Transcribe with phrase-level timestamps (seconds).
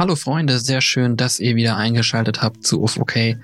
[0.00, 3.36] Hallo Freunde, sehr schön, dass ihr wieder eingeschaltet habt zu Uff Okay.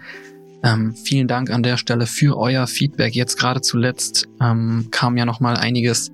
[0.63, 3.17] Ähm, vielen Dank an der Stelle für euer Feedback.
[3.17, 6.13] Jetzt gerade zuletzt ähm, kam ja noch mal einiges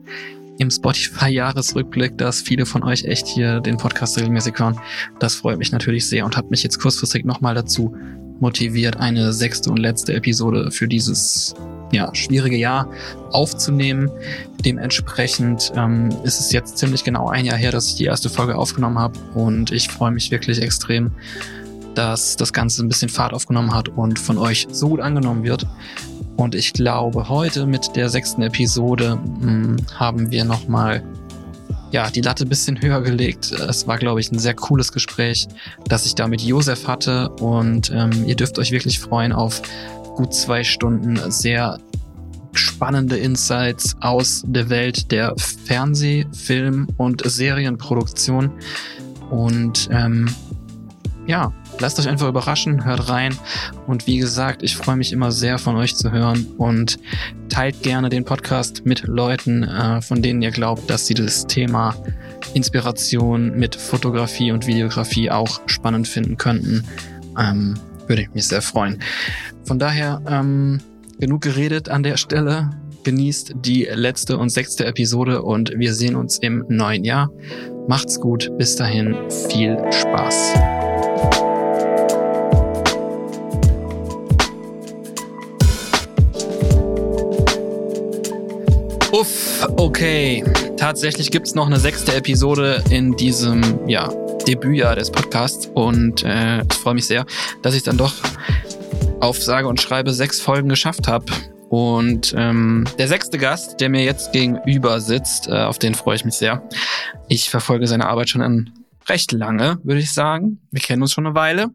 [0.56, 4.80] im Spotify-Jahresrückblick, dass viele von euch echt hier den Podcast regelmäßig hören.
[5.18, 7.94] Das freut mich natürlich sehr und hat mich jetzt kurzfristig noch mal dazu
[8.40, 11.54] motiviert, eine sechste und letzte Episode für dieses
[11.92, 12.88] ja, schwierige Jahr
[13.32, 14.10] aufzunehmen.
[14.64, 18.56] Dementsprechend ähm, ist es jetzt ziemlich genau ein Jahr her, dass ich die erste Folge
[18.56, 21.10] aufgenommen habe und ich freue mich wirklich extrem,
[21.94, 25.66] dass das Ganze ein bisschen Fahrt aufgenommen hat und von euch so gut angenommen wird.
[26.36, 31.02] Und ich glaube, heute mit der sechsten Episode mh, hm, haben wir nochmal
[31.90, 33.52] ja, die Latte ein bisschen höher gelegt.
[33.52, 35.48] Es war, glaube ich, ein sehr cooles Gespräch,
[35.86, 37.30] das ich da mit Josef hatte.
[37.30, 39.62] Und ähm, ihr dürft euch wirklich freuen auf
[40.16, 41.78] gut zwei Stunden sehr
[42.52, 48.50] spannende Insights aus der Welt der Fernseh-, Film- und Serienproduktion.
[49.30, 50.28] Und ähm,
[51.26, 53.36] ja, lasst euch einfach überraschen, hört rein.
[53.86, 56.98] Und wie gesagt, ich freue mich immer sehr von euch zu hören und
[57.48, 61.94] teilt gerne den Podcast mit Leuten, äh, von denen ihr glaubt, dass sie das Thema
[62.54, 66.84] Inspiration mit Fotografie und Videografie auch spannend finden könnten.
[67.38, 69.00] Ähm, würde ich mich sehr freuen.
[69.64, 70.80] Von daher, ähm,
[71.20, 72.70] genug geredet an der Stelle.
[73.04, 77.30] Genießt die letzte und sechste Episode und wir sehen uns im neuen Jahr.
[77.88, 78.50] Macht's gut.
[78.58, 79.16] Bis dahin.
[79.48, 81.49] Viel Spaß.
[89.20, 90.42] Uff, okay.
[90.78, 94.08] Tatsächlich gibt's noch eine sechste Episode in diesem ja,
[94.48, 97.26] Debütjahr des Podcasts und äh, ich freue mich sehr,
[97.60, 98.14] dass ich dann doch
[99.20, 101.26] auf sage und schreibe sechs Folgen geschafft habe.
[101.68, 106.24] Und ähm, der sechste Gast, der mir jetzt gegenüber sitzt, äh, auf den freue ich
[106.24, 106.66] mich sehr.
[107.28, 108.70] Ich verfolge seine Arbeit schon
[109.06, 110.60] recht lange, würde ich sagen.
[110.70, 111.66] Wir kennen uns schon eine Weile.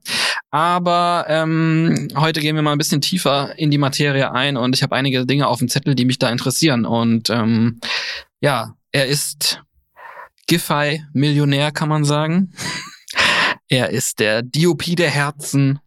[0.52, 4.84] Aber ähm, heute gehen wir mal ein bisschen tiefer in die Materie ein und ich
[4.84, 6.86] habe einige Dinge auf dem Zettel, die mich da interessieren.
[6.86, 7.80] Und ähm,
[8.40, 9.62] ja, er ist
[10.48, 12.54] Giffey-Millionär, kann man sagen.
[13.68, 15.80] er ist der DOP der Herzen,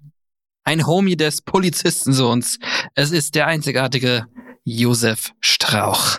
[0.65, 2.59] ein Homie des Polizistensohns.
[2.95, 4.27] Es ist der einzigartige
[4.65, 6.19] Josef Strauch.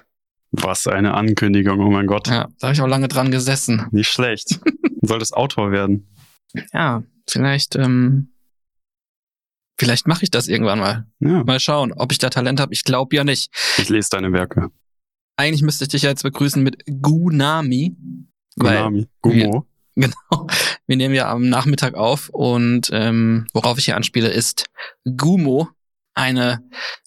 [0.51, 2.27] Was eine Ankündigung, oh mein Gott.
[2.27, 3.87] Ja, da habe ich auch lange dran gesessen.
[3.91, 4.59] Nicht schlecht.
[5.01, 6.09] Du solltest Autor werden.
[6.73, 8.33] Ja, vielleicht, ähm,
[9.79, 11.07] vielleicht mache ich das irgendwann mal.
[11.19, 11.43] Ja.
[11.43, 12.73] Mal schauen, ob ich da Talent habe.
[12.73, 13.51] Ich glaube ja nicht.
[13.77, 14.69] Ich lese deine Werke.
[15.37, 17.95] Eigentlich müsste ich dich jetzt begrüßen mit Gunami.
[18.57, 19.07] Gunami.
[19.21, 19.65] Gumo.
[19.95, 20.47] Genau.
[20.87, 24.63] Wir nehmen ja am Nachmittag auf und ähm, worauf ich hier anspiele, ist
[25.03, 25.67] Gumo,
[26.19, 26.61] eine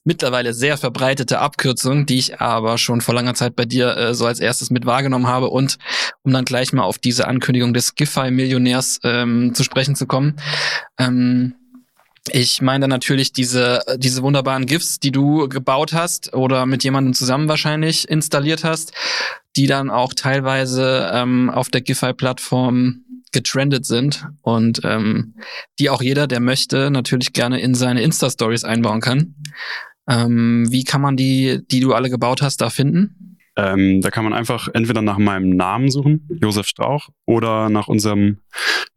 [0.04, 4.26] mittlerweile sehr verbreitete Abkürzung, die ich aber schon vor langer Zeit bei dir äh, so
[4.26, 5.50] als erstes mit wahrgenommen habe.
[5.50, 5.78] Und
[6.22, 10.36] um dann gleich mal auf diese Ankündigung des Giffey-Millionärs ähm, zu sprechen zu kommen.
[10.98, 11.54] Ähm,
[12.30, 17.14] ich meine dann natürlich diese, diese wunderbaren GIFs, die du gebaut hast oder mit jemandem
[17.14, 18.92] zusammen wahrscheinlich installiert hast,
[19.56, 25.34] die dann auch teilweise ähm, auf der Giffey-Plattform getrendet sind und ähm,
[25.78, 29.34] die auch jeder, der möchte, natürlich gerne in seine Insta-Stories einbauen kann.
[30.08, 33.38] Ähm, wie kann man die, die du alle gebaut hast, da finden?
[33.56, 38.38] Ähm, da kann man einfach entweder nach meinem Namen suchen, Josef Strauch, oder nach unserem,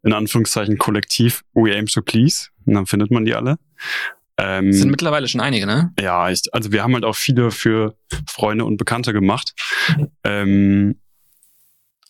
[0.02, 2.48] in Anführungszeichen, Kollektiv We Aim to Please.
[2.64, 3.58] Und dann findet man die alle.
[4.38, 5.92] Ähm, sind mittlerweile schon einige, ne?
[6.00, 7.96] Ja, ich, also wir haben halt auch viele für
[8.28, 9.54] Freunde und Bekannte gemacht.
[10.24, 11.00] Ähm,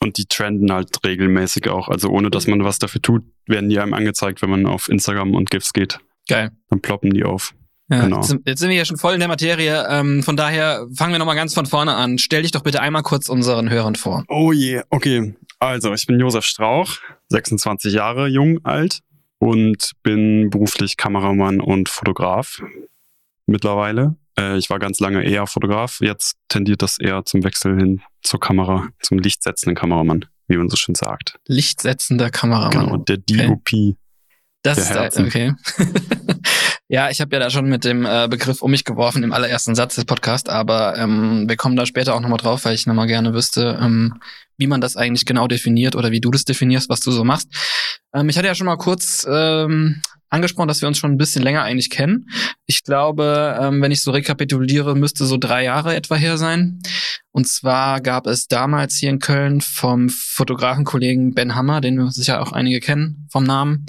[0.00, 1.88] und die trenden halt regelmäßig auch.
[1.88, 5.34] Also ohne dass man was dafür tut, werden die einem angezeigt, wenn man auf Instagram
[5.34, 5.98] und GIFs geht.
[6.28, 6.50] Geil.
[6.68, 7.54] Dann ploppen die auf.
[7.88, 8.16] Ja, genau.
[8.16, 9.86] jetzt, jetzt sind wir ja schon voll in der Materie.
[9.88, 12.18] Ähm, von daher fangen wir nochmal ganz von vorne an.
[12.18, 14.24] Stell dich doch bitte einmal kurz unseren Hörern vor.
[14.28, 15.36] Oh je, okay.
[15.60, 16.96] Also, ich bin Josef Strauch,
[17.28, 19.00] 26 Jahre jung, alt
[19.38, 22.60] und bin beruflich Kameramann und Fotograf
[23.46, 24.16] mittlerweile.
[24.38, 28.41] Äh, ich war ganz lange eher Fotograf, jetzt tendiert das eher zum Wechsel hin zur
[28.41, 31.38] Kamera, zum lichtsetzenden Kameramann, wie man so schön sagt.
[31.47, 32.86] Lichtsetzender Kameramann.
[32.86, 33.50] Genau, der DOP.
[33.50, 33.96] Okay.
[34.62, 35.55] Das ist okay.
[36.88, 39.76] ja, ich habe ja da schon mit dem äh, Begriff um mich geworfen im allerersten
[39.76, 43.06] Satz des Podcasts, aber ähm, wir kommen da später auch nochmal drauf, weil ich nochmal
[43.06, 44.14] gerne wüsste, ähm,
[44.58, 47.49] wie man das eigentlich genau definiert oder wie du das definierst, was du so machst.
[48.12, 51.43] Ähm, ich hatte ja schon mal kurz ähm, angesprochen, dass wir uns schon ein bisschen
[51.43, 52.28] länger eigentlich kennen.
[52.67, 56.81] Ich glaube, ähm, wenn ich so rekapituliere, müsste so drei Jahre etwa her sein.
[57.32, 62.40] Und zwar gab es damals hier in Köln vom Fotografenkollegen Ben Hammer, den wir sicher
[62.43, 63.87] auch einige kennen vom Namen,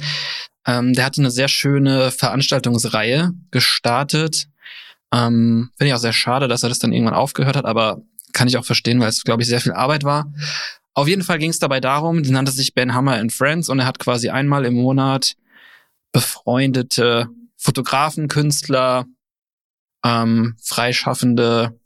[0.67, 4.47] ähm, der hatte eine sehr schöne Veranstaltungsreihe gestartet.
[5.13, 8.01] Ähm, Finde ich auch sehr schade, dass er das dann irgendwann aufgehört hat, aber
[8.33, 10.31] kann ich auch verstehen, weil es, glaube ich, sehr viel Arbeit war.
[10.93, 13.79] Auf jeden Fall ging es dabei darum, die nannte sich Ben Hammer and Friends und
[13.79, 15.35] er hat quasi einmal im Monat
[16.17, 17.27] befreundete
[17.57, 19.05] Fotografen, Künstler,
[20.03, 21.79] ähm, freischaffende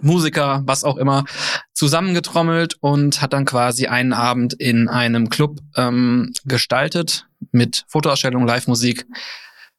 [0.00, 1.26] Musiker, was auch immer,
[1.74, 9.04] zusammengetrommelt und hat dann quasi einen Abend in einem Club ähm, gestaltet mit Fotoausstellung, Live-Musik,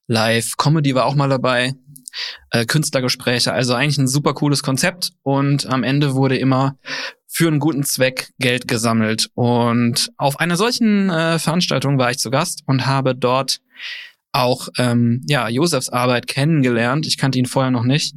[0.06, 1.74] Live-Comedy war auch mal dabei,
[2.52, 6.78] äh, Künstlergespräche, also eigentlich ein super cooles Konzept und am Ende wurde immer
[7.36, 12.32] für einen guten Zweck Geld gesammelt und auf einer solchen äh, Veranstaltung war ich zu
[12.32, 13.60] Gast und habe dort
[14.32, 17.06] auch ähm, ja Josefs Arbeit kennengelernt.
[17.06, 18.16] Ich kannte ihn vorher noch nicht.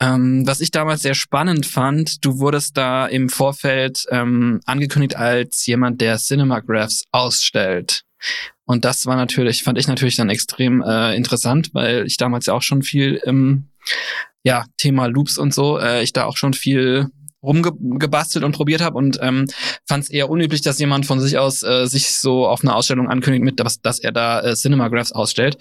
[0.00, 5.66] Ähm, was ich damals sehr spannend fand, du wurdest da im Vorfeld ähm, angekündigt als
[5.66, 8.02] jemand, der Cinemagraphs ausstellt.
[8.64, 12.54] Und das war natürlich, fand ich natürlich dann extrem äh, interessant, weil ich damals ja
[12.54, 13.70] auch schon viel im
[14.44, 17.10] ja, Thema Loops und so, äh, ich da auch schon viel
[17.42, 19.46] rumgebastelt und probiert habe und ähm,
[19.86, 23.08] fand es eher unüblich, dass jemand von sich aus äh, sich so auf eine Ausstellung
[23.08, 25.56] ankündigt, mit dass, dass er da äh, Cinemagraphs ausstellt.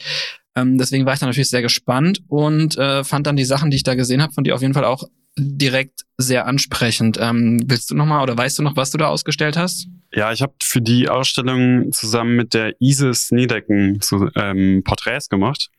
[0.56, 3.78] Ähm, deswegen war ich da natürlich sehr gespannt und äh, fand dann die Sachen, die
[3.78, 5.04] ich da gesehen habe, von dir auf jeden Fall auch
[5.38, 7.20] direkt sehr ansprechend.
[7.22, 9.88] Ähm, willst du noch mal oder weißt du noch, was du da ausgestellt hast?
[10.12, 15.70] Ja, ich habe für die Ausstellung zusammen mit der Isis Niedecken so, ähm, Porträts gemacht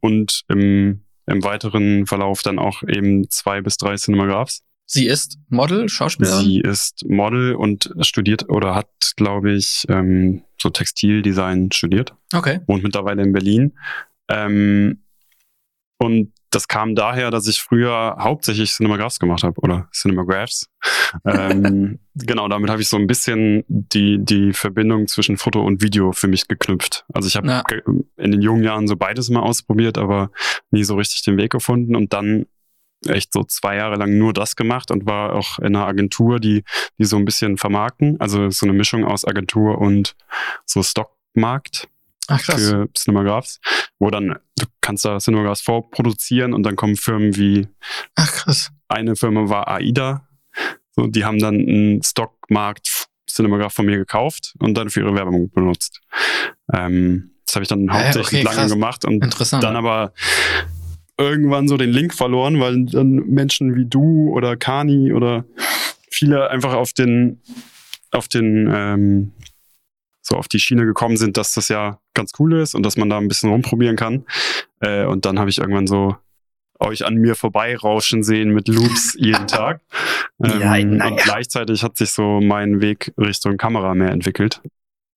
[0.00, 4.62] und im, im weiteren Verlauf dann auch eben zwei bis drei Cinemagraphs.
[4.92, 6.44] Sie ist Model, Schauspielerin?
[6.44, 12.16] Sie ist Model und studiert oder hat, glaube ich, ähm, so Textildesign studiert.
[12.34, 12.58] Okay.
[12.66, 13.78] Wohnt mittlerweile in Berlin.
[14.28, 15.04] Ähm,
[15.98, 20.68] und das kam daher, dass ich früher hauptsächlich Cinemagraphs gemacht habe oder Cinemagraphs.
[21.24, 26.10] ähm, genau, damit habe ich so ein bisschen die, die Verbindung zwischen Foto und Video
[26.10, 27.04] für mich geknüpft.
[27.14, 27.62] Also ich habe ja.
[28.16, 30.32] in den jungen Jahren so beides mal ausprobiert, aber
[30.72, 31.94] nie so richtig den Weg gefunden.
[31.94, 32.46] Und dann
[33.06, 36.64] echt so zwei Jahre lang nur das gemacht und war auch in einer Agentur, die,
[36.98, 38.20] die so ein bisschen vermarkten.
[38.20, 40.16] Also so eine Mischung aus Agentur und
[40.66, 41.88] so Stockmarkt.
[42.28, 42.62] Ach, krass.
[42.62, 43.58] für Cinemagraphs,
[43.98, 47.66] wo dann du kannst da Cinemagraphs vorproduzieren und dann kommen Firmen wie
[48.14, 48.70] Ach krass.
[48.86, 50.28] Eine Firma war AIDA,
[50.92, 55.50] so die haben dann einen Stockmarkt Cinematograph von mir gekauft und dann für ihre Werbung
[55.50, 56.00] benutzt.
[56.72, 59.24] Ähm, das habe ich dann hauptsächlich okay, lange gemacht und
[59.62, 60.12] dann aber
[61.20, 65.44] irgendwann so den Link verloren, weil dann Menschen wie du oder Kani oder
[66.10, 67.40] viele einfach auf den
[68.10, 69.32] auf den ähm,
[70.22, 73.10] so auf die Schiene gekommen sind, dass das ja ganz cool ist und dass man
[73.10, 74.24] da ein bisschen rumprobieren kann.
[74.80, 76.16] Äh, und dann habe ich irgendwann so
[76.78, 79.80] euch an mir vorbeirauschen sehen mit Loops jeden Tag.
[80.42, 81.10] Ähm, ja, naja.
[81.10, 84.62] Und gleichzeitig hat sich so mein Weg Richtung Kamera mehr entwickelt.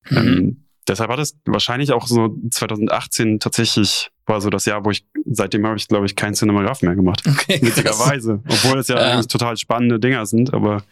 [0.10, 0.18] Mhm.
[0.18, 5.06] Ähm, deshalb hat es wahrscheinlich auch so 2018 tatsächlich war so das Jahr, wo ich,
[5.26, 7.24] seitdem habe ich, glaube ich, kein Cinematograph mehr gemacht.
[7.28, 8.42] Okay, Witzigerweise.
[8.48, 10.84] Obwohl es ja, ja, eigentlich total spannende Dinger sind, aber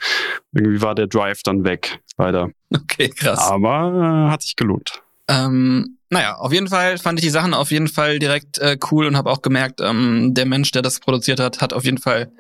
[0.54, 2.50] irgendwie war der Drive dann weg, leider.
[2.74, 3.40] Okay, krass.
[3.40, 5.02] Aber äh, hat sich gelohnt.
[5.28, 9.06] Ähm, naja, auf jeden Fall fand ich die Sachen auf jeden Fall direkt äh, cool
[9.06, 12.32] und habe auch gemerkt, ähm, der Mensch, der das produziert hat, hat auf jeden Fall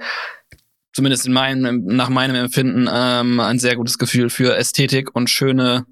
[0.94, 5.86] zumindest in meinem, nach meinem Empfinden, ähm, ein sehr gutes Gefühl für Ästhetik und schöne,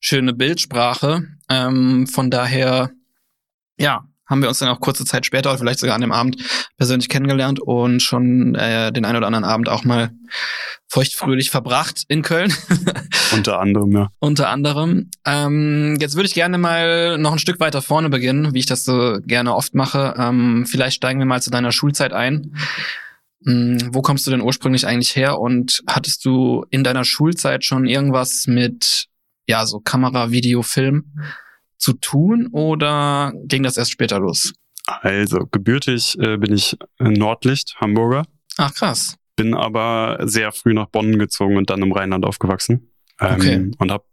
[0.00, 1.26] schöne Bildsprache.
[1.48, 2.90] Ähm, von daher,
[3.78, 6.36] ja, haben wir uns dann auch kurze Zeit später oder vielleicht sogar an dem Abend
[6.78, 10.10] persönlich kennengelernt und schon äh, den ein oder anderen Abend auch mal
[10.88, 12.52] feuchtfröhlich verbracht in Köln.
[13.32, 14.08] Unter anderem, ja.
[14.20, 15.10] Unter anderem.
[15.26, 18.84] Ähm, jetzt würde ich gerne mal noch ein Stück weiter vorne beginnen, wie ich das
[18.84, 20.14] so gerne oft mache.
[20.16, 22.56] Ähm, vielleicht steigen wir mal zu deiner Schulzeit ein.
[23.44, 27.86] Hm, wo kommst du denn ursprünglich eigentlich her und hattest du in deiner Schulzeit schon
[27.86, 29.06] irgendwas mit,
[29.46, 31.12] ja, so Kamera, Video, Film
[31.78, 34.52] zu tun oder ging das erst später los?
[34.86, 38.24] Also, gebürtig äh, bin ich Nordlicht, Hamburger.
[38.56, 39.16] Ach, krass.
[39.36, 42.92] Bin aber sehr früh nach Bonn gezogen und dann im Rheinland aufgewachsen.
[43.20, 43.70] Ähm, okay.
[43.78, 44.04] Und habe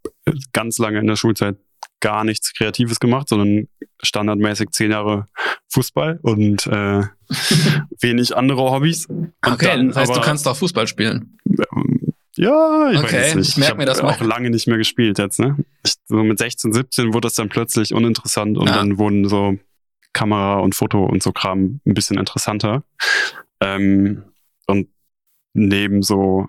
[0.53, 1.57] ganz lange in der Schulzeit
[2.00, 3.68] gar nichts Kreatives gemacht, sondern
[4.01, 5.27] standardmäßig zehn Jahre
[5.70, 7.03] Fußball und äh,
[8.01, 9.06] wenig andere Hobbys.
[9.08, 11.38] Und okay, dann, das heißt, aber, du kannst auch Fußball spielen.
[11.48, 13.50] Ähm, ja, ich okay, weiß nicht.
[13.50, 14.13] Ich merke mir das mal.
[14.13, 15.39] auch lange nicht mehr gespielt jetzt.
[15.39, 15.58] Ne?
[15.84, 18.75] Ich, so mit 16, 17 wurde das dann plötzlich uninteressant und ja.
[18.75, 19.58] dann wurden so
[20.13, 22.84] Kamera und Foto und so Kram ein bisschen interessanter.
[23.60, 24.24] Ähm,
[24.68, 24.88] und
[25.53, 26.46] neben so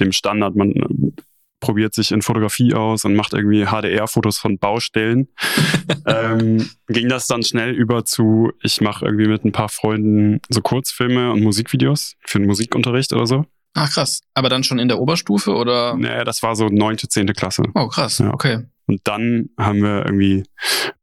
[0.00, 1.14] dem Standard, man
[1.62, 5.28] probiert sich in Fotografie aus und macht irgendwie HDR-Fotos von Baustellen.
[6.06, 10.60] ähm, ging das dann schnell über zu, ich mache irgendwie mit ein paar Freunden so
[10.60, 13.46] Kurzfilme und Musikvideos für den Musikunterricht oder so.
[13.74, 14.20] Ach krass.
[14.34, 15.96] Aber dann schon in der Oberstufe oder?
[15.96, 17.62] Naja, das war so neunte, zehnte Klasse.
[17.74, 18.34] Oh krass, ja.
[18.34, 18.66] okay.
[18.86, 20.42] Und dann haben wir irgendwie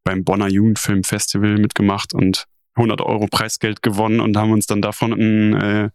[0.03, 5.53] beim Bonner Jugendfilmfestival mitgemacht und 100 Euro Preisgeld gewonnen und haben uns dann davon ein,
[5.53, 5.89] äh,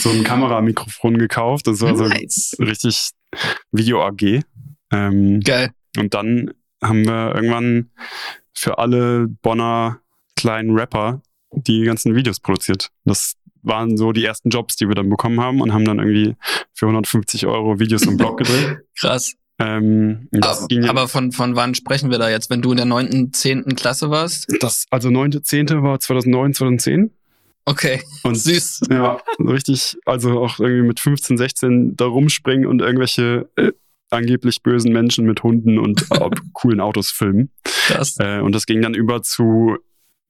[0.00, 1.66] so ein Kameramikrofon gekauft.
[1.66, 2.54] Das war nice.
[2.56, 3.10] so richtig
[3.72, 4.42] Video AG.
[4.90, 5.70] Ähm, Geil.
[5.98, 6.50] und dann
[6.82, 7.90] haben wir irgendwann
[8.54, 10.00] für alle Bonner
[10.36, 11.20] kleinen Rapper
[11.52, 12.90] die ganzen Videos produziert.
[13.04, 16.36] Das waren so die ersten Jobs, die wir dann bekommen haben und haben dann irgendwie
[16.74, 18.78] für 150 Euro Videos im Blog gedreht.
[18.98, 19.34] Krass.
[19.58, 22.48] Ähm, aber ja- aber von, von wann sprechen wir da jetzt?
[22.48, 24.46] Wenn du in der neunten, zehnten Klasse warst?
[24.60, 25.82] das, also 9.10.
[25.82, 27.10] war 2009, 2010.
[27.68, 28.00] Okay.
[28.22, 28.80] Und Süß.
[28.90, 33.72] Ja, richtig, also auch irgendwie mit 15, 16 da rumspringen und irgendwelche äh,
[34.10, 37.50] angeblich bösen Menschen mit Hunden und äh, coolen Autos filmen.
[37.64, 38.16] Krass.
[38.18, 39.76] Äh, und das ging dann über zu,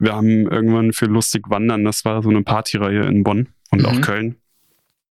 [0.00, 3.94] wir haben irgendwann für Lustig Wandern, das war so eine Partyreihe in Bonn und auch
[3.94, 4.00] Mhm.
[4.00, 4.36] Köln,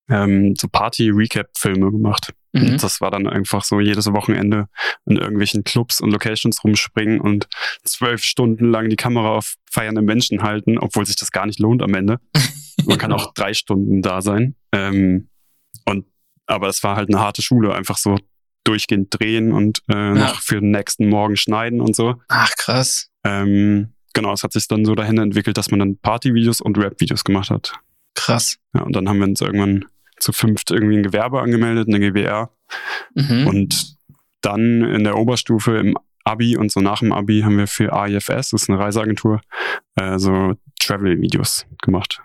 [0.09, 2.33] ähm, so Party-Recap-Filme gemacht.
[2.53, 2.77] Mhm.
[2.77, 4.67] Das war dann einfach so jedes Wochenende
[5.05, 7.47] in irgendwelchen Clubs und Locations rumspringen und
[7.83, 11.81] zwölf Stunden lang die Kamera auf feiernde Menschen halten, obwohl sich das gar nicht lohnt
[11.81, 12.19] am Ende.
[12.85, 14.55] Man kann auch drei Stunden da sein.
[14.71, 15.29] Ähm,
[15.85, 16.05] und
[16.45, 18.17] aber es war halt eine harte Schule, einfach so
[18.63, 22.15] durchgehend drehen und äh, noch für den nächsten Morgen schneiden und so.
[22.27, 23.09] Ach, krass.
[23.23, 27.23] Ähm, genau, es hat sich dann so dahin entwickelt, dass man dann Partyvideos und Rap-Videos
[27.23, 27.73] gemacht hat.
[28.15, 28.57] Krass.
[28.73, 29.85] Ja, und dann haben wir uns irgendwann
[30.19, 32.49] zu fünft irgendwie ein Gewerbe angemeldet, eine GBR.
[33.13, 33.47] Mhm.
[33.47, 33.95] Und
[34.41, 38.49] dann in der Oberstufe im Abi und so nach dem Abi haben wir für AIFS,
[38.49, 39.41] das ist eine Reiseagentur,
[39.95, 42.21] äh, so Travel-Videos gemacht.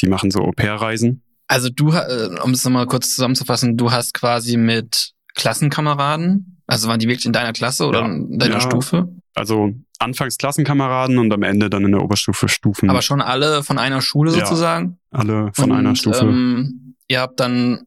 [0.00, 1.22] Die machen so Au-pair-Reisen.
[1.48, 7.00] Also du, äh, um es nochmal kurz zusammenzufassen, du hast quasi mit Klassenkameraden, also waren
[7.00, 8.06] die wirklich in deiner Klasse oder Ja.
[8.06, 8.60] in deiner Ja.
[8.60, 9.08] Stufe?
[9.34, 12.88] Also anfangs Klassenkameraden und am Ende dann in der Oberstufe Stufen.
[12.90, 14.98] Aber schon alle von einer Schule Ja, sozusagen?
[15.10, 16.24] alle von Und, einer Stufe.
[16.24, 17.80] Ähm, ihr habt dann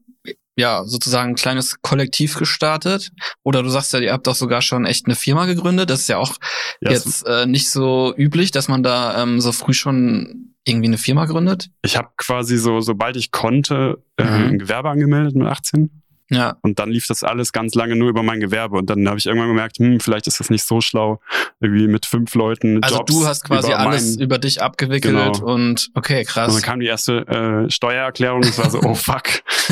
[0.56, 3.10] ja sozusagen ein kleines Kollektiv gestartet.
[3.42, 5.90] Oder du sagst ja, ihr habt doch sogar schon echt eine Firma gegründet.
[5.90, 6.34] Das ist ja auch
[6.80, 10.98] Ja, jetzt äh, nicht so üblich, dass man da ähm, so früh schon irgendwie eine
[10.98, 11.70] Firma gründet.
[11.82, 14.44] ich habe quasi so, sobald ich konnte, äh, Mhm.
[14.52, 15.90] ein Gewerbe angemeldet mit 18.
[16.30, 18.78] Ja, Und dann lief das alles ganz lange nur über mein Gewerbe.
[18.78, 21.20] Und dann habe ich irgendwann gemerkt, hm, vielleicht ist das nicht so schlau,
[21.60, 25.14] irgendwie mit fünf Leuten also Jobs du hast quasi über alles mein- über dich abgewickelt
[25.14, 25.38] Genau.
[25.52, 26.52] und okay, Und krass.
[26.54, 29.24] dann kam die erste äh, Steuererklärung und es war so, oh fuck,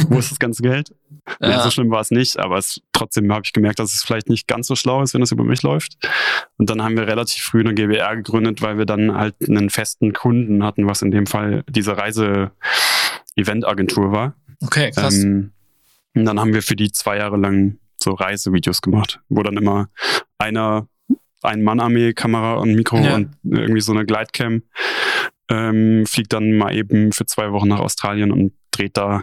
[0.09, 0.95] wo ist das ganze Geld?
[1.41, 1.51] Ja.
[1.51, 1.63] Ja.
[1.63, 4.47] so schlimm war es nicht, aber es, trotzdem habe ich gemerkt, dass es vielleicht nicht
[4.47, 5.97] ganz so schlau ist, wenn es über mich läuft.
[6.59, 10.13] Und dann haben wir relativ früh eine GBR gegründet, weil wir dann halt einen festen
[10.13, 14.35] Kunden hatten, was in dem Fall diese Reise-Event-Agentur war.
[14.63, 15.15] Okay, krass.
[15.23, 15.53] Ähm,
[16.15, 19.89] und dann haben wir für die zwei Jahre lang so Reisevideos gemacht, wo dann immer
[20.39, 20.89] einer,
[21.43, 23.15] ein Mann-Armee, Kamera und Mikro Ja.
[23.17, 24.63] und irgendwie so eine Glidecam
[25.49, 29.23] ähm, fliegt dann mal eben für zwei Wochen nach Australien und dreht da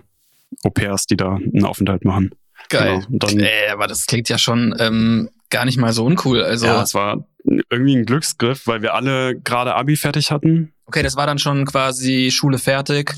[0.64, 2.32] Au-pairs, die da einen Aufenthalt machen.
[2.70, 3.06] Geil.
[3.10, 3.26] Genau.
[3.28, 6.44] Dann, Äh, aber das klingt ja schon ähm, gar nicht mal so uncool.
[6.44, 10.74] Also, ja, es war irgendwie ein Glücksgriff, weil wir alle gerade Abi fertig hatten.
[10.86, 13.14] okay, das war dann schon quasi Schule fertig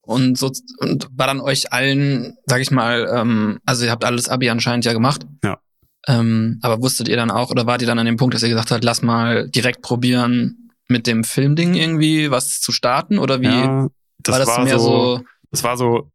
[0.00, 4.28] und so und war dann euch allen, sag ich mal, ähm, also ihr habt alles
[4.28, 5.26] Abi anscheinend ja gemacht.
[5.44, 5.58] Ja.
[6.06, 8.48] Ähm, aber wusstet ihr dann auch oder wart ihr dann an dem Punkt, dass ihr
[8.48, 13.46] gesagt habt, lass mal direkt probieren, mit dem Filmding irgendwie was zu starten oder wie
[13.46, 13.88] ja,
[14.22, 16.10] das war das war mehr so, so, das war so,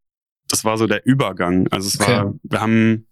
[0.50, 1.68] das war so der Übergang.
[1.70, 2.12] Also es Okay.
[2.18, 3.06] war, wir haben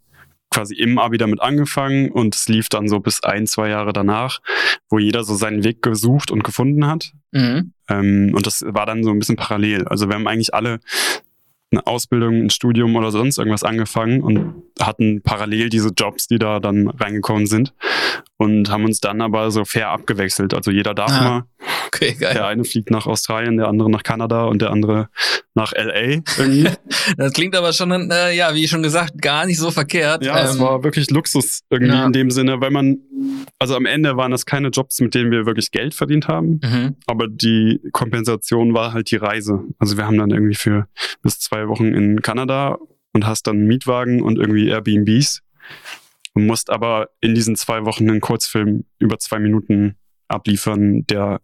[0.52, 4.40] quasi im Abi damit angefangen und es lief dann so bis ein, zwei Jahre danach,
[4.90, 7.14] wo jeder so seinen Weg gesucht und gefunden hat.
[7.32, 7.74] mhm.
[7.90, 9.88] Ähm, und das war dann so ein bisschen parallel.
[9.88, 10.80] Also wir haben eigentlich alle
[11.72, 16.60] eine Ausbildung, ein Studium oder sonst irgendwas angefangen und hatten parallel diese Jobs, die da
[16.60, 17.74] dann reingekommen sind
[18.42, 20.54] und haben uns dann aber so fair abgewechselt.
[20.56, 21.44] Also jeder darf Ah, mal.
[21.88, 22.34] okay, geil.
[22.34, 25.10] Der eine fliegt nach Australien, der andere nach Kanada und der andere
[25.54, 26.68] nach LA irgendwie.
[27.18, 30.24] Das klingt aber schon, äh, ja, wie schon gesagt, gar nicht so verkehrt.
[30.24, 32.06] Ja, es Ähm, war wirklich Luxus irgendwie ja.
[32.06, 32.98] in dem Sinne, weil man,
[33.60, 36.96] also am Ende waren das keine Jobs, mit denen wir wirklich Geld verdient haben, Mhm.
[37.08, 39.64] aber die Kompensation war halt die Reise.
[39.80, 40.88] Also wir haben dann irgendwie für
[41.22, 42.78] bis zwei Wochen in Kanada
[43.14, 45.42] und hast dann Mietwagen und irgendwie Airbnbs
[46.34, 49.96] und musst aber in diesen zwei Wochen einen Kurzfilm über zwei Minuten
[50.28, 51.42] abliefern, der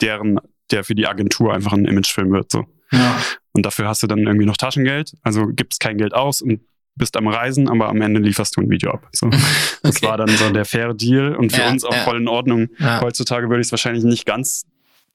[0.00, 0.38] deren,
[0.70, 2.64] der für die Agentur einfach ein Imagefilm wird, so.
[2.92, 3.20] Ja.
[3.52, 6.60] Und dafür hast du dann irgendwie noch Taschengeld, also gibst kein Geld aus und
[6.94, 9.08] bist am Reisen, aber am Ende lieferst du ein Video ab.
[9.12, 9.28] So.
[9.82, 10.06] Das Okay.
[10.08, 12.02] war dann so der faire Deal und für Ja, uns auch ja.
[12.02, 12.68] voll in Ordnung.
[12.80, 13.00] Ja.
[13.00, 14.64] Heutzutage würde ich es wahrscheinlich nicht ganz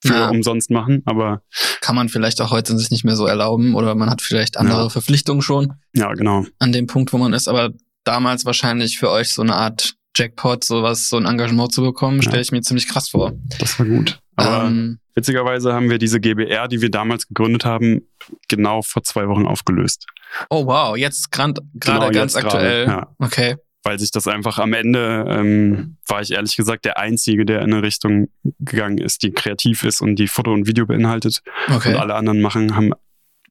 [0.01, 0.29] für Ja.
[0.29, 1.41] umsonst machen, aber
[1.81, 4.83] Kann man vielleicht auch heute sich nicht mehr so erlauben oder man hat vielleicht andere
[4.83, 4.89] Ja.
[4.89, 6.45] Verpflichtungen schon ja, genau.
[6.59, 7.47] an dem Punkt, wo man ist.
[7.49, 7.71] Aber
[8.03, 12.24] damals wahrscheinlich für euch so eine Art Jackpot, sowas, so ein Engagement zu bekommen, Ja.
[12.29, 13.33] stelle ich mir ziemlich krass vor.
[13.60, 14.19] Das war gut.
[14.36, 18.01] Aber ähm, witzigerweise haben wir diese GBR, die wir damals gegründet haben,
[18.48, 20.05] genau vor zwei Wochen aufgelöst.
[20.50, 22.86] oh wow, jetzt gerade Genau, ganz jetzt aktuell.
[22.86, 23.15] gerade, ja.
[23.19, 23.55] Okay.
[23.86, 27.74] Weil sich das einfach am Ende, ähm, war ich ehrlich gesagt der Einzige, der in
[27.74, 28.29] eine Richtung
[28.60, 31.41] gegangen ist, die kreativ ist und die Foto und Video beinhaltet.
[31.69, 31.89] Okay.
[31.93, 32.93] Und alle anderen machen, haben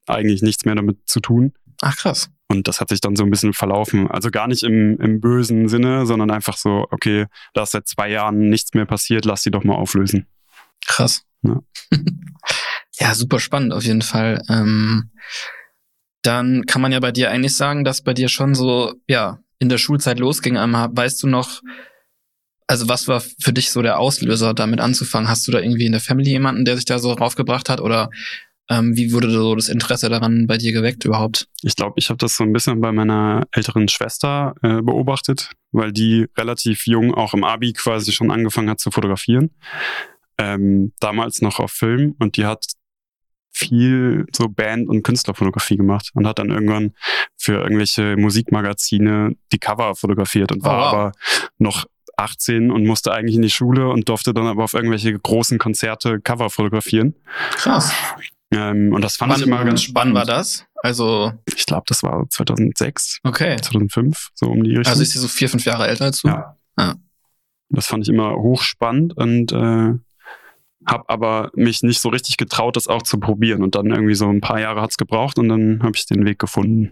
[0.07, 1.53] eigentlich nichts mehr damit zu tun.
[1.81, 2.29] Ach krass.
[2.49, 4.09] Und das hat sich dann so ein bisschen verlaufen.
[4.09, 8.09] Also gar nicht im, im bösen Sinne, sondern einfach so, okay, da ist seit zwei
[8.09, 10.27] Jahren nichts mehr passiert, lass die doch mal auflösen.
[10.85, 11.23] Krass.
[11.41, 11.61] Ja.
[12.99, 14.41] ja, super spannend auf jeden Fall.
[14.49, 15.11] Ähm,
[16.21, 19.69] dann kann man ja bei dir eigentlich sagen, dass bei dir schon so, ja, in
[19.69, 20.55] der Schulzeit losging.
[20.57, 21.61] Ähm, weißt du noch,
[22.67, 25.29] also was war für dich so der Auslöser, damit anzufangen?
[25.29, 27.81] Hast du da irgendwie in der Family jemanden, der sich da so raufgebracht hat?
[27.81, 28.09] Oder
[28.69, 31.47] ähm, wie wurde so das Interesse daran bei dir geweckt überhaupt?
[31.61, 35.91] Ich glaube, ich habe das so ein bisschen bei meiner älteren Schwester äh, beobachtet, weil
[35.91, 39.51] die relativ jung auch im Abi quasi schon angefangen hat zu fotografieren.
[40.37, 42.65] Ähm, damals noch auf Film und die hat
[43.51, 46.93] viel so Band- und Künstlerfotografie gemacht und hat dann irgendwann
[47.37, 50.93] für irgendwelche Musikmagazine die Cover fotografiert und war oh, wow.
[50.93, 51.11] aber
[51.59, 51.85] noch
[52.17, 56.19] 18 und musste eigentlich in die Schule und durfte dann aber auf irgendwelche großen Konzerte
[56.19, 57.15] Cover fotografieren.
[57.51, 57.93] Krass.
[58.53, 60.15] Ähm, und das fand wann, ich immer ganz spannend.
[60.15, 60.65] Wann war das?
[60.81, 63.19] Also ich glaube, das war 2006.
[63.23, 63.57] Okay.
[63.61, 64.91] 2005, so um die Richtung.
[64.91, 66.27] Also ist sie so vier, fünf Jahre älter als du?
[66.27, 66.57] Ja.
[66.75, 66.95] Ah.
[67.69, 69.93] Das fand ich immer hochspannend und äh,
[70.85, 73.63] habe aber mich nicht so richtig getraut, das auch zu probieren.
[73.63, 76.39] Und dann irgendwie so ein paar Jahre hat's gebraucht und dann habe ich den Weg
[76.39, 76.91] gefunden.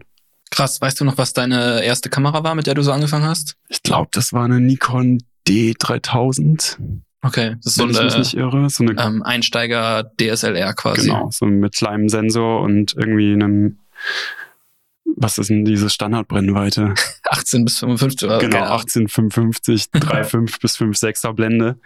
[0.50, 3.56] Krass, weißt du noch, was deine erste Kamera war, mit der du so angefangen hast?
[3.70, 6.78] Ich glaube, das war eine Nikon D3000.
[7.24, 11.08] Okay, das ist so eine, nicht irre, so eine ähm, Einsteiger DSLR quasi.
[11.08, 13.78] Genau, so mit kleinem Sensor und irgendwie einem
[15.18, 16.94] was ist denn diese Standardbrennweite?
[17.30, 21.80] 18 bis 55 oder Genau, 1855, 3,5 bis 5,6er Blende.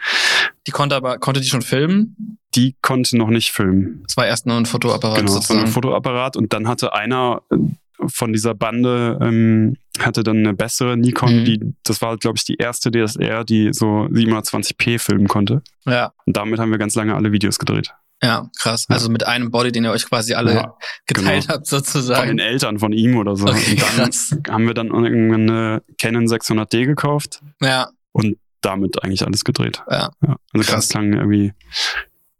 [0.67, 2.37] Die konnte aber, konnte die schon filmen?
[2.55, 4.03] Die konnte noch nicht filmen.
[4.03, 5.19] Das war erst nur ein Fotoapparat.
[5.19, 7.57] Genau, das war ein Fotoapparat und dann hatte einer äh,
[8.07, 11.45] von dieser Bande ähm, hatte dann eine bessere Nikon, mhm.
[11.45, 15.61] die, das war, glaube ich, die erste DSR, die so 720p filmen konnte.
[15.85, 16.13] Ja.
[16.25, 17.93] Und damit haben wir ganz lange alle Videos gedreht.
[18.23, 18.87] Ja, krass.
[18.89, 18.95] Ja.
[18.95, 21.55] Also mit einem Body, den ihr euch quasi alle ja, geteilt genau.
[21.55, 22.27] habt, sozusagen.
[22.27, 23.45] Von den Eltern von ihm oder so.
[23.45, 24.37] Okay, und dann krass.
[24.49, 27.41] haben wir dann irgendwann eine Canon 600D gekauft.
[27.61, 27.89] Ja.
[28.11, 29.83] Und damit eigentlich alles gedreht.
[29.89, 30.09] Ja.
[30.21, 30.37] ja.
[30.53, 30.89] Also krass.
[30.89, 31.53] ganz lange irgendwie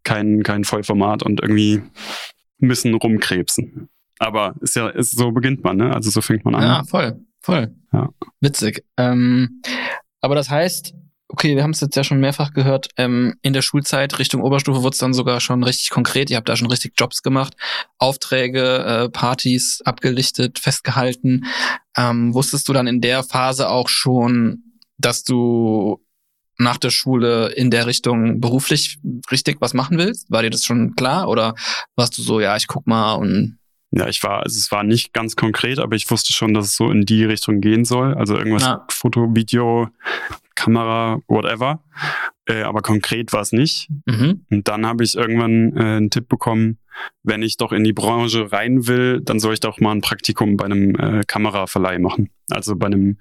[0.02, 1.82] kein, kein Vollformat und irgendwie
[2.62, 3.88] ein bisschen rumkrebsen.
[4.18, 5.94] Aber ist ja, ist, so beginnt man, ne?
[5.94, 6.62] Also so fängt man an.
[6.62, 7.74] Ja, voll, voll.
[7.92, 8.08] Ja.
[8.40, 8.84] Witzig.
[8.96, 9.62] Ähm,
[10.20, 10.94] aber das heißt,
[11.28, 14.82] okay, wir haben es jetzt ja schon mehrfach gehört, ähm, in der Schulzeit Richtung Oberstufe
[14.82, 16.30] wurde es dann sogar schon richtig konkret.
[16.30, 17.54] Ihr habt da schon richtig Jobs gemacht,
[17.98, 21.46] Aufträge, äh, Partys abgelichtet, festgehalten.
[21.96, 24.62] Ähm, wusstest du dann in der Phase auch schon,
[24.98, 26.02] dass du
[26.58, 28.98] nach der Schule in der Richtung beruflich
[29.30, 30.30] richtig was machen willst?
[30.30, 31.54] War dir das schon klar oder
[31.96, 33.58] warst du so, ja, ich guck mal und
[33.90, 36.76] ja, ich war, also es war nicht ganz konkret, aber ich wusste schon, dass es
[36.76, 38.14] so in die Richtung gehen soll.
[38.14, 38.84] Also irgendwas ja.
[38.90, 39.88] Foto, Video,
[40.54, 41.82] Kamera, whatever.
[42.46, 43.88] Äh, aber konkret war es nicht.
[44.06, 44.44] Mhm.
[44.50, 46.78] Und dann habe ich irgendwann äh, einen Tipp bekommen,
[47.22, 50.56] wenn ich doch in die Branche rein will, dann soll ich doch mal ein Praktikum
[50.56, 52.30] bei einem äh, Kameraverleih machen.
[52.50, 53.18] Also bei einem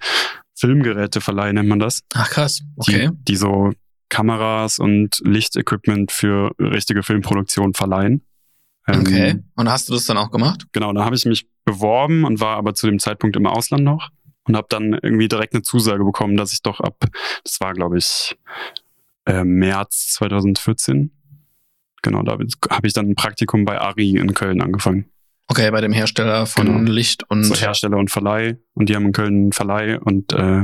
[0.55, 2.01] Filmgeräteverleih nennt man das.
[2.13, 3.09] Ach krass, okay.
[3.11, 3.73] Die, die so
[4.09, 8.21] Kameras und Lichtequipment für richtige Filmproduktion verleihen.
[8.87, 9.43] Ähm, okay.
[9.55, 10.67] Und hast du das dann auch gemacht?
[10.71, 14.09] Genau, da habe ich mich beworben und war aber zu dem Zeitpunkt im Ausland noch
[14.47, 17.05] und habe dann irgendwie direkt eine Zusage bekommen, dass ich doch ab,
[17.43, 18.37] das war glaube ich
[19.25, 21.11] äh, März 2014,
[22.03, 25.11] genau, da habe ich dann ein Praktikum bei Ari in Köln angefangen.
[25.47, 26.91] Okay, bei dem Hersteller von genau.
[26.91, 27.43] Licht und.
[27.43, 28.57] So Hersteller und Verleih.
[28.73, 30.63] Und die haben in Köln einen Verleih und äh,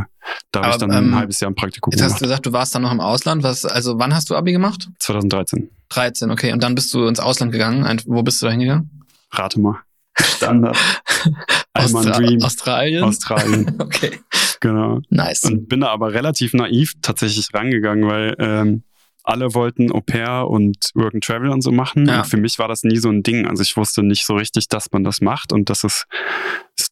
[0.52, 2.10] da habe ich dann ähm, ein halbes Jahr ein Praktikum jetzt gemacht.
[2.10, 3.44] Jetzt hast du gesagt, du warst dann noch im Ausland.
[3.44, 4.90] Was, also wann hast du Abi gemacht?
[5.00, 5.70] 2013.
[5.90, 6.52] 13, okay.
[6.54, 8.02] Und dann bist du ins Ausland gegangen.
[8.06, 9.06] Wo bist du da hingegangen?
[9.32, 9.80] Rate mal.
[10.20, 10.78] Standard.
[11.74, 12.42] Austra Dream.
[12.44, 13.04] Australien?
[13.04, 13.76] Australien.
[13.80, 14.20] okay.
[14.60, 15.00] Genau.
[15.10, 15.44] Nice.
[15.44, 18.84] Und bin da aber relativ naiv tatsächlich rangegangen, weil ähm,
[19.24, 22.08] alle wollten Au pair und Work and Travel und so machen.
[22.08, 22.20] Ja.
[22.20, 23.46] Und für mich war das nie so ein Ding.
[23.48, 25.54] Also ich wusste nicht so richtig, dass man das macht.
[25.54, 26.06] Und das ist,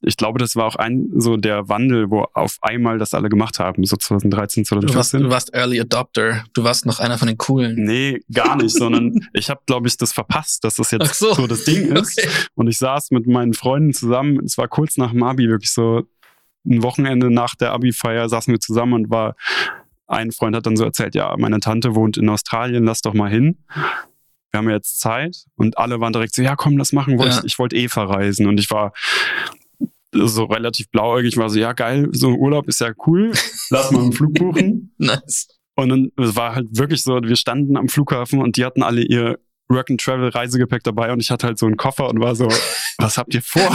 [0.01, 3.59] ich glaube, das war auch ein so der Wandel, wo auf einmal das alle gemacht
[3.59, 5.21] haben, so 2013, 2014.
[5.21, 6.43] Du warst, du warst Early Adopter.
[6.53, 7.75] Du warst noch einer von den coolen.
[7.83, 11.33] Nee, gar nicht, sondern ich habe, glaube ich, das verpasst, dass das jetzt so.
[11.33, 11.47] so.
[11.47, 12.19] das Ding ist.
[12.19, 12.29] Okay.
[12.55, 14.43] Und ich saß mit meinen Freunden zusammen.
[14.45, 16.03] Es war kurz nach dem Abi, wirklich so
[16.65, 19.35] ein Wochenende nach der Abi-Feier saßen wir zusammen und war
[20.09, 23.29] ein Freund hat dann so erzählt, ja, meine Tante wohnt in Australien, lass doch mal
[23.29, 23.63] hin.
[24.51, 27.19] Wir haben jetzt Zeit und alle waren direkt so, ja, komm, das machen.
[27.19, 27.39] Wollt ja.
[27.39, 28.91] Ich, ich wollte eh verreisen und ich war
[30.11, 33.31] so relativ blauäugig, war so, ja, geil, so ein Urlaub ist ja cool,
[33.69, 34.93] lass mal einen Flug buchen.
[34.97, 35.47] nice.
[35.75, 39.01] Und dann es war halt wirklich so, wir standen am Flughafen und die hatten alle
[39.01, 39.39] ihr
[39.69, 42.47] Work and Travel Reisegepäck dabei und ich hatte halt so einen Koffer und war so,
[42.97, 43.71] was habt ihr vor?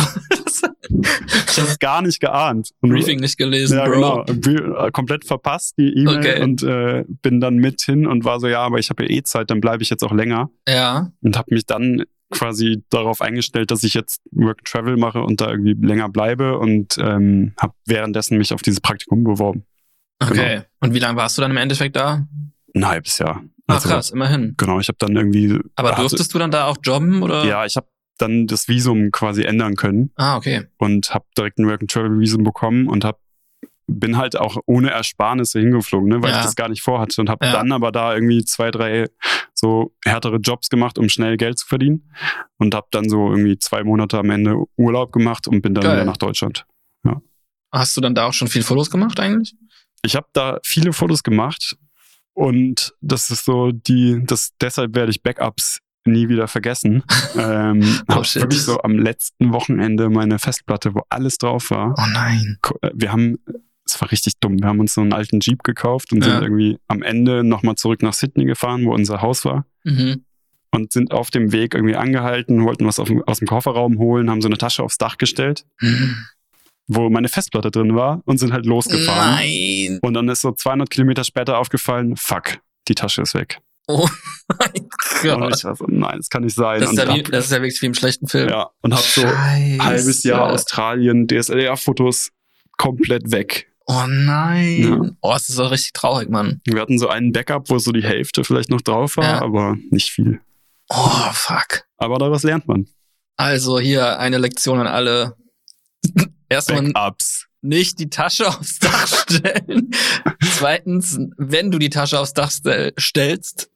[0.89, 2.71] ich habe gar nicht geahnt.
[2.81, 4.25] Und Briefing nicht gelesen, ja, Bro.
[4.27, 6.43] Genau, komplett verpasst die E-Mail okay.
[6.43, 9.23] und äh, bin dann mit hin und war so, ja, aber ich habe ja eh
[9.23, 10.51] Zeit, dann bleibe ich jetzt auch länger.
[10.69, 11.13] Ja.
[11.23, 15.41] Und habe mich dann quasi darauf eingestellt, dass ich jetzt Work and Travel mache und
[15.41, 19.65] da irgendwie länger bleibe und ähm, habe währenddessen mich auf dieses Praktikum beworben.
[20.21, 20.63] Okay.
[20.81, 22.27] Und wie lange warst du dann im Endeffekt da?
[22.75, 23.43] Ein halbes Jahr.
[23.67, 24.55] Ach Also, krass, immerhin.
[24.57, 25.59] Genau, ich habe dann irgendwie.
[25.77, 27.45] Aber hatte- durftest du dann da auch jobben oder?
[27.47, 27.87] Ja, ich habe
[28.19, 30.67] dann das Visum quasi ändern können Ah, okay.
[30.79, 33.19] und habe direkt ein Work and Travel Visum bekommen und hab,
[33.89, 36.39] bin halt auch ohne Ersparnisse hingeflogen, ne, weil Ja.
[36.39, 37.53] ich das gar nicht vorhatte und habe Ja.
[37.53, 39.07] dann aber da irgendwie zwei, drei
[39.53, 42.13] so härtere Jobs gemacht, um schnell Geld zu verdienen
[42.59, 45.95] und habe dann so irgendwie zwei Monate am Ende Urlaub gemacht und bin dann Geil.
[45.97, 46.67] wieder nach Deutschland.
[47.73, 49.57] Hast du dann da auch schon viel Fotos gemacht eigentlich?
[50.05, 51.77] Ich habe da viele Fotos gemacht
[52.35, 57.03] und das ist so die, das deshalb werde ich Backups nie wieder vergessen.
[57.39, 61.95] ähm, Oh, hab wirklich so am letzten Wochenende meine Festplatte, wo alles drauf war.
[61.97, 62.59] Oh nein.
[62.83, 63.39] äh, wir haben,
[63.87, 66.33] es war richtig dumm, wir haben uns so einen alten Jeep gekauft und Ja.
[66.35, 69.65] sind irgendwie am Ende nochmal zurück nach Sydney gefahren, wo unser Haus war.
[69.85, 70.25] Mhm.
[70.71, 74.43] Und sind auf dem Weg irgendwie angehalten, wollten was auf, aus dem Kofferraum holen, haben
[74.43, 76.17] so eine Tasche aufs Dach gestellt, Mhm.
[76.87, 79.37] Wo meine Festplatte drin war und sind halt losgefahren.
[79.37, 79.99] Nein.
[80.03, 83.59] Und dann ist so 200 Kilometer später aufgefallen, fuck, die Tasche ist weg.
[83.87, 84.09] Oh
[84.59, 85.57] mein Und Gott.
[85.59, 86.81] ich war so, nein, das kann nicht sein.
[86.81, 88.49] Das ist, und ja wie, hab, das ist ja wirklich wie im schlechten Film.
[88.49, 89.85] ja, und hab so Scheiße.
[89.85, 92.31] halbes Jahr Australien, DSLR-Fotos
[92.79, 93.71] komplett weg.
[93.87, 94.83] Oh nein.
[94.83, 95.11] Ja.
[95.21, 96.63] Oh, das ist doch richtig traurig, Mann.
[96.65, 99.43] Wir hatten so einen Backup, wo so die Hälfte vielleicht noch drauf war, Ja.
[99.43, 100.41] aber nicht viel.
[100.89, 101.85] Oh, fuck.
[101.99, 102.87] Aber daraus lernt man.
[103.37, 105.37] Also hier eine Lektion an alle.
[106.49, 107.47] Erstmal Backups.
[107.63, 109.91] nicht die Tasche aufs Dach stellen.
[110.57, 113.71] Zweitens, wenn du die Tasche aufs Dach stell- stellst,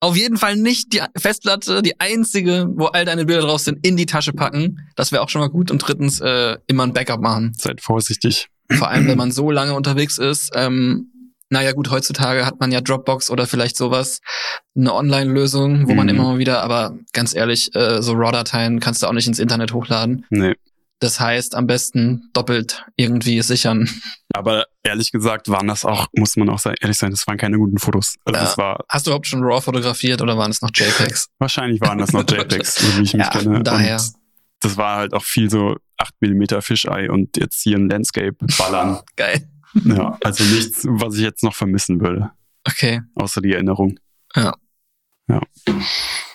[0.00, 3.96] auf jeden Fall nicht die Festplatte, die einzige, wo all deine Bilder drauf sind, in
[3.96, 4.80] die Tasche packen.
[4.96, 5.70] Das wäre auch schon mal gut.
[5.70, 7.52] Und drittens, äh, immer ein Backup machen.
[7.56, 8.48] Seid vorsichtig.
[8.70, 10.50] Vor allem, wenn man so lange unterwegs ist.
[10.54, 11.08] Ähm,
[11.50, 14.20] naja, gut, heutzutage hat man ja Dropbox oder vielleicht sowas,
[14.74, 16.14] eine Online-Lösung, wo man Mhm.
[16.14, 19.72] immer mal wieder, aber ganz ehrlich, äh, so RAW-Dateien kannst du auch nicht ins Internet
[19.72, 20.24] hochladen.
[20.30, 20.54] Nee.
[21.02, 23.90] Das heißt, am besten doppelt irgendwie sichern.
[24.32, 27.58] Aber ehrlich gesagt waren das auch, muss man auch sein, ehrlich sein, das waren keine
[27.58, 28.14] guten Fotos.
[28.24, 28.44] Also Ja.
[28.44, 31.26] das war, Hast du überhaupt schon RAW fotografiert oder waren es noch JPEGs?
[31.40, 33.64] wahrscheinlich waren das noch JPEGs, so wie ich mich Ja, kenne.
[33.64, 33.96] daher.
[33.96, 34.12] Und
[34.60, 39.00] das war halt auch viel so 8 mm Fisheye und jetzt hier ein Landscape ballern.
[39.16, 39.48] Geil.
[39.84, 42.30] ja, also nichts, was ich jetzt noch vermissen würde,
[42.64, 43.00] Okay.
[43.16, 43.98] außer die Erinnerung.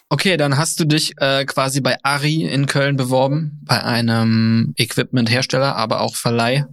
[0.10, 5.76] Okay, dann hast du dich äh, quasi bei Ari in Köln beworben, bei einem Equipment-Hersteller,
[5.76, 6.66] aber auch Verleih.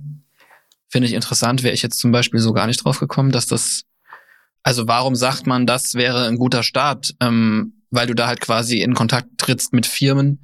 [0.89, 3.83] Finde ich interessant, wäre ich jetzt zum Beispiel so gar nicht drauf gekommen, dass das,
[4.63, 7.15] also warum sagt man, das wäre ein guter Start?
[7.21, 10.41] Ähm, weil du da halt quasi in Kontakt trittst mit Firmen,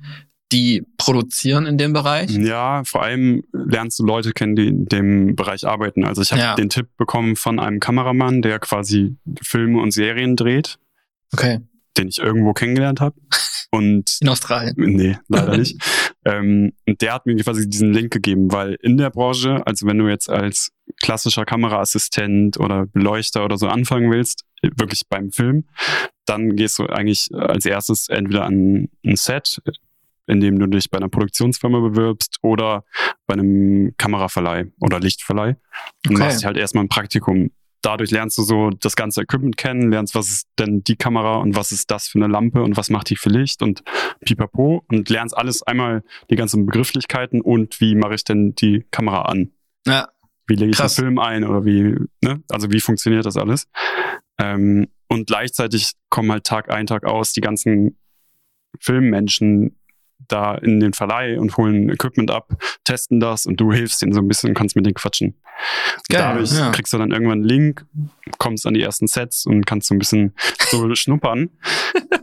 [0.53, 2.31] die produzieren in dem Bereich.
[2.31, 6.05] Ja, vor allem lernst du Leute kennen, die in dem Bereich arbeiten.
[6.05, 6.55] Also ich habe Ja.
[6.57, 10.79] den Tipp bekommen von einem Kameramann, der quasi Filme und Serien dreht,
[11.33, 11.61] Okay.
[11.97, 13.17] Den ich irgendwo kennengelernt habe.
[13.73, 14.75] Und In Australien.
[14.77, 15.81] nee, leider nicht.
[16.25, 19.99] ähm, und der hat mir quasi diesen Link gegeben, weil in der Branche, also wenn
[19.99, 20.73] du jetzt als
[21.03, 25.65] klassischer Kameraassistent oder Beleuchter oder so anfangen willst, wirklich beim Film,
[26.27, 29.61] dann gehst du eigentlich als erstes entweder an ein Set,
[30.27, 32.85] in dem du dich bei einer Produktionsfirma bewirbst oder
[33.27, 35.57] bei einem Kameraverleih oder Lichtverleih
[36.07, 36.19] und Okay.
[36.19, 37.51] machst halt erstmal ein Praktikum.
[37.83, 41.57] Dadurch lernst du so das ganze Equipment kennen, lernst, was ist denn die Kamera und
[41.57, 43.83] was ist das für eine Lampe und was macht die für Licht und
[44.25, 49.23] pipapo und lernst alles einmal die ganzen Begrifflichkeiten und wie mache ich denn die Kamera
[49.23, 49.53] an?
[49.87, 50.09] Ja,
[50.47, 50.95] Wie lege ich Krass.
[50.97, 52.43] den Film ein oder wie, ne?
[52.51, 53.67] Also wie funktioniert das alles?
[54.39, 57.97] Ähm, und gleichzeitig kommen halt Tag ein, Tag aus die ganzen
[58.79, 59.77] Filmmenschen
[60.29, 62.53] da in den Verleih und holen Equipment ab,
[62.85, 65.40] testen das und du hilfst denen so ein bisschen und kannst mit denen quatschen.
[66.09, 66.71] Geil, dadurch ja.
[66.71, 67.87] kriegst du dann irgendwann einen Link,
[68.39, 70.35] kommst an die ersten Sets und kannst so ein bisschen
[70.71, 71.51] so schnuppern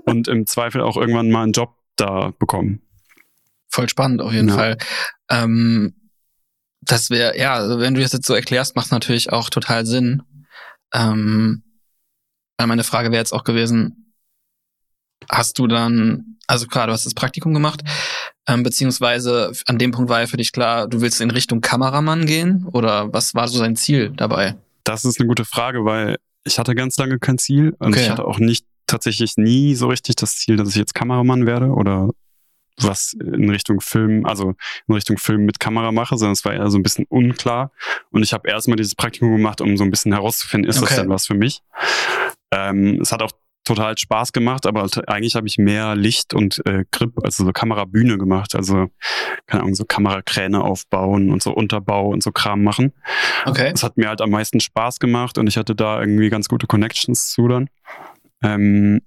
[0.06, 2.82] und im Zweifel auch irgendwann mal einen Job da bekommen.
[3.70, 4.56] voll spannend auf jeden Ja.
[4.56, 4.78] Fall.
[5.30, 5.94] Ähm,
[6.82, 10.24] das wäre, ja, also wenn du das jetzt so erklärst, macht natürlich auch total Sinn.
[10.94, 11.64] Ähm,
[12.60, 14.14] meine Frage wäre jetzt auch gewesen,
[15.30, 17.84] hast du dann, also klar, du hast das Praktikum gemacht,
[18.48, 22.26] ähm, beziehungsweise an dem Punkt war ja für dich klar, du willst in Richtung Kameramann
[22.26, 24.56] gehen oder was war so dein Ziel dabei?
[24.84, 28.04] Das ist eine gute Frage, weil ich hatte ganz lange kein Ziel und Okay.
[28.04, 31.68] ich hatte auch nicht tatsächlich nie so richtig das Ziel, dass ich jetzt Kameramann werde
[31.68, 32.10] oder
[32.80, 34.54] was in Richtung Film, also
[34.88, 37.72] in Richtung Film mit Kamera mache, sondern es war eher so ein bisschen unklar.
[38.12, 40.86] Und ich habe erstmal dieses Praktikum gemacht, um so ein bisschen herauszufinden, ist Okay.
[40.90, 41.64] das denn was für mich?
[42.52, 43.32] Ähm, es hat auch
[43.68, 48.18] total Spaß gemacht, aber eigentlich habe ich mehr Licht und äh, Grip, also so Kamerabühne
[48.18, 48.90] gemacht, also
[49.46, 52.94] keine Ahnung, so Kamerakräne aufbauen und so Unterbau und so Kram machen.
[53.46, 53.72] Okay.
[53.74, 56.68] Es hat mir halt am meisten Spaß gemacht und ich hatte da irgendwie ganz gute
[56.68, 57.70] Connections zu dann.
[58.42, 59.02] Ähm,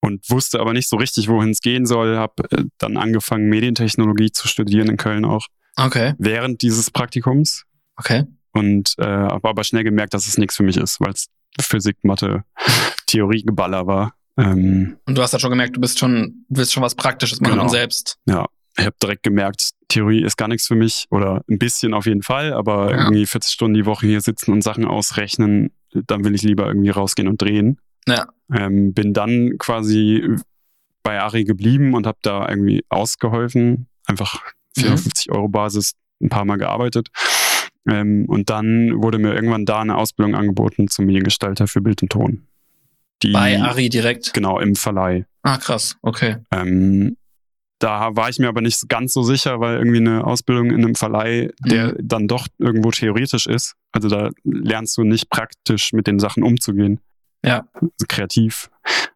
[0.00, 2.16] und wusste aber nicht so richtig, wohin es gehen soll.
[2.16, 5.46] Habe äh, dann angefangen, Medientechnologie zu studieren in Köln auch.
[5.76, 6.14] Okay.
[6.18, 7.64] Während dieses Praktikums.
[7.96, 8.24] Okay.
[8.52, 11.26] Und äh, habe aber schnell gemerkt, dass es nichts für mich ist, weil es
[11.60, 12.44] Physik, Mathe,
[13.06, 14.14] Theoriegeballer war.
[14.36, 17.52] Ähm, und du hast ja schon gemerkt, du bist schon, willst schon was Praktisches machen
[17.52, 17.64] genau.
[17.64, 18.18] und selbst.
[18.26, 18.46] Ja,
[18.78, 22.22] ich habe direkt gemerkt, Theorie ist gar nichts für mich oder ein bisschen auf jeden
[22.22, 22.98] Fall, aber ja.
[22.98, 26.90] irgendwie 40 Stunden die Woche hier sitzen und Sachen ausrechnen, dann will ich lieber irgendwie
[26.90, 27.78] rausgehen und drehen.
[28.06, 28.28] Ja.
[28.54, 30.24] Ähm, bin dann quasi
[31.02, 34.40] bei Ari geblieben und habe da irgendwie ausgeholfen, einfach
[34.76, 35.36] 450 mhm.
[35.36, 37.08] Euro Basis ein paar Mal gearbeitet.
[37.88, 42.12] Ähm, und dann wurde mir irgendwann da eine Ausbildung angeboten zum Mediengestalter für Bild und
[42.12, 42.46] Ton.
[43.22, 44.32] Die, bei Ari direkt?
[44.32, 45.26] Genau, im Verleih.
[45.42, 46.36] Ah, krass, okay.
[46.50, 47.16] Ähm,
[47.78, 50.94] da war ich mir aber nicht ganz so sicher, weil irgendwie eine Ausbildung in einem
[50.94, 51.96] Verleih, der mhm.
[52.02, 53.74] dann doch irgendwo theoretisch ist.
[53.92, 57.00] Also da lernst du nicht praktisch mit den Sachen umzugehen.
[57.42, 57.66] Ja.
[57.74, 58.70] Also kreativ.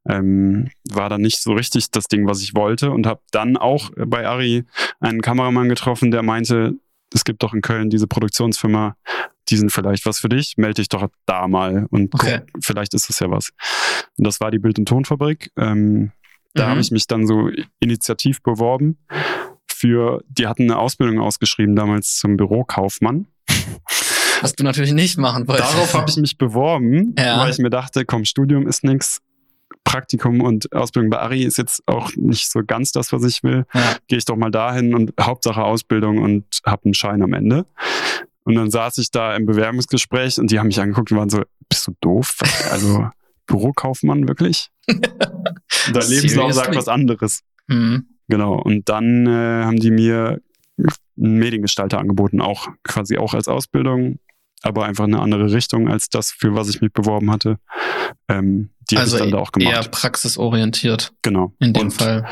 [0.09, 3.90] Ähm, war dann nicht so richtig das Ding, was ich wollte und habe dann auch
[3.96, 4.64] bei Ari
[5.00, 6.74] einen Kameramann getroffen, der meinte,
[7.12, 8.97] es gibt doch in Köln diese Produktionsfirma,
[9.49, 12.40] die sind vielleicht was für dich, melde dich doch da mal und okay.
[12.40, 13.51] guck, vielleicht ist es ja was.
[14.17, 15.51] Und das war die Bild- und Tonfabrik.
[15.57, 16.12] Ähm,
[16.55, 16.71] da mhm.
[16.71, 18.99] habe ich mich dann so initiativ beworben
[19.67, 23.27] für, die hatten eine Ausbildung ausgeschrieben damals zum Bürokaufmann.
[24.40, 25.73] Was du natürlich nicht machen wolltest.
[25.73, 27.40] Darauf habe ich mich beworben, ja.
[27.40, 29.21] weil ich mir dachte, komm, Studium ist nichts.
[29.85, 33.66] Praktikum und Ausbildung bei Ari ist jetzt auch nicht so ganz das, was ich will.
[33.73, 33.97] Ja.
[34.09, 37.66] Gehe ich doch mal dahin und Hauptsache Ausbildung und habe einen Schein am Ende.
[38.44, 41.42] Und dann saß ich da im Bewerbungsgespräch und die haben mich angeguckt und waren so,
[41.68, 42.38] bist du doof?
[42.70, 43.09] Also
[43.47, 44.70] Bürokaufmann wirklich?
[44.87, 45.01] Dein
[46.09, 47.40] Lebenslauf sagt was anderes.
[47.68, 48.07] Mhm.
[48.29, 48.55] Genau.
[48.55, 50.40] Und dann äh, haben die mir
[51.16, 54.18] einen Mediengestalter angeboten, auch quasi auch als Ausbildung,
[54.62, 57.59] aber einfach eine andere Richtung als das, für was ich mich beworben hatte.
[58.29, 59.73] Ähm, die also habe ich dann da auch gemacht.
[59.73, 61.12] Eher praxisorientiert.
[61.23, 61.53] Genau.
[61.59, 62.29] In dem Und Fall.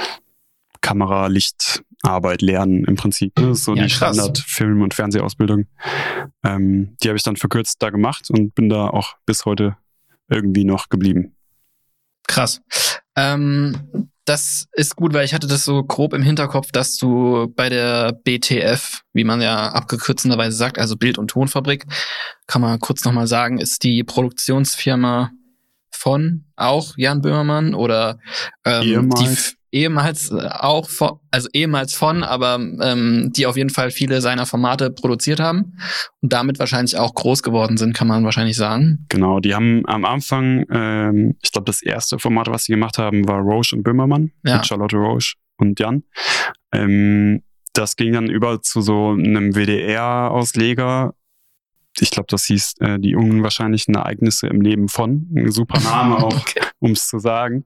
[0.81, 3.39] Kamera, Licht, Arbeit, Lernen im Prinzip.
[3.39, 3.55] Ne?
[3.55, 5.67] So ja, die Standard-Film- und Fernsehausbildung.
[6.45, 9.77] Ähm, die habe ich dann verkürzt da gemacht und bin da auch bis heute
[10.29, 11.35] irgendwie noch geblieben.
[12.27, 12.61] Krass.
[13.17, 17.69] Ähm, das ist gut, weil ich hatte das so grob im Hinterkopf, dass du bei
[17.69, 21.87] der BTF, wie man ja abgekürzenderweise sagt, also Bild- und Tonfabrik,
[22.47, 25.33] kann man kurz nochmal sagen, ist die Produktionsfirma
[26.03, 28.19] von auch Jan Böhmermann oder
[28.65, 29.37] ähm, die
[29.71, 34.45] ehemals äh, auch von, also ehemals von, aber ähm, die auf jeden Fall viele seiner
[34.45, 35.79] Formate produziert haben
[36.21, 39.07] und damit wahrscheinlich auch groß geworden sind, kann man wahrscheinlich sagen.
[39.09, 43.27] Genau, die haben am Anfang, ähm, ich glaube, das erste Format, was sie gemacht haben,
[43.29, 44.57] war Roche und Böhmermann ja.
[44.57, 46.03] mit Charlotte Roche und Jan.
[46.73, 47.43] Ähm,
[47.75, 51.15] das ging dann über zu so einem WDR-Ausleger,
[52.01, 55.29] ich glaube, das hieß äh, die unwahrscheinlichen Ereignisse im Leben von.
[55.35, 56.61] Ein super Name auch, okay.
[56.79, 57.65] um es zu sagen.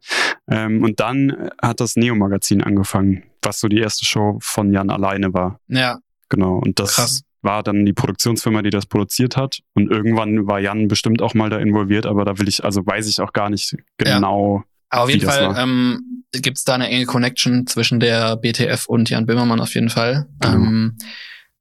[0.51, 5.33] Ähm, und dann hat das Neo-Magazin angefangen, was so die erste Show von Jan alleine
[5.33, 5.61] war.
[5.69, 5.99] Ja.
[6.29, 6.59] Genau.
[6.59, 7.23] Und das Krass.
[7.43, 9.61] war dann die Produktionsfirma, die das produziert hat.
[9.75, 13.07] Und irgendwann war Jan bestimmt auch mal da involviert, aber da will ich, also weiß
[13.09, 14.59] ich auch gar nicht genau.
[14.59, 14.65] Ja.
[14.89, 19.11] Aber auf jeden Fall ähm, gibt es da eine enge Connection zwischen der BTF und
[19.11, 20.29] Jan Böhmermann auf jeden Fall.
[20.41, 20.55] Genau.
[20.55, 20.99] Ähm,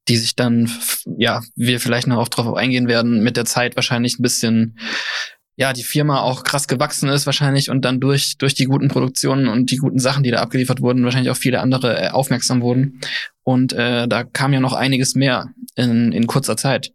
[0.08, 0.72] die sich dann,
[1.18, 4.78] ja, wir vielleicht noch drauf eingehen werden, mit der Zeit wahrscheinlich ein bisschen,
[5.58, 9.48] ja, die Firma auch krass gewachsen ist wahrscheinlich und dann durch, durch die guten Produktionen
[9.48, 13.00] und die guten Sachen, die da abgeliefert wurden, wahrscheinlich auch viele andere äh, aufmerksam wurden.
[13.44, 16.92] Und äh, da kam ja noch einiges mehr in, in kurzer Zeit.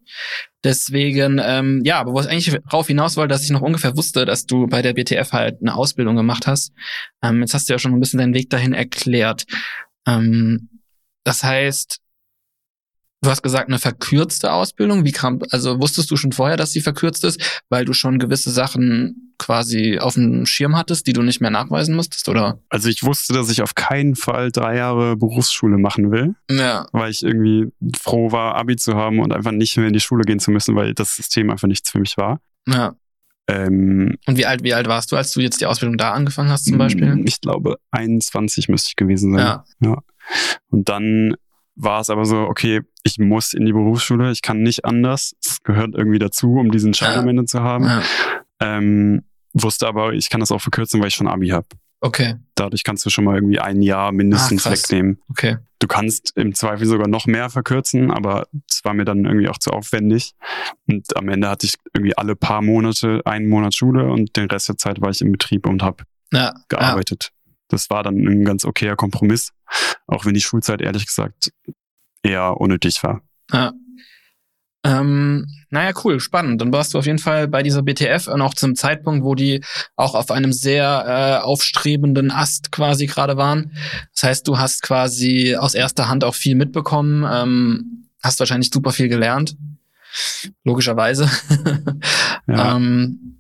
[0.63, 4.27] Deswegen, ähm, ja, aber wo ich eigentlich rauf hinaus wollte, dass ich noch ungefähr wusste,
[4.27, 6.73] dass du bei der BTF halt eine Ausbildung gemacht hast.
[7.23, 9.47] Ähm, jetzt hast du ja schon ein bisschen deinen Weg dahin erklärt.
[10.07, 10.69] Ähm,
[11.25, 12.01] das heißt,
[13.23, 15.05] Du hast gesagt, eine verkürzte Ausbildung.
[15.05, 18.51] Wie kam, also wusstest du schon vorher, dass sie verkürzt ist, weil du schon gewisse
[18.51, 22.61] Sachen quasi auf dem Schirm hattest, die du nicht mehr nachweisen musstest, oder?
[22.71, 26.35] Also ich wusste, dass ich auf keinen Fall drei Jahre Berufsschule machen will.
[26.51, 26.87] Ja.
[26.93, 30.25] Weil ich irgendwie froh war, Abi zu haben und einfach nicht mehr in die Schule
[30.25, 32.41] gehen zu müssen, weil das System einfach nichts für mich war.
[32.69, 32.95] Ja.
[33.49, 36.51] Ähm, und wie alt, wie alt warst du, als du jetzt die Ausbildung da angefangen
[36.51, 37.21] hast, zum Beispiel?
[37.27, 39.41] Ich glaube, 21 müsste ich gewesen sein.
[39.41, 39.65] Ja.
[39.81, 39.99] ja.
[40.69, 41.35] Und dann
[41.75, 45.35] war es aber so, okay, ich muss in die Berufsschule, ich kann nicht anders.
[45.45, 47.85] Es gehört irgendwie dazu, um diesen Schein am Ende zu haben.
[47.85, 48.03] Ja.
[48.61, 51.67] Ähm, wusste aber, ich kann das auch verkürzen, weil ich schon Abi habe.
[52.03, 52.37] Okay.
[52.55, 55.21] Dadurch kannst du schon mal irgendwie ein Jahr mindestens ah, wegnehmen.
[55.29, 55.59] Okay.
[55.81, 59.59] Du kannst im Zweifel sogar noch mehr verkürzen, aber es war mir dann irgendwie auch
[59.59, 60.33] zu aufwendig.
[60.87, 64.69] Und am Ende hatte ich irgendwie alle paar Monate einen Monat Schule und den Rest
[64.69, 67.33] der Zeit war ich im Betrieb und habe ja, gearbeitet.
[67.33, 67.53] Ja.
[67.69, 69.53] Das war dann ein ganz okayer Kompromiss,
[70.07, 71.51] auch wenn die Schulzeit ehrlich gesagt
[72.23, 73.23] eher unnötig war.
[73.53, 73.73] Ja.
[74.83, 76.61] Ähm, naja, cool, spannend.
[76.61, 79.63] Dann warst du auf jeden Fall bei dieser BTF und auch zum Zeitpunkt, wo die
[79.95, 83.73] auch auf einem sehr äh, aufstrebenden Ast quasi gerade waren.
[84.15, 88.93] Das heißt, du hast quasi aus erster Hand auch viel mitbekommen, ähm, hast wahrscheinlich super
[88.93, 89.57] viel gelernt.
[90.65, 91.31] Logischerweise.
[92.49, 92.77] ja.
[92.77, 93.39] ähm,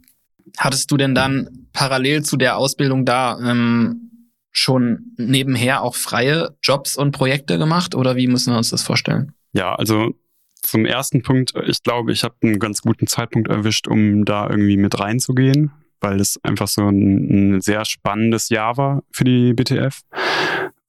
[0.59, 4.10] hattest du denn dann parallel zu der Ausbildung da ähm,
[4.53, 9.33] schon nebenher auch freie Jobs und Projekte gemacht oder wie müssen wir uns das vorstellen?
[9.53, 10.15] Ja, also
[10.63, 14.77] zum ersten Punkt, ich glaube, ich habe einen ganz guten Zeitpunkt erwischt, um da irgendwie
[14.77, 20.01] mit reinzugehen, weil es einfach so ein, ein sehr spannendes Jahr war für die BTF,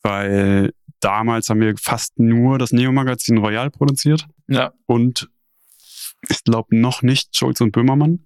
[0.02, 4.28] weil damals haben wir fast nur das Neo-Magazin Royal produziert.
[4.47, 4.74] Ja.
[4.86, 5.30] Und
[6.30, 8.26] ich glaube noch nicht Schulz und Böhmermann.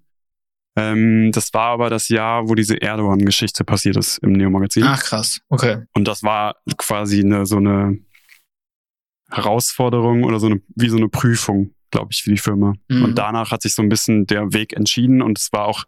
[0.76, 4.84] Ähm, das war aber das Jahr, wo diese Erdogan-Geschichte passiert ist im Neo-Magazin.
[4.84, 5.84] Ach krass, okay.
[5.94, 7.98] Und das war quasi eine, so eine
[9.30, 12.74] Herausforderung oder so eine, wie so eine Prüfung, glaube ich, für die Firma.
[12.88, 13.04] Mhm.
[13.04, 15.84] Und danach hat sich so ein bisschen der Weg entschieden und es war auch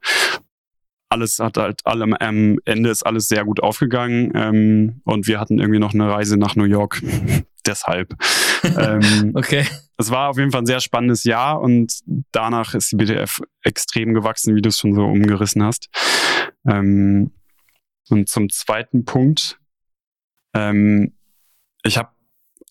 [1.11, 5.59] alles hat halt allem am Ende ist alles sehr gut aufgegangen ähm, und wir hatten
[5.59, 7.03] irgendwie noch eine Reise nach New York.
[7.69, 8.15] Deshalb.
[8.65, 9.67] ähm, okay.
[9.99, 12.01] Es war auf jeden Fall ein sehr spannendes Jahr und
[12.33, 15.89] danach ist die BTF extrem gewachsen, wie du es schon so umgerissen hast.
[16.67, 17.33] Ähm,
[18.09, 19.59] und zum zweiten Punkt,
[20.55, 21.13] ähm,
[21.83, 22.11] ich habe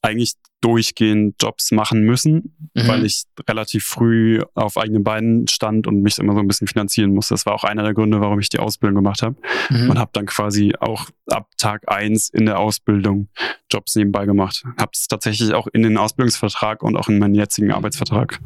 [0.08, 2.88] eigentlich durchgehend Jobs machen müssen, mhm.
[2.88, 7.14] weil ich relativ früh auf eigenen Beinen stand und mich immer so ein bisschen finanzieren
[7.14, 7.36] musste.
[7.36, 9.36] Das war auch einer der Gründe, warum ich die Ausbildung gemacht habe.
[9.70, 9.92] Mhm.
[9.92, 13.28] Und habe dann quasi auch ab Tag eins in der Ausbildung
[13.72, 14.64] Jobs nebenbei gemacht.
[14.80, 18.40] Habe es tatsächlich auch in den Ausbildungsvertrag und auch in meinen jetzigen Arbeitsvertrag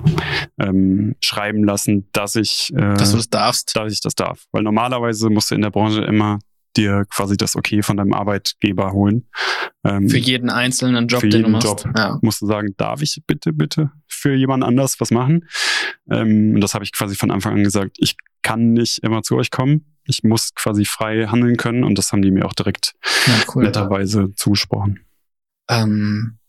[0.59, 4.45] ähm, schreiben lassen, dass ich, äh, dass du das darfst, dass ich das darf.
[4.51, 6.39] Weil normalerweise musst du in der Branche immer
[6.77, 9.27] dir quasi das Okay von deinem Arbeitgeber holen.
[9.83, 11.67] Ähm, für jeden einzelnen Job, für jeden den du machst.
[11.67, 12.19] Job ja.
[12.21, 15.47] musst du sagen, darf ich bitte, bitte für jemand anders was machen?
[16.09, 17.97] Ähm, und das habe ich quasi von Anfang an gesagt.
[17.99, 19.85] Ich kann nicht immer zu euch kommen.
[20.05, 22.93] Ich muss quasi frei handeln können und das haben die mir auch direkt
[23.27, 23.63] ja, cool.
[23.63, 25.05] netterweise zugesprochen.
[25.69, 26.39] Ähm,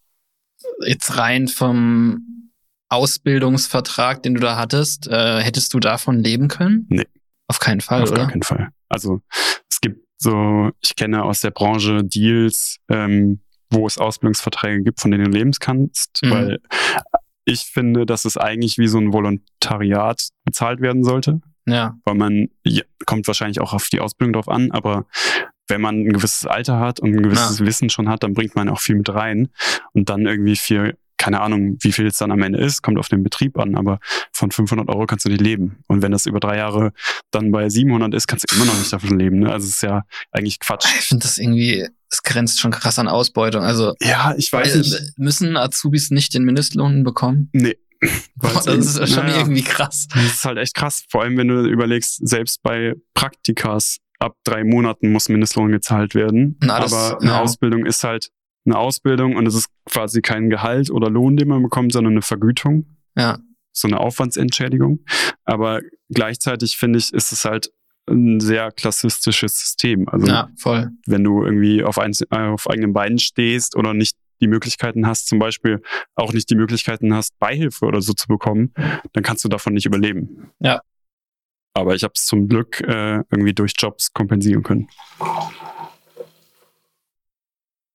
[0.87, 2.50] jetzt rein vom
[2.88, 6.87] Ausbildungsvertrag, den du da hattest, äh, hättest du davon leben können?
[6.88, 7.06] Nee.
[7.46, 8.24] Auf keinen Fall, Auf oder?
[8.24, 8.68] Auf keinen Fall.
[8.88, 9.22] Also
[10.22, 15.30] so, ich kenne aus der Branche Deals, ähm, wo es Ausbildungsverträge gibt, von denen du
[15.37, 16.30] leben kannst, mhm.
[16.30, 16.61] weil
[17.44, 21.40] ich finde, dass es eigentlich wie so ein Volontariat bezahlt werden sollte.
[21.66, 21.96] Ja.
[22.04, 25.06] Weil man, ja, kommt wahrscheinlich auch auf die Ausbildung drauf an, aber
[25.68, 27.66] wenn man ein gewisses Alter hat und ein gewisses ja.
[27.66, 29.48] Wissen schon hat, dann bringt man auch viel mit rein.
[29.92, 33.08] Und dann irgendwie für keine Ahnung, wie viel es dann am Ende ist, kommt auf
[33.08, 34.00] den Betrieb an, aber
[34.32, 35.76] von 500 Euro kannst du nicht leben.
[35.87, 36.92] Und wenn das über drei Jahre
[37.30, 39.38] dann bei 700 ist, kannst du immer noch nicht davon leben.
[39.38, 39.52] Ne?
[39.52, 40.85] Also es ist ja eigentlich Quatsch.
[40.98, 43.62] Ich finde das irgendwie, es grenzt schon krass an Ausbeutung.
[43.62, 45.16] Also ja, ich weiß nicht.
[45.16, 47.50] Müssen Azubis nicht den Mindestlohn bekommen?
[47.52, 47.76] Nee.
[48.35, 50.08] Boah, das ist schon naja, irgendwie krass.
[50.12, 51.04] Das ist halt echt krass.
[51.08, 56.58] Vor allem, wenn du überlegst, selbst bei Praktikas ab drei Monaten muss Mindestlohn gezahlt werden.
[56.61, 57.40] Na, das, aber eine ja.
[57.40, 58.30] Ausbildung ist halt
[58.64, 62.22] eine Ausbildung und es ist quasi kein Gehalt oder Lohn, den man bekommt, sondern eine
[62.22, 62.87] Vergütung.
[63.16, 63.38] Ja.
[63.72, 65.05] So eine Aufwandsentschädigung.
[65.44, 67.72] Aber gleichzeitig finde ich, ist es halt
[68.09, 70.09] ein sehr klassistisches System.
[70.09, 70.90] Also ja, voll.
[71.07, 75.38] wenn du irgendwie auf, ein, auf eigenen Beinen stehst oder nicht die Möglichkeiten hast, zum
[75.38, 75.83] Beispiel
[76.16, 78.75] auch nicht die Möglichkeiten hast, Beihilfe oder so zu bekommen,
[79.12, 80.51] dann kannst du davon nicht überleben.
[80.59, 80.83] Ja.
[81.75, 84.88] Aber ich habe es zum Glück äh, irgendwie durch Jobs kompensieren können.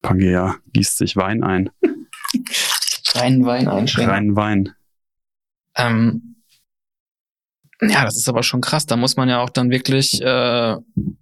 [0.08, 1.70] Pangea gießt sich Wein ein.
[3.14, 4.12] Reinen Wein einschenken.
[4.12, 4.74] Reinen Wein.
[5.76, 6.36] Ähm,
[7.82, 8.86] ja, das ist aber schon krass.
[8.86, 10.76] Da muss man ja auch dann wirklich äh,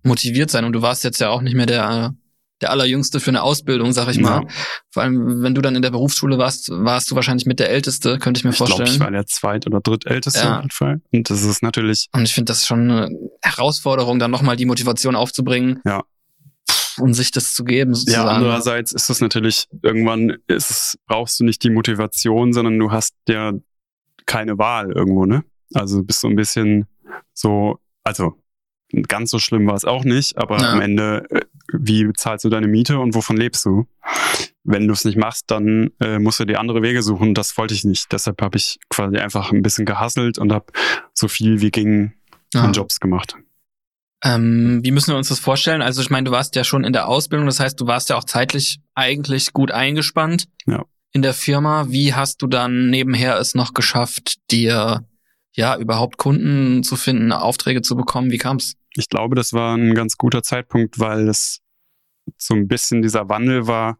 [0.04, 0.66] motiviert sein.
[0.66, 2.16] Und du warst jetzt ja auch nicht mehr der,
[2.62, 4.44] der Allerjüngste für eine Ausbildung, sag ich mal.
[4.44, 4.48] Ja.
[4.92, 8.20] Vor allem, wenn du dann in der Berufsschule warst, warst du wahrscheinlich mit der Älteste,
[8.20, 8.86] könnte ich mir ich vorstellen.
[8.86, 10.52] Glaub, ich war der zweit- oder drittälteste ja.
[10.52, 11.02] auf jeden Fall.
[11.12, 12.08] Und das ist natürlich.
[12.14, 15.82] Und ich finde das schon eine Herausforderung, dann nochmal die Motivation aufzubringen.
[15.86, 16.04] Ja
[17.00, 17.94] und sich das zu geben.
[17.94, 18.28] Sozusagen.
[18.28, 22.92] Ja, andererseits ist es natürlich, irgendwann ist es, brauchst du nicht die Motivation, sondern du
[22.92, 23.54] hast ja
[24.26, 25.44] keine Wahl irgendwo, ne?
[25.74, 26.86] Also bist so ein bisschen
[27.34, 28.36] so, also
[29.08, 30.74] ganz so schlimm war es auch nicht, aber ja.
[30.74, 31.42] am Ende, äh,
[31.74, 33.88] wie bezahlst du deine Miete und wovon lebst du?
[34.64, 37.34] Wenn du es nicht machst, dann äh, musst du dir andere Wege suchen.
[37.34, 38.12] Das wollte ich nicht.
[38.12, 40.66] Deshalb habe ich quasi einfach ein bisschen gehasselt und habe
[41.14, 42.14] so viel wie ging
[42.54, 42.64] ja.
[42.64, 43.36] an Jobs gemacht.
[44.24, 45.82] Ähm, wie müssen wir uns das vorstellen?
[45.82, 48.18] Also ich meine, du warst ja schon in der Ausbildung, das heißt, du warst ja
[48.18, 50.84] auch zeitlich eigentlich gut eingespannt ja.
[51.12, 51.90] in der Firma.
[51.90, 55.06] Wie hast du dann nebenher es noch geschafft, dir
[55.54, 58.32] ja überhaupt Kunden zu finden, Aufträge zu bekommen?
[58.32, 58.76] Wie kam's?
[58.96, 61.62] Ich glaube, das war ein ganz guter Zeitpunkt, weil es
[62.38, 64.00] so ein bisschen dieser Wandel war,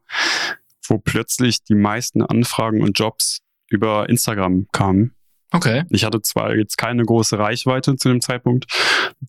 [0.88, 5.15] wo plötzlich die meisten Anfragen und Jobs über Instagram kamen.
[5.52, 5.84] Okay.
[5.90, 8.66] Ich hatte zwar jetzt keine große Reichweite zu dem Zeitpunkt,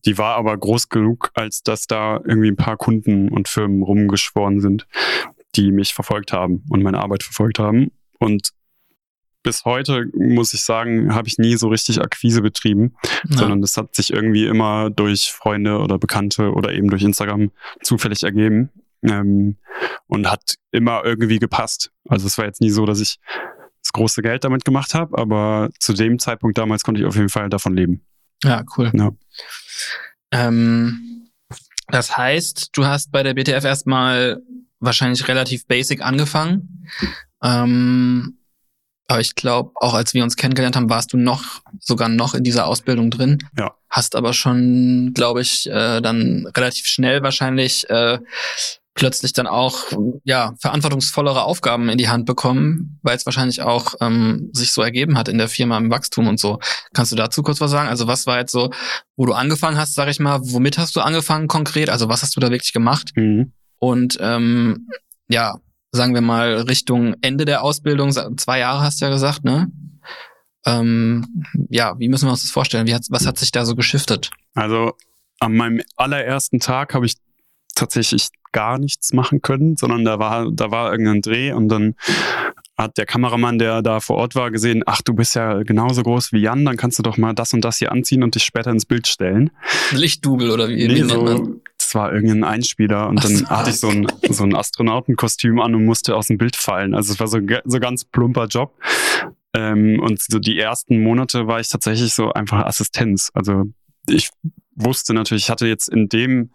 [0.04, 4.60] die war aber groß genug, als dass da irgendwie ein paar Kunden und Firmen rumgeschworen
[4.60, 4.86] sind,
[5.54, 7.92] die mich verfolgt haben und meine Arbeit verfolgt haben.
[8.18, 8.50] Und
[9.44, 12.94] bis heute, muss ich sagen, habe ich nie so richtig Akquise betrieben,
[13.28, 13.38] Ja.
[13.38, 18.24] sondern das hat sich irgendwie immer durch Freunde oder Bekannte oder eben durch Instagram zufällig
[18.24, 18.70] ergeben
[19.02, 19.56] ähm,
[20.08, 21.92] und hat immer irgendwie gepasst.
[22.08, 23.18] Also es war jetzt nie so, dass ich
[23.88, 27.28] das große Geld damit gemacht habe, aber zu dem Zeitpunkt damals konnte ich auf jeden
[27.28, 28.04] Fall davon leben.
[28.44, 28.90] Ja, cool.
[28.94, 29.10] Ja.
[30.30, 31.30] Ähm,
[31.88, 34.42] das heißt, du hast bei der BTF erstmal
[34.78, 36.86] wahrscheinlich relativ basic angefangen.
[37.42, 38.38] Ähm,
[39.10, 42.44] aber ich glaube, auch als wir uns kennengelernt haben, warst du noch, sogar noch in
[42.44, 43.38] dieser Ausbildung drin.
[43.56, 43.74] Ja.
[43.88, 48.18] Hast aber schon, glaube ich, äh, dann relativ schnell wahrscheinlich äh,
[48.98, 49.84] plötzlich dann auch
[50.24, 55.16] ja verantwortungsvollere Aufgaben in die Hand bekommen, weil es wahrscheinlich auch ähm, sich so ergeben
[55.16, 56.58] hat in der Firma im Wachstum und so.
[56.92, 57.88] Kannst du dazu kurz was sagen?
[57.88, 58.70] Also was war jetzt so,
[59.16, 61.90] wo du angefangen hast, sag ich mal, womit hast du angefangen konkret?
[61.90, 63.12] Also was hast du da wirklich gemacht?
[63.14, 63.52] Mhm.
[63.76, 64.88] Und ähm,
[65.28, 65.54] ja,
[65.92, 69.70] sagen wir mal Richtung Ende der Ausbildung, zwei Jahre hast du ja gesagt, ne?
[70.66, 72.92] Ähm, ja, wie müssen wir uns das vorstellen?
[72.92, 74.30] Hat, was hat sich da so geschiftet?
[74.54, 74.94] Also
[75.38, 77.14] an meinem allerersten Tag habe ich
[77.78, 81.94] tatsächlich gar nichts machen können, sondern da war, da war irgendein Dreh und dann
[82.76, 86.32] hat der Kameramann, der da vor Ort war, gesehen, ach, du bist ja genauso groß
[86.32, 88.70] wie Jan, dann kannst du doch mal das und das hier anziehen und dich später
[88.70, 89.50] ins Bild stellen.
[89.90, 91.36] Lichtdubel oder wie, wie Nee, nennt man?
[91.44, 93.46] so, das war irgendein Einspieler und Ach dann so.
[93.48, 96.94] hatte ich so ein, so ein Astronautenkostüm an und musste aus dem Bild fallen.
[96.94, 98.74] Also es war so, so ganz plumper Job.
[99.54, 103.30] Ähm, und so die ersten Monate war ich tatsächlich so einfach Assistenz.
[103.34, 103.64] Also
[104.08, 104.30] ich
[104.74, 106.50] wusste natürlich, ich hatte jetzt in dem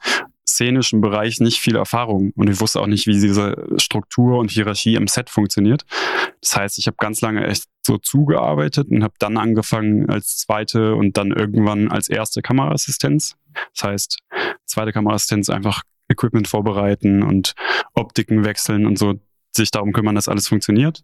[0.48, 4.96] szenischen Bereich nicht viel Erfahrung und ich wusste auch nicht, wie diese Struktur und Hierarchie
[4.96, 5.86] im Set funktioniert.
[6.42, 10.96] Das heißt, ich habe ganz lange echt so zugearbeitet und habe dann angefangen als zweite
[10.96, 13.36] und dann irgendwann als erste Kameraassistenz.
[13.74, 14.20] Das heißt,
[14.66, 17.54] zweite Kameraassistenz einfach Equipment vorbereiten und
[17.94, 19.20] Optiken wechseln und so
[19.56, 21.04] sich darum kümmern, dass alles funktioniert.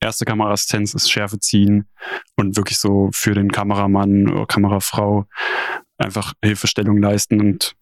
[0.00, 1.88] Erste Kameraassistenz ist Schärfe ziehen
[2.36, 5.26] und wirklich so für den Kameramann oder Kamerafrau
[5.98, 7.74] einfach Hilfestellung leisten und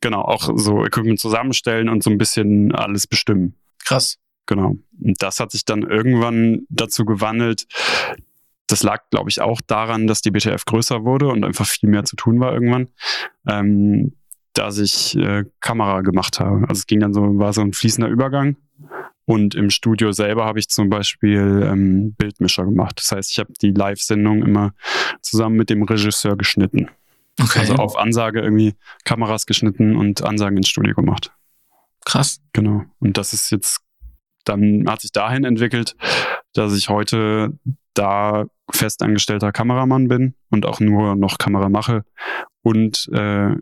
[0.00, 3.54] genau auch so Equipment zusammenstellen und so ein bisschen alles bestimmen.
[3.84, 4.18] Krass.
[4.46, 4.76] Genau.
[5.00, 7.66] Und das hat sich dann irgendwann dazu gewandelt.
[8.66, 12.04] Das lag, glaube ich, auch daran, dass die BTF größer wurde und einfach viel mehr
[12.04, 12.88] zu tun war irgendwann,
[13.46, 14.14] ähm,
[14.54, 16.62] dass ich äh, Kamera gemacht habe.
[16.68, 18.56] Also es ging dann so, war so ein fließender Übergang.
[19.24, 22.98] Und im Studio selber habe ich zum Beispiel ähm, Bildmischer gemacht.
[22.98, 24.74] Das heißt, ich habe die Live-Sendung immer
[25.20, 26.88] zusammen mit dem Regisseur geschnitten.
[27.40, 27.60] Okay.
[27.60, 28.74] Also auf Ansage irgendwie
[29.04, 31.32] Kameras geschnitten und Ansagen ins Studio gemacht.
[32.04, 32.40] Krass.
[32.52, 32.84] Genau.
[32.98, 33.80] Und das ist jetzt,
[34.44, 35.96] dann hat sich dahin entwickelt,
[36.52, 37.58] dass ich heute
[37.94, 42.04] da festangestellter Kameramann bin und auch nur noch Kamera mache.
[42.62, 43.54] Und äh,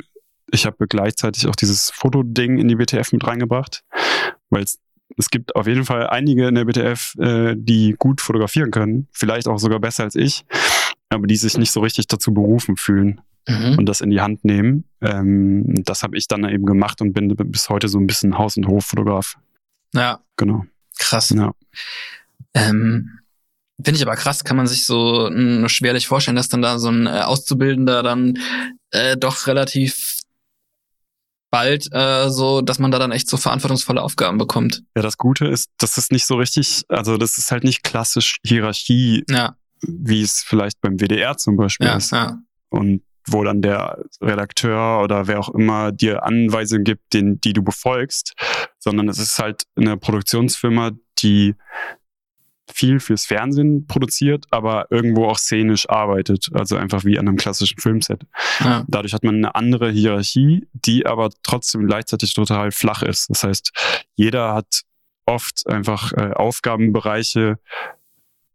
[0.53, 3.85] ich habe gleichzeitig auch dieses Fotoding in die BTF mit reingebracht,
[4.51, 4.79] weil es
[5.19, 9.49] es gibt auf jeden Fall einige in der BTF, äh, die gut fotografieren können, vielleicht
[9.49, 10.45] auch sogar besser als ich,
[11.09, 13.79] aber die sich nicht so richtig dazu berufen fühlen Mhm.
[13.79, 14.85] und das in die Hand nehmen.
[15.01, 18.57] Ähm, das habe ich dann eben gemacht und bin bis heute so ein bisschen Haus-
[18.57, 19.37] und Hoffotograf.
[19.95, 20.65] Ja, Genau.
[20.99, 21.31] krass.
[21.31, 21.53] Ja.
[22.55, 23.19] Ähm,
[23.83, 26.91] Finde ich aber krass, kann man sich so mh, schwerlich vorstellen, dass dann da so
[26.91, 28.39] ein äh, Auszubildender dann
[28.91, 30.19] äh, doch relativ
[31.51, 34.83] bald äh, so, dass man da dann echt so verantwortungsvolle Aufgaben bekommt.
[34.95, 38.37] ja, das Gute ist, das ist nicht so richtig, also das ist halt nicht klassisch
[38.45, 42.13] Hierarchie, Ja, wie es vielleicht beim WDR zum Beispiel ja, ist.
[42.13, 42.39] ja.
[42.69, 47.63] Und wo dann der Redakteur oder wer auch immer dir Anweisungen gibt, den, die du
[47.63, 48.35] befolgst,
[48.79, 51.55] sondern es ist halt eine Produktionsfirma, die
[52.73, 57.79] viel fürs Fernsehen produziert, aber irgendwo auch szenisch arbeitet, also einfach wie an einem klassischen
[57.81, 58.23] Filmset.
[58.61, 58.85] ja.
[58.89, 63.29] Dadurch hat man eine andere Hierarchie, die aber trotzdem gleichzeitig total flach ist.
[63.31, 63.73] Das heißt,
[64.15, 64.83] jeder hat
[65.27, 67.59] oft einfach äh, Aufgabenbereiche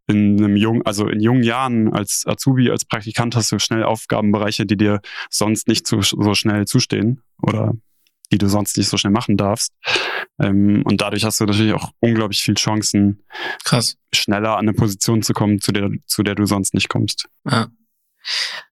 [0.07, 4.65] in einem jungen, also in jungen Jahren als Azubi, als Praktikant hast du schnell Aufgabenbereiche,
[4.65, 7.73] die dir sonst nicht zu, so schnell zustehen oder
[8.31, 9.73] die du sonst nicht so schnell machen darfst.
[10.39, 13.23] Ähm, und dadurch hast du natürlich auch unglaublich viel Chancen,
[13.63, 13.97] Krass.
[14.13, 17.27] schneller an eine Position zu kommen, zu der, zu der du sonst nicht kommst.
[17.49, 17.67] Ja.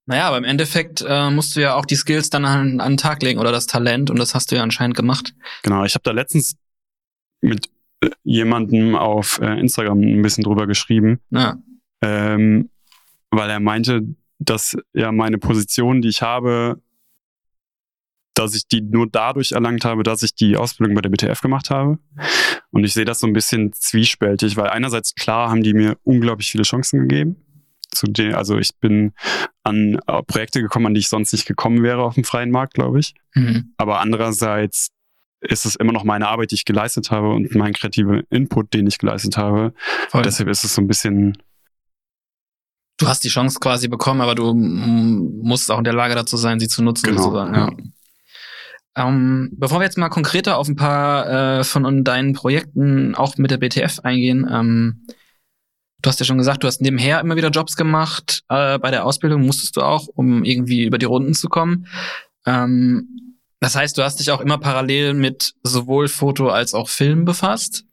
[0.05, 2.97] Naja, aber im Endeffekt äh, musst du ja auch die Skills dann an, an den
[2.97, 5.33] Tag legen oder das Talent und das hast du ja anscheinend gemacht.
[5.61, 6.57] Genau, ich habe da letztens
[7.41, 7.69] mit
[8.23, 11.57] jemandem auf äh, Instagram ein bisschen drüber geschrieben, Ja,
[12.01, 12.69] ähm,
[13.31, 14.01] weil er meinte,
[14.39, 16.81] dass ja meine Position, die ich habe,
[18.33, 21.69] dass ich die nur dadurch erlangt habe, dass ich die Ausbildung bei der BTF gemacht
[21.69, 21.99] habe.
[22.71, 26.49] Und ich sehe das so ein bisschen zwiespältig, weil einerseits klar haben die mir unglaublich
[26.51, 27.37] viele Chancen gegeben.
[27.91, 29.13] zu den, also ich bin
[29.63, 32.73] an äh, Projekte gekommen, an die ich sonst nicht gekommen wäre auf dem freien Markt,
[32.73, 33.13] glaube ich.
[33.35, 33.73] Mhm.
[33.77, 34.89] Aber andererseits
[35.43, 38.87] ist es immer noch meine Arbeit, die ich geleistet habe und mein kreativer Input, den
[38.87, 39.73] ich geleistet habe.
[40.09, 40.23] Voll.
[40.23, 41.37] Deshalb ist es so ein bisschen,
[42.97, 46.59] Du hast die Chance quasi bekommen, aber du musst auch in der Lage dazu sein,
[46.59, 47.55] sie zu nutzen, Genau, sozusagen.
[47.55, 47.69] Ja.
[48.95, 53.49] Ähm, bevor wir jetzt mal konkreter auf ein paar äh, von deinen Projekten auch mit
[53.49, 55.07] der BTF eingehen, ähm,
[56.01, 58.43] du hast ja schon gesagt, du hast nebenher immer wieder Jobs gemacht.
[58.49, 61.87] Äh, bei der Ausbildung musstest du auch, um irgendwie über die Runden zu kommen.
[62.45, 63.22] Ähm,
[63.63, 67.85] das heißt, du hast dich auch immer parallel mit sowohl Foto als auch Film befasst.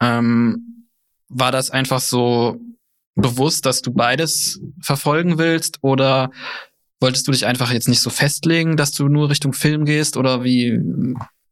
[0.00, 0.88] Ähm,
[1.28, 2.60] war das einfach so
[3.14, 6.30] bewusst, dass du beides verfolgen willst oder
[7.00, 10.44] wolltest du dich einfach jetzt nicht so festlegen, dass du nur Richtung Film gehst oder
[10.44, 10.78] wie,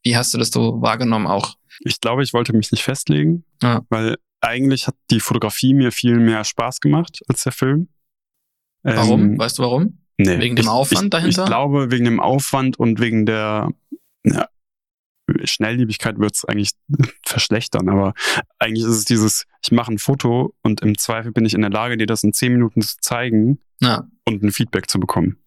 [0.03, 1.57] wie hast du das so wahrgenommen auch?
[1.81, 3.83] ich glaube, ich wollte mich nicht festlegen, Ja.
[3.89, 7.89] weil eigentlich hat die Fotografie mir viel mehr Spaß gemacht als der Film.
[8.85, 9.22] Warum?
[9.33, 10.04] Ähm, weißt du warum?
[10.17, 11.43] Nee, Wegen dem ich, Aufwand ich, dahinter?
[11.43, 13.71] Ich glaube, wegen dem Aufwand und wegen der
[14.25, 14.49] ja,
[15.45, 16.73] Schnellliebigkeit wird es eigentlich
[17.25, 17.89] verschlechtern.
[17.89, 18.15] Aber
[18.59, 21.71] eigentlich ist es dieses, ich mache ein Foto und im Zweifel bin ich in der
[21.71, 25.39] Lage, dir das in zehn Minuten zu zeigen Ja, und ein Feedback zu bekommen.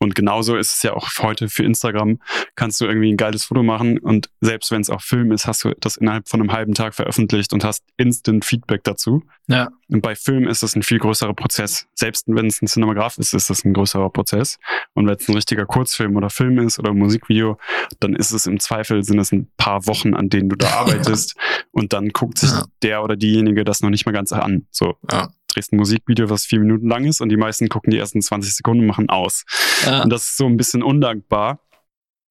[0.00, 2.18] Und genauso ist es ja auch heute für Instagram.
[2.56, 5.62] Kannst du irgendwie ein geiles Foto machen und selbst wenn es auch Film ist, hast
[5.64, 9.22] du das innerhalb von einem halben Tag veröffentlicht und hast instant Feedback dazu.
[9.46, 11.86] ja, Und bei Film ist das ein viel größerer Prozess.
[11.94, 14.58] Selbst wenn es ein Cinematograph ist, ist das ein größerer Prozess.
[14.94, 17.58] Und wenn es ein richtiger Kurzfilm oder Film ist oder ein Musikvideo,
[18.00, 21.36] dann ist es im Zweifel, sind es ein paar Wochen, an denen du da arbeitest.
[21.72, 22.64] und dann guckt sich Ja.
[22.82, 24.66] der oder diejenige das noch nicht mal ganz an.
[24.70, 25.28] So, ja.
[25.50, 28.54] Drehst ein Musikvideo, was vier Minuten lang ist und die meisten gucken die ersten 20
[28.54, 29.44] Sekunden und machen aus.
[29.84, 30.02] ja.
[30.02, 31.60] Und das ist so ein bisschen undankbar.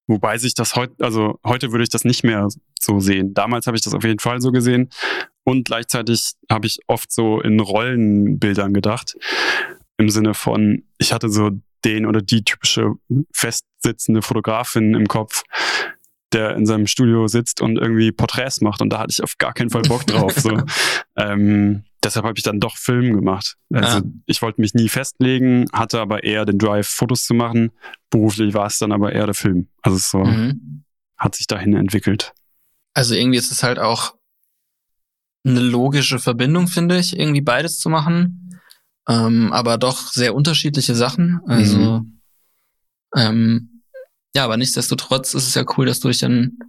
[0.08, 2.48] Wobei sich das heute, also heute würde ich das nicht mehr
[2.80, 3.36] so sehen.
[3.36, 4.90] Damals habe ich das auf jeden Fall so gesehen.
[5.44, 9.16] Und gleichzeitig habe ich oft so in Rollenbildern gedacht.
[9.98, 11.52] Im Sinne von, ich hatte so
[11.86, 12.94] den oder die typische
[13.34, 15.44] festsitzende Fotografin im Kopf,
[16.34, 18.82] der in seinem Studio sitzt und irgendwie Porträts macht.
[18.82, 20.34] Und da hatte ich auf gar keinen Fall Bock drauf.
[20.34, 20.60] so.
[21.18, 23.56] ähm, deshalb habe ich dann doch Film gemacht.
[23.74, 24.02] Also Ah.
[24.26, 27.72] ich wollte mich nie festlegen, hatte aber eher den Drive, Fotos zu machen.
[28.10, 29.68] Beruflich war es dann aber eher der Film.
[29.82, 30.84] Also es so Mhm.
[31.18, 32.34] hat sich dahin entwickelt.
[32.94, 34.16] Also irgendwie ist es halt auch
[35.46, 38.60] eine logische Verbindung, finde ich, irgendwie beides zu machen.
[39.08, 41.40] Ähm, aber doch sehr unterschiedliche Sachen.
[41.48, 42.04] Also,
[43.16, 43.82] ähm,
[44.36, 46.60] ja, aber nichtsdestotrotz ist es ja cool, dass du dich dann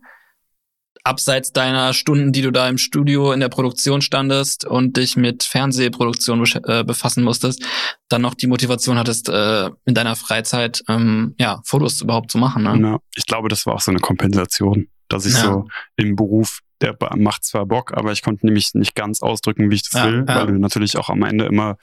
[1.05, 5.42] abseits deiner Stunden, die du da im Studio in der Produktion standest und dich mit
[5.44, 7.64] Fernsehproduktion äh, befassen musstest,
[8.09, 12.62] dann noch die Motivation hattest, äh, in deiner Freizeit ähm, ja Fotos überhaupt zu machen.
[12.64, 12.78] Ne?
[12.80, 15.40] Ja, ich glaube, das war auch so eine Kompensation, dass ich Ja.
[15.42, 19.74] so im Beruf, der macht zwar Bock, aber ich konnte nämlich nicht ganz ausdrücken, wie
[19.76, 21.76] ich das Ja, will, weil du natürlich auch am Ende immer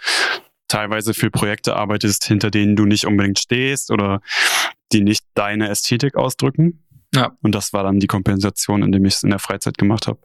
[0.68, 4.22] teilweise für Projekte arbeitest, hinter denen du nicht unbedingt stehst oder
[4.91, 6.84] die nicht deine Ästhetik ausdrücken.
[7.14, 7.38] Ja.
[7.41, 10.20] Und das war dann die Kompensation, indem ich es in der Freizeit gemacht habe.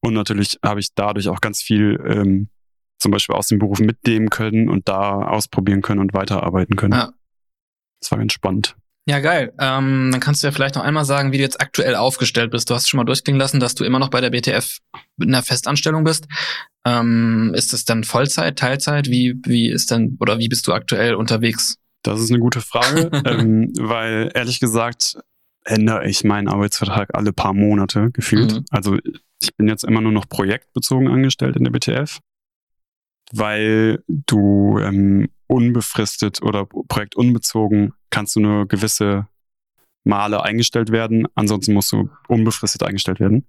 [0.00, 2.48] Und natürlich habe ich dadurch auch ganz viel ähm,
[2.98, 6.92] zum Beispiel aus dem Beruf mitnehmen können und da ausprobieren können und weiterarbeiten können.
[6.92, 7.12] Ja.
[8.00, 8.76] Das war ganz spannend.
[9.06, 9.52] Ja, geil.
[9.58, 12.70] Ähm, dann kannst du ja vielleicht noch einmal sagen, wie du jetzt aktuell aufgestellt bist.
[12.70, 14.78] Du hast schon mal durchklingen lassen, dass du immer noch bei der BTF
[15.16, 16.26] mit einer Festanstellung bist.
[16.84, 19.08] Ähm, ist es dann Vollzeit, Teilzeit?
[19.08, 21.76] Wie, wie ist denn, oder wie bist du aktuell unterwegs?
[22.02, 25.18] Das ist eine gute Frage, ähm, weil ehrlich gesagt
[25.64, 28.54] ändere ich meinen Arbeitsvertrag alle paar Monate gefühlt.
[28.54, 28.64] Mhm.
[28.70, 28.98] Also
[29.40, 32.20] ich bin jetzt immer nur noch projektbezogen angestellt in der BTF,
[33.32, 39.26] weil du ähm, unbefristet oder projektunbezogen kannst du nur gewisse
[40.04, 43.46] Male eingestellt werden, ansonsten musst du unbefristet eingestellt werden.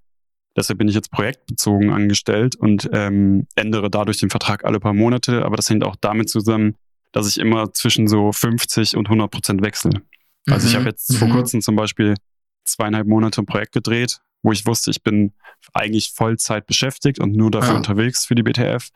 [0.56, 5.46] Deshalb bin ich jetzt projektbezogen angestellt und ähm, ändere dadurch den Vertrag alle paar Monate,
[5.46, 6.76] aber das hängt auch damit zusammen,
[7.14, 10.02] dass ich immer zwischen so 50 und 100 Prozent wechsle.
[10.50, 10.78] Also ich Mhm.
[10.80, 11.32] habe jetzt vor Mhm.
[11.34, 12.16] kurzem zum Beispiel
[12.64, 15.34] zweieinhalb Monate ein Projekt gedreht, wo ich wusste, ich bin
[15.74, 17.78] eigentlich Vollzeit beschäftigt und nur dafür Ja.
[17.78, 18.90] unterwegs für die BTF.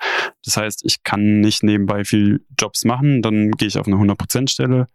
[0.43, 4.49] Das heißt, ich kann nicht nebenbei viel Jobs machen, dann gehe ich auf eine 100%
[4.49, 4.87] Stelle,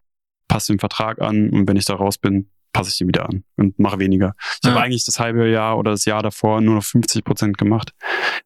[0.49, 3.45] passe den Vertrag an und wenn ich da raus bin, passe ich den wieder an
[3.57, 4.35] und mache weniger.
[4.61, 4.71] Ich Ja.
[4.73, 7.93] habe eigentlich das halbe Jahr oder das Jahr davor nur noch 50% gemacht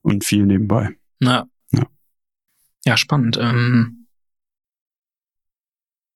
[0.02, 0.90] und viel nebenbei.
[1.20, 1.46] Ja.
[1.72, 1.86] Ja.
[2.86, 3.38] Ja, spannend.
[3.40, 4.03] Ähm,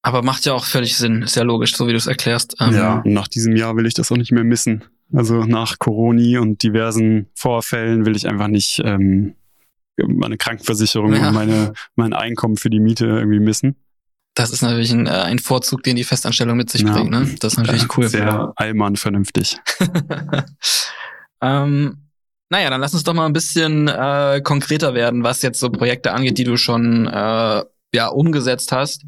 [0.09, 1.23] aber macht ja auch völlig Sinn.
[1.23, 2.57] Ist ja logisch, so wie du es erklärst.
[2.61, 4.85] Ähm, Und nach diesem Jahr will ich das auch nicht mehr missen.
[5.13, 9.35] Also nach Corona und diversen Vorfällen will ich einfach nicht ähm,
[10.07, 11.29] meine Krankenversicherung Ja.
[11.29, 13.77] und meine, mein Einkommen für die Miete irgendwie missen.
[14.35, 16.93] Das ist natürlich ein, äh, ein Vorzug, den die Festanstellung mit sich Ja.
[16.93, 17.11] bringt.
[17.11, 17.35] Ne?
[17.41, 18.09] Das ist natürlich cool.
[18.09, 19.59] Sehr allmann vernünftig.
[21.43, 21.99] ähm,
[22.51, 26.13] naja, dann lass uns doch mal ein bisschen äh, konkreter werden, was jetzt so Projekte
[26.13, 27.63] angeht, die du schon äh,
[27.95, 29.05] ja umgesetzt hast.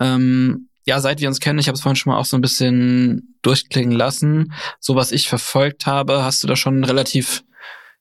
[0.00, 2.40] Ähm, ja, seit wir uns kennen, ich habe es vorhin schon mal auch so ein
[2.40, 4.52] bisschen durchklingen lassen.
[4.80, 7.44] So was ich verfolgt habe, hast du da schon einen relativ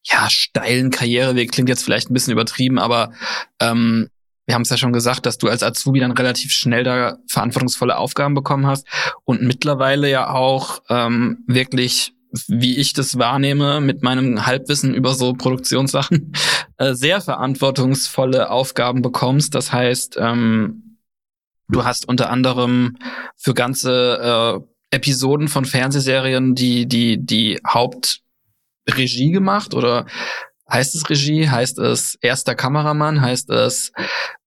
[0.04, 1.52] ja steilen Karriereweg.
[1.52, 3.12] Klingt jetzt vielleicht ein bisschen übertrieben, aber
[3.60, 4.10] ähm,
[4.46, 7.98] wir haben es ja schon gesagt, dass du als Azubi dann relativ schnell da verantwortungsvolle
[7.98, 8.88] Aufgaben bekommen hast
[9.26, 12.14] und mittlerweile ja auch ähm, wirklich
[12.48, 16.34] wie ich das wahrnehme, mit meinem Halbwissen über so Produktionssachen,
[16.78, 19.56] äh, sehr verantwortungsvolle Aufgaben bekommst.
[19.56, 20.87] Das heißt, ähm,
[21.70, 22.98] du hast unter anderem
[23.36, 24.62] für ganze
[24.92, 30.06] äh, Episoden von Fernsehserien die, die, die Hauptregie gemacht oder
[30.70, 33.92] heißt es Regie, heißt es erster Kameramann, heißt es,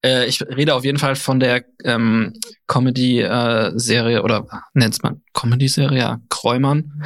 [0.04, 2.34] äh, ich rede auf jeden Fall von der ähm,
[2.66, 7.02] Comedy-Serie äh, oder nennt's man Comedy-Serie, ja, Kräumann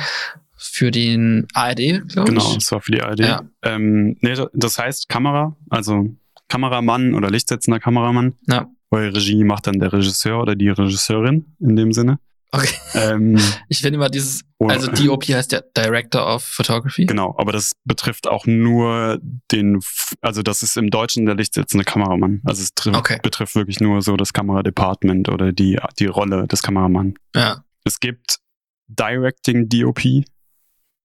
[0.56, 2.38] für den ARD, glaube ich.
[2.38, 3.20] Genau, das war für die ARD.
[3.20, 3.42] Ja.
[3.62, 6.08] Ähm, nee, das heißt Kamera, also
[6.48, 8.34] Kameramann oder lichtsetzender Kameramann.
[8.48, 8.68] Ja.
[8.94, 12.18] Weil Regie macht dann der Regisseur oder die Regisseurin in dem Sinne.
[12.54, 12.76] Okay.
[12.94, 13.36] Ähm,
[13.68, 17.06] ich finde immer dieses, also DOP heißt ja Director of Photography.
[17.06, 19.18] Genau, aber das betrifft auch nur
[19.50, 19.80] den,
[20.20, 22.42] also das ist im Deutschen der lichtsetzende Kameramann.
[22.44, 23.18] Also es okay.
[23.22, 27.16] betrifft wirklich nur so das Kameradepartment oder die, die Rolle des Kameramanns.
[27.34, 27.64] Ja.
[27.84, 28.38] Es gibt
[28.86, 30.02] Directing DOP,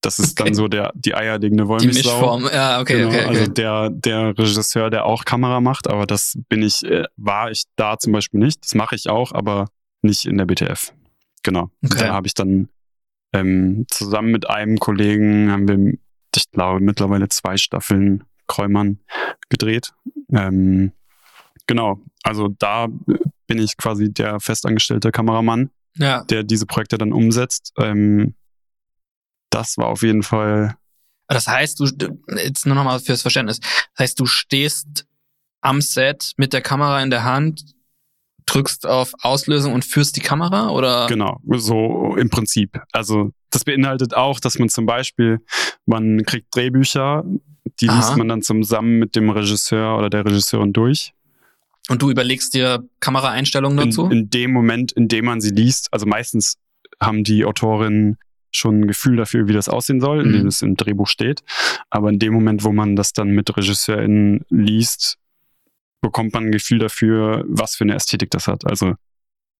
[0.02, 0.50] das ist okay.
[0.50, 2.02] dann so der die eierlegende Wollmilchsau.
[2.02, 3.28] Die Mischform, ja, okay, genau, okay, okay.
[3.28, 7.64] Also der der Regisseur, der auch Kamera macht, aber das bin ich, äh, war ich
[7.76, 8.64] da zum Beispiel nicht.
[8.64, 9.68] Das mache ich auch, aber
[10.02, 10.93] nicht in der BTF.
[11.43, 11.70] Genau.
[11.84, 11.97] Okay.
[12.00, 12.70] Da habe ich dann
[13.34, 15.97] ähm, zusammen mit einem Kollegen haben wir,
[16.36, 19.00] ich glaube, mittlerweile zwei Staffeln Kräumann
[19.50, 19.93] gedreht.
[20.34, 20.91] Ähm,
[21.68, 22.00] genau.
[22.24, 22.88] Also da
[23.47, 26.24] bin ich quasi der festangestellte Kameramann, ja.
[26.24, 27.74] der diese Projekte dann umsetzt.
[27.78, 28.36] Ähm,
[29.50, 30.76] das war auf jeden Fall.
[31.28, 31.88] Das heißt, du,
[32.43, 33.60] jetzt nur nochmal fürs Verständnis.
[33.60, 35.06] Das heißt, du stehst
[35.62, 37.64] am Set mit der Kamera in der Hand,
[38.45, 41.08] drückst auf Auslösung und führst die Kamera oder?
[41.08, 42.82] Genau, so im Prinzip.
[42.91, 45.39] Also das beinhaltet auch, dass man zum Beispiel,
[45.86, 47.24] man kriegt Drehbücher,
[47.80, 47.97] die Aha.
[47.97, 51.14] liest man dann zusammen mit dem Regisseur oder der Regisseurin durch.
[51.89, 54.06] Und du überlegst dir Kameraeinstellungen dazu?
[54.06, 56.58] In, in dem Moment, in dem man sie liest, also meistens
[57.02, 58.18] haben die Autorinnen
[58.52, 60.47] schon ein Gefühl dafür, wie das aussehen soll, in dem mhm.
[60.47, 61.41] es im Drehbuch steht.
[61.89, 65.18] Aber in dem Moment, wo man das dann mit RegisseurInnen liest,
[66.02, 68.66] bekommt man ein Gefühl dafür, was für eine Ästhetik das hat.
[68.66, 68.95] Also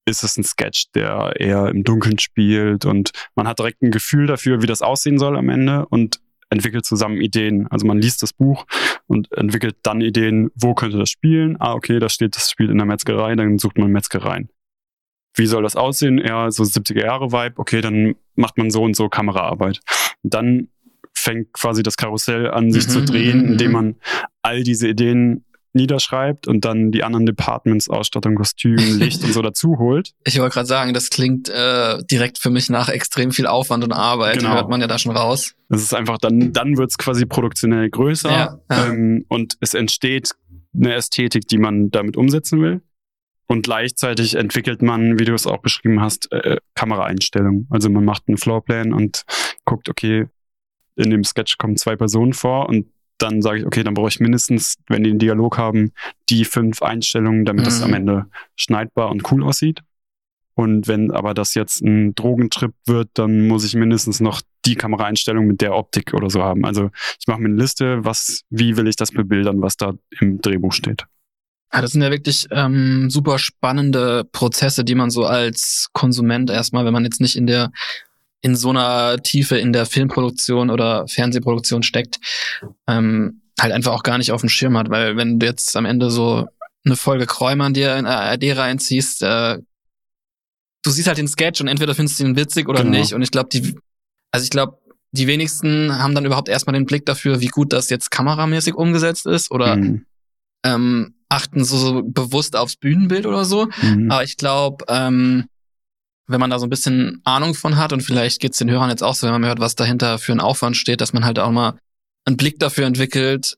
[0.06, 4.28] ist es ein Sketch, der eher im Dunkeln spielt und man hat direkt ein Gefühl
[4.28, 6.20] dafür, wie das aussehen soll am Ende und
[6.50, 7.68] entwickelt zusammen Ideen.
[7.68, 8.66] Also man liest das Buch
[9.06, 11.58] und entwickelt dann Ideen, wo könnte das spielen?
[11.60, 14.50] Ah, okay, da steht, das spielt in der Metzgerei, dann sucht man Metzgereien
[15.40, 16.20] wie soll das aussehen?
[16.20, 19.80] Ja, so 70er Jahre Vibe, okay, dann macht man so und so Kameraarbeit.
[20.22, 20.68] Dann
[21.14, 23.74] fängt quasi das Karussell an, sich mhm, zu drehen, mhm, indem mhm.
[23.74, 23.96] man
[24.42, 29.78] all diese Ideen niederschreibt und dann die anderen Departments, Ausstattung, Kostüm, Licht und so dazu
[29.78, 30.12] holt.
[30.26, 33.94] Ich wollte gerade sagen, das klingt äh, direkt für mich nach extrem viel Aufwand und
[33.94, 34.40] Arbeit.
[34.40, 34.54] Genau.
[34.54, 35.54] Hört man ja da schon raus.
[35.70, 38.86] Das ist einfach, dann, dann wird es quasi produktionell größer ja, ja.
[38.88, 40.32] Ähm, und es entsteht
[40.74, 42.82] eine Ästhetik, die man damit umsetzen will.
[43.52, 47.68] Und gleichzeitig entwickelt man, wie du es auch beschrieben hast, äh, Kameraeinstellungen.
[47.72, 49.24] Also man macht einen Floorplan und
[49.66, 50.28] guckt, okay,
[50.96, 52.86] in dem Sketch kommen zwei Personen vor und
[53.18, 55.94] dann sage ich, okay, dann brauche ich mindestens, wenn die einen Dialog haben,
[56.30, 57.86] die fünf Einstellungen, damit es mhm.
[57.86, 58.26] am Ende
[58.56, 59.82] schneidbar und cool aussieht.
[60.54, 65.48] Und wenn aber das jetzt ein Drogentrip wird, dann muss ich mindestens noch die Kameraeinstellung
[65.48, 66.66] mit der Optik oder so haben.
[66.66, 70.40] Also ich mache mir eine Liste, was, wie will ich das bebildern, was da im
[70.40, 71.06] Drehbuch steht.
[71.74, 76.86] Ja, das sind ja wirklich ähm, super spannende Prozesse, die man so als Konsument erstmal,
[76.86, 77.72] wenn man jetzt nicht in der
[78.42, 82.20] in so einer Tiefe in der Filmproduktion oder Fernsehproduktion steckt,
[82.88, 85.86] ähm, halt einfach auch gar nicht auf dem Schirm hat, weil wenn du jetzt am
[85.86, 86.48] Ende so
[86.86, 89.60] eine Folge Kräumern dir in ARD reinziehst, äh,
[90.84, 92.98] du siehst halt den Sketch und entweder findest du ihn witzig oder genau.
[92.98, 93.76] nicht und ich glaube, die,
[94.32, 94.78] also ich glaube,
[95.12, 99.26] die wenigsten haben dann überhaupt erstmal den Blick dafür, wie gut das jetzt kameramäßig umgesetzt
[99.26, 100.06] ist oder mhm.
[100.64, 103.68] ähm, achten so, so bewusst aufs Bühnenbild oder so.
[103.82, 104.12] Mhm.
[104.12, 105.46] Aber ich glaube, ähm,
[106.28, 109.04] wenn man da so ein bisschen Ahnung von hat und vielleicht geht's den Hörern jetzt
[109.04, 111.52] auch so, wenn man hört, was dahinter für ein Aufwand steht, dass man halt auch
[111.52, 111.80] mal
[112.26, 113.58] einen Blick dafür entwickelt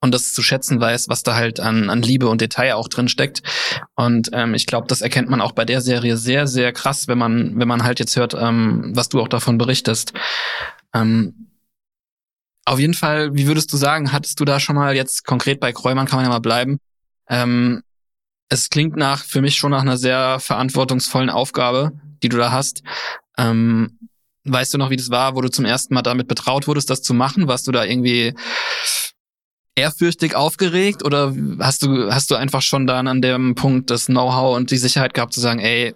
[0.00, 3.08] und das zu schätzen weiß, was da halt an, an Liebe und Detail auch drin
[3.08, 3.42] steckt.
[3.94, 7.18] Und ähm, ich glaube, das erkennt man auch bei der Serie sehr, sehr krass, wenn
[7.18, 10.12] man, wenn man halt jetzt hört, ähm, was du auch davon berichtest.
[10.94, 11.48] Ähm,
[12.64, 15.72] auf jeden Fall, wie würdest du sagen, hattest du da schon mal jetzt konkret bei
[15.72, 16.78] Kräumann kann man ja mal bleiben,
[17.28, 17.82] ähm,
[18.48, 22.82] es klingt nach für mich schon nach einer sehr verantwortungsvollen Aufgabe, die du da hast.
[23.38, 23.98] Ähm,
[24.44, 27.02] weißt du noch, wie das war, wo du zum ersten Mal damit betraut wurdest, das
[27.02, 27.48] zu machen?
[27.48, 28.34] Warst du da irgendwie
[29.74, 34.56] ehrfürchtig aufgeregt oder hast du, hast du einfach schon dann an dem Punkt das Know-how
[34.56, 35.94] und die Sicherheit gehabt zu sagen, ey,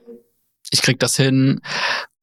[0.70, 1.60] ich krieg das hin?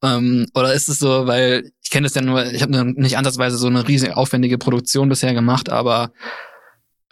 [0.02, 3.56] Ähm, oder ist es so, weil ich kenne das ja nur, ich habe nicht ansatzweise
[3.56, 6.12] so eine riesige aufwendige Produktion bisher gemacht, aber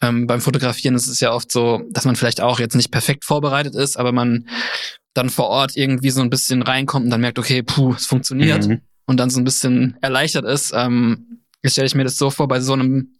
[0.06, 3.24] ähm, beim Fotografieren ist es ja oft so, dass man vielleicht auch jetzt nicht perfekt
[3.24, 4.48] vorbereitet ist, aber man
[5.14, 8.66] dann vor Ort irgendwie so ein bisschen reinkommt und dann merkt, okay, puh, es funktioniert
[8.66, 8.80] mhm.
[9.06, 10.72] und dann so ein bisschen erleichtert ist.
[10.74, 13.16] Ähm, jetzt stelle ich mir das so vor, bei so einem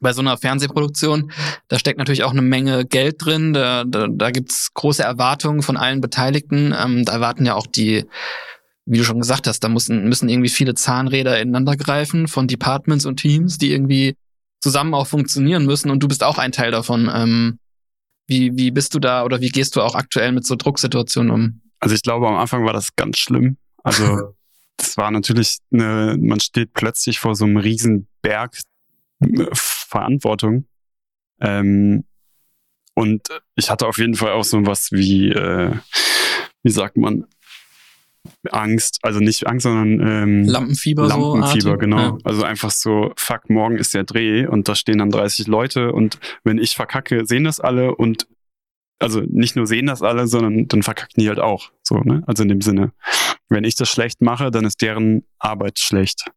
[0.00, 1.32] bei so einer Fernsehproduktion,
[1.68, 5.78] da steckt natürlich auch eine Menge Geld drin, da, da, da gibt's große Erwartungen von
[5.78, 6.74] allen Beteiligten.
[6.78, 8.04] Ähm, da erwarten ja auch die,
[8.84, 13.06] wie du schon gesagt hast, da müssen, müssen irgendwie viele Zahnräder ineinander greifen von Departments
[13.06, 14.14] und Teams, die irgendwie
[14.64, 17.10] zusammen auch funktionieren müssen und du bist auch ein Teil davon.
[17.14, 17.58] Ähm,
[18.26, 21.60] wie, wie bist du da oder wie gehst du auch aktuell mit so Drucksituationen um?
[21.80, 23.58] Also ich glaube, am Anfang war das ganz schlimm.
[23.82, 24.32] Also
[24.78, 28.58] das war natürlich eine, man steht plötzlich vor so einem riesen Berg
[29.20, 30.66] äh, Verantwortung.
[31.42, 32.04] Ähm,
[32.94, 35.76] und ich hatte auf jeden Fall auch so was wie, äh,
[36.62, 37.26] wie sagt man,
[38.50, 41.06] Angst, also nicht Angst, sondern ähm, Lampenfieber.
[41.06, 41.98] Lampenfieber, so genau.
[41.98, 42.18] Ja.
[42.24, 46.18] Also einfach so, fuck, morgen ist der Dreh und da stehen dann 30 Leute und
[46.42, 48.26] wenn ich verkacke, sehen das alle und
[48.98, 51.70] also nicht nur sehen das alle, sondern dann verkacken die halt auch.
[51.82, 52.22] So, ne?
[52.26, 52.92] Also in dem Sinne,
[53.48, 56.30] wenn ich das schlecht mache, dann ist deren Arbeit schlecht.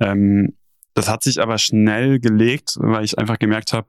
[0.00, 0.56] Ähm,
[0.94, 3.86] das hat sich aber schnell gelegt, weil ich einfach gemerkt habe,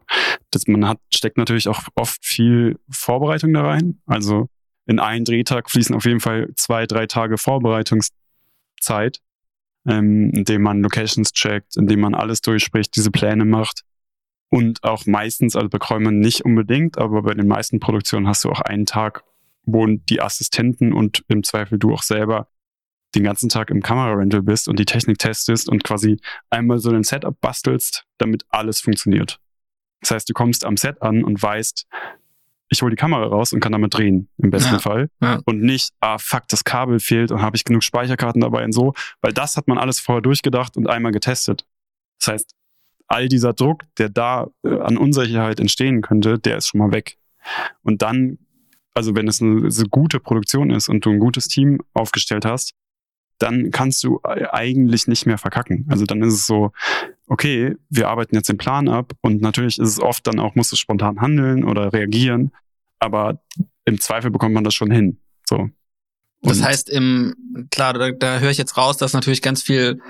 [0.51, 4.01] dass man hat, steckt natürlich auch oft viel Vorbereitung da rein.
[4.05, 4.49] Also
[4.87, 9.21] in einen Drehtag fließen auf jeden Fall zwei, drei Tage Vorbereitungszeit,
[9.85, 13.83] ähm, indem man Locations checkt, indem man alles durchspricht, diese Pläne macht.
[14.49, 18.49] Und auch meistens, also bei Kräumern nicht unbedingt, aber bei den meisten Produktionen hast du
[18.49, 19.23] auch einen Tag,
[19.63, 22.47] wo die Assistenten und im Zweifel du auch selber
[23.13, 26.17] den ganzen Tag im Kamerarental bist und die Technik testest und quasi
[26.49, 29.39] einmal so ein Setup bastelst, damit alles funktioniert.
[30.01, 31.87] Das heißt, du kommst am Set an und weißt,
[32.69, 35.09] ich hole die Kamera raus und kann damit drehen, im besten ja, Fall.
[35.21, 35.39] Ja.
[35.45, 38.93] Und nicht, ah fuck, das Kabel fehlt und habe ich genug Speicherkarten dabei und so,
[39.21, 41.65] weil das hat man alles vorher durchgedacht und einmal getestet.
[42.19, 42.55] Das heißt,
[43.07, 47.17] all dieser Druck, der da äh, an Unsicherheit entstehen könnte, der ist schon mal weg.
[47.83, 48.37] Und dann,
[48.93, 52.73] also wenn es eine so gute Produktion ist und du ein gutes Team aufgestellt hast,
[53.39, 55.85] dann kannst du eigentlich nicht mehr verkacken.
[55.89, 56.71] Also dann ist es so,
[57.27, 60.71] okay, wir arbeiten jetzt den Plan ab und natürlich ist es oft dann auch, musst
[60.71, 62.51] du spontan handeln oder reagieren,
[62.99, 63.41] aber
[63.85, 65.19] im Zweifel bekommt man das schon hin.
[65.47, 65.57] So.
[65.57, 65.71] Und
[66.43, 70.01] das heißt, im, klar, da, da höre ich jetzt raus, dass natürlich ganz viel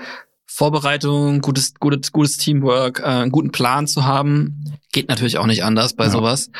[0.46, 5.64] Vorbereitung, gutes, gutes, gutes Teamwork, äh, einen guten Plan zu haben, geht natürlich auch nicht
[5.64, 6.10] anders bei ja.
[6.10, 6.50] sowas.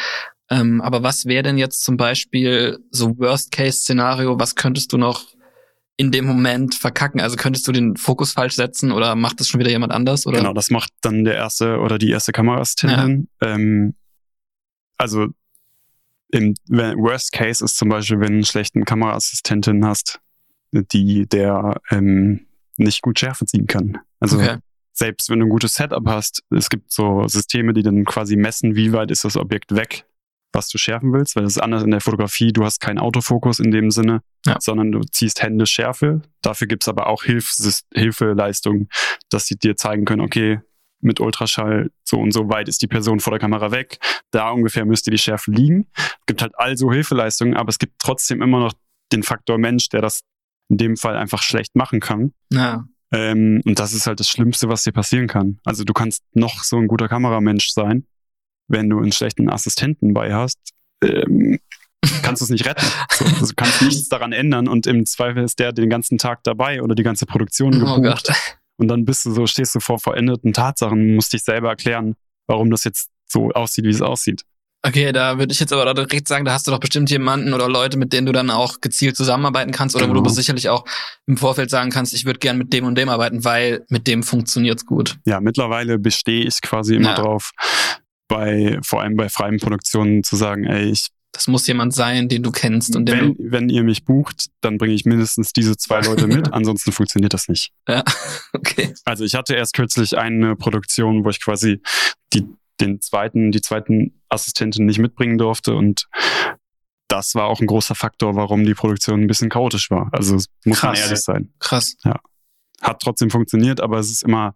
[0.51, 4.39] Ähm, aber was wäre denn jetzt zum Beispiel so Worst-Case-Szenario?
[4.39, 5.27] Was könntest du noch
[5.99, 7.21] in dem Moment verkacken?
[7.21, 10.27] Also könntest du den Fokus falsch setzen oder macht das schon wieder jemand anders?
[10.27, 10.39] Oder?
[10.39, 13.29] Genau, das macht dann der erste oder die erste Kameraassistentin.
[13.43, 13.55] Ja.
[13.55, 13.95] Ähm,
[14.97, 15.27] also
[16.31, 20.21] im Worst Case ist zum Beispiel, wenn du einen schlechten Kameraassistentin hast,
[20.73, 22.47] die der ähm,
[22.77, 23.99] nicht gut Schärfe ziehen kann.
[24.21, 24.59] Also okay.
[24.93, 28.77] selbst wenn du ein gutes Setup hast, es gibt so Systeme, die dann quasi messen,
[28.77, 30.05] wie weit ist das Objekt weg
[30.53, 32.53] was du schärfen willst, weil das ist anders in der Fotografie.
[32.53, 34.57] Du hast keinen Autofokus in dem Sinne, ja.
[34.61, 36.23] sondern du ziehst Hände Schärfe.
[36.43, 38.89] Dafür gibt's aber auch Hilfs Hilfeleistungen,
[39.29, 40.61] dass sie dir zeigen können, okay,
[41.01, 43.99] mit Ultraschall so und so weit ist die Person vor der Kamera weg.
[44.31, 45.87] Da ungefähr müsste die Schärfe liegen.
[45.95, 48.73] Es gibt halt also Hilfeleistungen, aber es gibt trotzdem immer noch
[49.13, 50.21] den Faktor Mensch, der das
[50.69, 52.33] in dem Fall einfach schlecht machen kann.
[52.53, 52.85] Ja.
[53.13, 55.61] Ähm, und das ist halt das Schlimmste, was dir passieren kann.
[55.65, 58.07] Also du kannst noch so ein guter Kameramensch sein
[58.69, 60.59] wenn du einen schlechten Assistenten bei hast,
[61.03, 61.59] ähm,
[62.23, 62.87] kannst du es nicht retten.
[63.11, 66.45] So, also du kannst nichts daran ändern und im Zweifel ist der den ganzen Tag
[66.45, 68.29] dabei oder die ganze Produktion oh gebucht.
[68.31, 68.35] Oh.
[68.79, 72.15] Und dann bist du so, stehst du vor veränderten Tatsachen, musst dich selber erklären,
[72.47, 74.45] warum das jetzt so aussieht, wie es aussieht.
[74.87, 77.69] Okay, da würde ich jetzt aber direkt sagen, da hast du doch bestimmt jemanden oder
[77.69, 80.13] Leute, mit denen du dann auch gezielt zusammenarbeiten kannst oder genau.
[80.13, 80.35] wo du genau.
[80.35, 80.85] sicherlich auch
[81.27, 84.23] im Vorfeld sagen kannst, ich würde gern mit dem und dem arbeiten, weil mit dem
[84.23, 85.19] funktioniert's gut.
[85.27, 87.15] Ja, mittlerweile bestehe ich quasi immer ja.
[87.17, 87.51] drauf,
[88.29, 92.43] bei, vor allem bei freien Produktionen zu sagen, ey, ich das muss jemand sein, den
[92.43, 92.97] du kennst.
[92.97, 96.91] Und wenn, wenn ihr mich bucht, dann bringe ich mindestens diese zwei Leute mit, ansonsten
[96.91, 97.71] funktioniert das nicht.
[97.87, 98.03] Ja,
[98.53, 98.95] okay.
[99.05, 101.81] Also ich hatte erst kürzlich eine Produktion, wo ich quasi
[102.33, 102.47] die,
[102.81, 106.09] den zweiten, die zweiten Assistentin nicht mitbringen durfte und
[107.09, 110.09] das war auch ein großer Faktor, warum die Produktion ein bisschen chaotisch war.
[110.13, 110.83] Also muss Krass.
[110.83, 111.53] man ehrlich sein.
[111.59, 111.97] Krass.
[112.05, 112.21] Ja.
[112.83, 114.55] Hat trotzdem funktioniert, aber es ist immer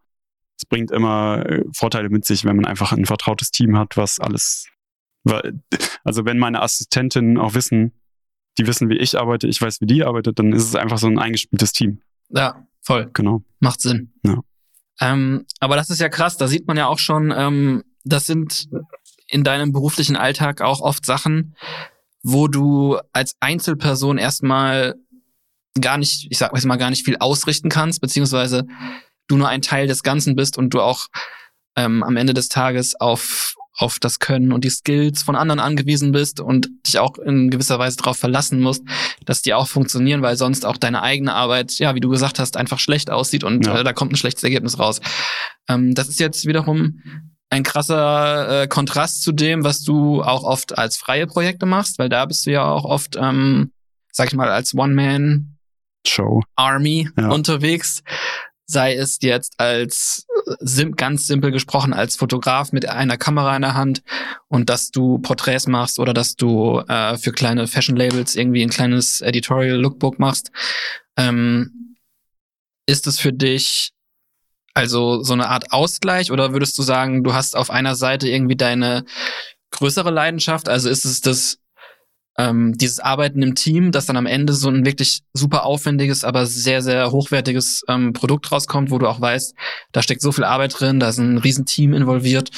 [0.62, 4.20] es bringt immer äh, Vorteile mit sich, wenn man einfach ein vertrautes Team hat, was
[4.20, 4.68] alles.
[6.04, 7.92] Also wenn meine Assistentinnen auch wissen,
[8.58, 11.06] die wissen, wie ich arbeite, ich weiß, wie die arbeitet, dann ist es einfach so
[11.06, 12.00] ein eingespieltes Team.
[12.28, 12.66] Ja.
[12.80, 13.08] voll.
[13.12, 13.44] Genau.
[13.60, 14.12] Macht Sinn.
[14.26, 14.40] Ja.
[15.00, 18.68] Ähm, aber das ist ja krass, da sieht man ja auch schon, ähm, das sind
[19.28, 21.54] in deinem beruflichen Alltag auch oft Sachen,
[22.24, 24.96] wo du als Einzelperson erstmal
[25.80, 28.66] gar nicht, ich sag mal, gar nicht viel ausrichten kannst, beziehungsweise
[29.28, 31.06] du nur ein Teil des Ganzen bist und du auch
[31.76, 36.12] ähm, am Ende des Tages auf, auf das Können und die Skills von anderen angewiesen
[36.12, 38.82] bist und dich auch in gewisser Weise darauf verlassen musst,
[39.24, 42.56] dass die auch funktionieren, weil sonst auch deine eigene Arbeit, ja, wie du gesagt hast,
[42.58, 43.80] einfach schlecht aussieht und Ja.
[43.80, 45.00] äh, da kommt ein schlechtes Ergebnis raus.
[45.68, 47.00] Ähm, das ist jetzt wiederum
[47.48, 52.08] ein krasser äh, Kontrast zu dem, was du auch oft als freie Projekte machst, weil
[52.08, 53.72] da bist du ja auch oft, ähm,
[54.10, 55.56] sag ich mal, als One-Man
[56.06, 56.42] Show.
[56.56, 57.28] Army Ja.
[57.30, 58.02] unterwegs,
[58.72, 63.62] sei es jetzt als äh, sim ganz simpel gesprochen als Fotograf mit einer Kamera in
[63.62, 64.02] der Hand
[64.48, 68.70] und dass du Porträts machst oder dass du äh, für kleine Fashion Labels irgendwie ein
[68.70, 70.50] kleines Editorial Lookbook machst.
[71.16, 71.96] Ähm,
[72.86, 73.92] ist es für dich
[74.74, 78.56] also so eine Art Ausgleich oder würdest du sagen, du hast auf einer Seite irgendwie
[78.56, 79.04] deine
[79.70, 80.68] größere Leidenschaft?
[80.68, 81.58] Also ist es das
[82.38, 86.46] ähm, dieses Arbeiten im Team, dass dann am Ende so ein wirklich super aufwendiges, aber
[86.46, 89.54] sehr, sehr hochwertiges ähm, Produkt rauskommt, wo du auch weißt,
[89.92, 92.50] da steckt so viel Arbeit drin, da ist ein riesen Team involviert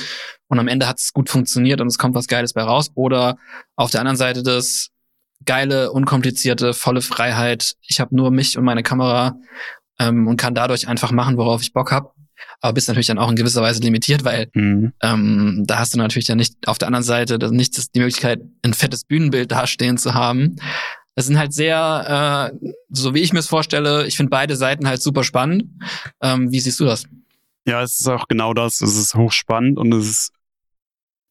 [0.48, 2.90] und am Ende hat es gut funktioniert und es kommt was Geiles bei raus.
[2.94, 3.36] Oder
[3.76, 4.90] auf der anderen Seite das
[5.44, 7.74] geile, unkomplizierte, volle Freiheit.
[7.82, 9.36] Ich habe nur mich und meine Kamera
[9.98, 12.13] ähm, und kann dadurch einfach machen, worauf ich Bock hab.
[12.60, 14.92] Aber bist natürlich dann auch in gewisser Weise limitiert, weil Mhm.
[15.02, 18.00] ähm, da hast du natürlich dann nicht auf der anderen Seite das- nicht das, die
[18.00, 20.56] Möglichkeit, ein fettes Bühnenbild dastehen zu haben.
[21.16, 24.88] Das sind halt sehr, äh, so wie ich mir es vorstelle, ich finde beide Seiten
[24.88, 25.64] halt super spannend.
[26.20, 27.04] Ähm, wie siehst du das?
[27.66, 28.80] Ja, es ist auch genau das.
[28.80, 30.32] Es ist hochspannend und es ist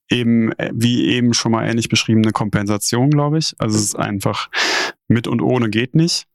[0.09, 3.53] eben, äh, wie eben schon mal ähnlich beschrieben, eine Kompensation, glaube ich.
[3.59, 4.49] Also es ist einfach
[5.07, 6.25] mit und ohne geht nicht.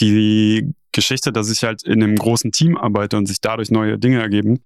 [0.00, 4.20] Die Geschichte, dass ich halt in einem großen Team arbeite und sich dadurch neue Dinge
[4.20, 4.64] ergeben,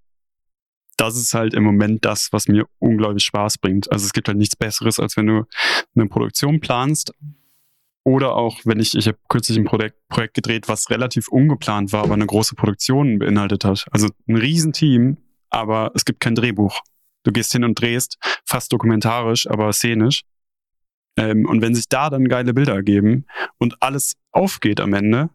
[0.96, 3.92] das ist halt im Moment das, was mir unglaublich Spaß bringt.
[3.92, 5.44] Also es gibt halt nichts Besseres, als wenn du
[5.94, 7.12] eine Produktion planst
[8.02, 12.04] oder auch, wenn ich, ich habe kürzlich ein Projekt, Projekt gedreht, was relativ ungeplant war,
[12.04, 13.84] aber eine große Produktion beinhaltet hat.
[13.90, 15.18] Also ein Riesenteam,
[15.50, 16.80] aber es gibt kein Drehbuch.
[17.24, 18.16] Du gehst hin und drehst,
[18.46, 20.22] fast dokumentarisch, aber szenisch.
[21.16, 23.26] Ähm, und wenn sich da dann geile Bilder ergeben
[23.58, 25.30] und alles aufgeht am Ende,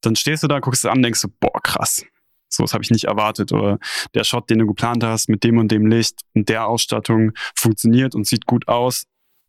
[0.00, 2.04] dann stehst du da, guckst du an, denkst du, boah, krass.
[2.48, 3.52] So, das habe ich nicht erwartet.
[3.52, 3.78] Oder
[4.14, 8.14] der Shot, den du geplant hast, mit dem und dem Licht und der Ausstattung funktioniert
[8.14, 9.04] und sieht gut aus.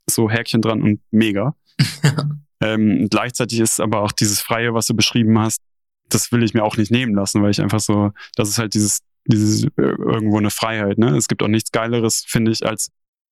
[0.10, 1.56] So Häkchen dran und mega.
[2.62, 5.62] Ähm, gleichzeitig ist aber auch dieses Freie, was du beschrieben hast,
[6.10, 8.74] das will ich mir auch nicht nehmen lassen, weil ich einfach so, das ist halt
[8.74, 10.98] dieses, dieses äh, irgendwo eine Freiheit.
[10.98, 11.16] Ne?
[11.16, 12.90] Es gibt auch nichts Geileres, finde ich, als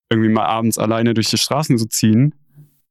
[0.09, 2.33] irgendwie mal abends alleine durch die Straßen zu ziehen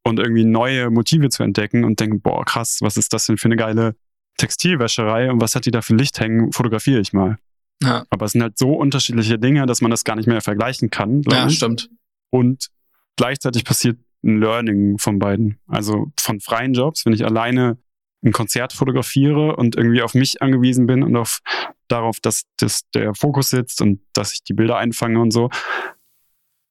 [0.05, 3.47] und irgendwie neue Motive zu entdecken und denken, boah, krass, was ist das denn für
[3.47, 3.97] eine geile
[4.37, 7.39] Textilwäscherei und was hat die da für Licht hängen, fotografiere ich mal.
[7.83, 10.91] Ja, Aber es sind halt so unterschiedliche Dinge, dass man das gar nicht mehr vergleichen
[10.91, 11.91] kann, ja ich stimmt.
[12.31, 12.69] und
[13.17, 15.59] gleichzeitig passiert ein Learning von beiden.
[15.67, 17.79] Also von freien Jobs, wenn ich alleine
[18.25, 21.41] ein Konzert fotografiere und irgendwie auf mich angewiesen bin und auf
[21.89, 25.51] darauf, dass, dass der Fokus sitzt und dass ich die Bilder einfange und so.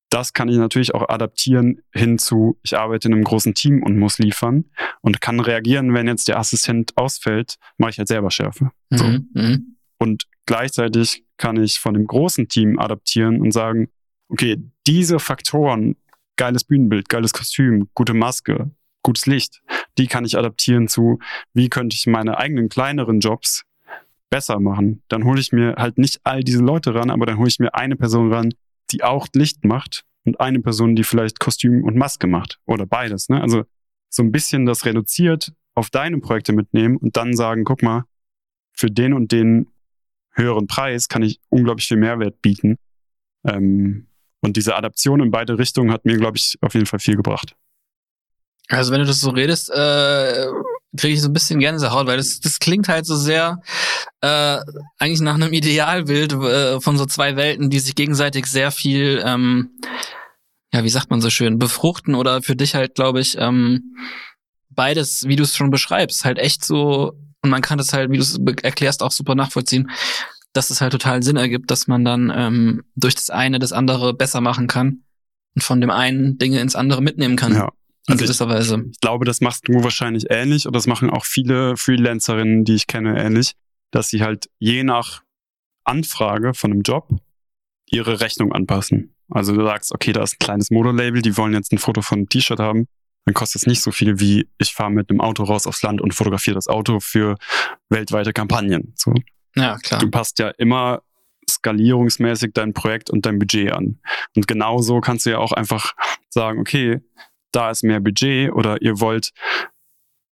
[0.10, 4.20] Das kann ich natürlich auch adaptieren hinzu, ich arbeite in einem großen Team und muss
[4.20, 4.66] liefern
[5.02, 8.72] und kann reagieren, wenn jetzt der Assistent ausfällt, mache ich halt selber Schärfe.
[8.92, 9.04] So.
[9.04, 9.30] Mhm.
[9.34, 9.76] Mhm.
[9.98, 13.90] Und gleichzeitig kann ich von dem großen Team adaptieren und sagen,
[14.30, 15.96] okay, diese Faktoren,
[16.38, 18.72] geiles Bühnenbild, geiles Kostüm, gute Maske,
[19.04, 19.62] gutes Licht,
[19.98, 21.20] die kann ich adaptieren zu,
[21.54, 23.64] wie könnte ich meine eigenen kleineren Jobs
[24.30, 25.02] besser machen.
[25.08, 27.74] Dann hole ich mir halt nicht all diese Leute ran, aber dann hole ich mir
[27.76, 28.54] eine Person ran,
[28.92, 33.30] die auch Licht macht und eine Person, die vielleicht Kostüm und Maske macht oder beides.
[33.30, 33.42] Ne?
[33.42, 33.64] Also
[34.10, 38.06] so ein bisschen das reduziert auf deine Projekte mitnehmen und dann sagen, guck mal,
[38.74, 39.68] für den und den
[40.32, 42.78] höheren Preis kann ich unglaublich viel Mehrwert bieten.
[43.46, 44.08] Ähm,
[44.42, 47.56] und diese Adaption in beide Richtungen hat mir, glaube ich, auf jeden Fall viel gebracht.
[48.68, 50.48] Also wenn du das so redest, äh,
[50.98, 53.62] kriege ich so ein bisschen Gänsehaut, weil das, das klingt halt so sehr
[54.26, 54.60] äh,
[54.98, 59.70] eigentlich nach einem Idealbild äh, von so zwei Welten, die sich gegenseitig sehr viel, ähm,
[60.74, 63.96] ja, wie sagt man so schön, befruchten oder für dich halt, glaube ich, ähm,
[64.70, 68.18] beides, wie du es schon beschreibst, halt echt so, und man kann das halt, wie
[68.18, 69.92] du es erklärst, auch super nachvollziehen,
[70.54, 74.14] dass es halt total Sinn ergibt, dass man dann ähm, durch das eine das andere
[74.14, 75.04] besser machen kann
[75.54, 77.54] und von dem einen Dinge ins andere mitnehmen kann.
[77.54, 77.72] Ja.
[78.08, 78.84] In Also ich, gewisser Weise.
[78.92, 82.86] ich glaube, das machst du wahrscheinlich ähnlich oder das machen auch viele Freelancerinnen, die ich
[82.86, 83.54] kenne, ähnlich,
[83.96, 85.24] dass sie halt je nach
[85.86, 87.08] Anfrage von einem Job
[87.86, 89.16] ihre Rechnung anpassen.
[89.30, 92.18] Also du sagst, okay, da ist ein kleines Modelabel, die wollen jetzt ein Foto von
[92.18, 92.90] einem T-Shirt haben.
[93.24, 96.02] dann kostet es nicht so viel wie ich fahre mit einem Auto raus aufs Land
[96.02, 97.38] und fotografiere das Auto für
[97.88, 98.92] weltweite Kampagnen.
[98.98, 99.14] So.
[99.56, 100.02] Ja, klar.
[100.02, 101.02] Du passt ja immer
[101.50, 104.00] skalierungsmäßig dein Projekt und dein Budget an.
[104.36, 105.94] Und genauso kannst du ja auch einfach
[106.28, 107.00] sagen, okay,
[107.54, 109.32] da ist mehr Budget oder ihr wollt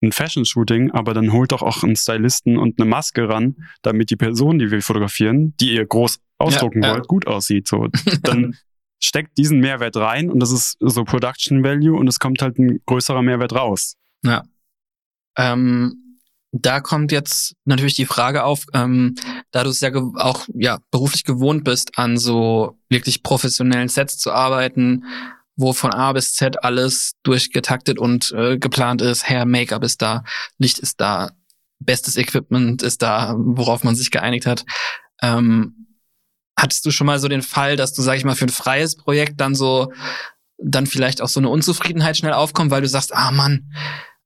[0.03, 4.17] ein Fashion-Shooting, aber dann holt doch auch einen Stylisten und eine Maske ran, damit die
[4.17, 6.95] Person, die wir fotografieren, die ihr groß ausdrucken Ja, ja.
[6.95, 7.69] wollt, gut aussieht.
[7.69, 7.89] So,
[8.23, 8.57] dann
[9.01, 12.81] steckt diesen Mehrwert rein und das ist so Production Value und es kommt halt ein
[12.87, 13.97] größerer Mehrwert raus.
[14.25, 14.45] Ja.
[15.37, 16.19] Ähm,
[16.53, 19.15] da kommt jetzt natürlich die Frage auf, ähm,
[19.51, 24.33] da du es ja auch ja beruflich gewohnt bist, an so wirklich professionellen Sets zu
[24.33, 25.05] arbeiten,
[25.63, 30.25] wo von A bis Z alles durchgetaktet und äh, geplant ist, Hair, Make-up ist da,
[30.59, 31.31] Licht ist da,
[31.79, 34.65] bestes Equipment ist da, worauf man sich geeinigt hat.
[35.23, 35.87] Ähm,
[36.59, 38.97] hattest du schon mal so den Fall, dass du, sag ich mal, für ein freies
[38.97, 39.91] Projekt dann so
[40.65, 43.73] dann vielleicht auch so eine Unzufriedenheit schnell aufkommt, weil du sagst, ah Mann,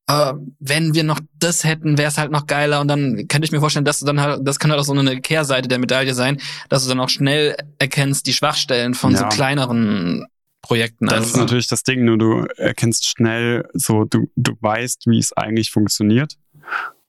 [0.06, 2.80] äh, wenn wir noch das hätten, wäre es halt noch geiler.
[2.80, 4.92] Und dann könnte ich mir vorstellen, dass du dann halt, das kann halt auch so
[4.92, 9.22] eine Kehrseite der Medaille sein, dass du dann auch schnell erkennst die Schwachstellen von so
[9.24, 9.28] Ja.
[9.30, 10.26] kleineren
[10.66, 11.06] Projekten.
[11.06, 15.32] Das ist natürlich das Ding, nur du erkennst schnell so, du, du weißt, wie es
[15.32, 16.36] eigentlich funktioniert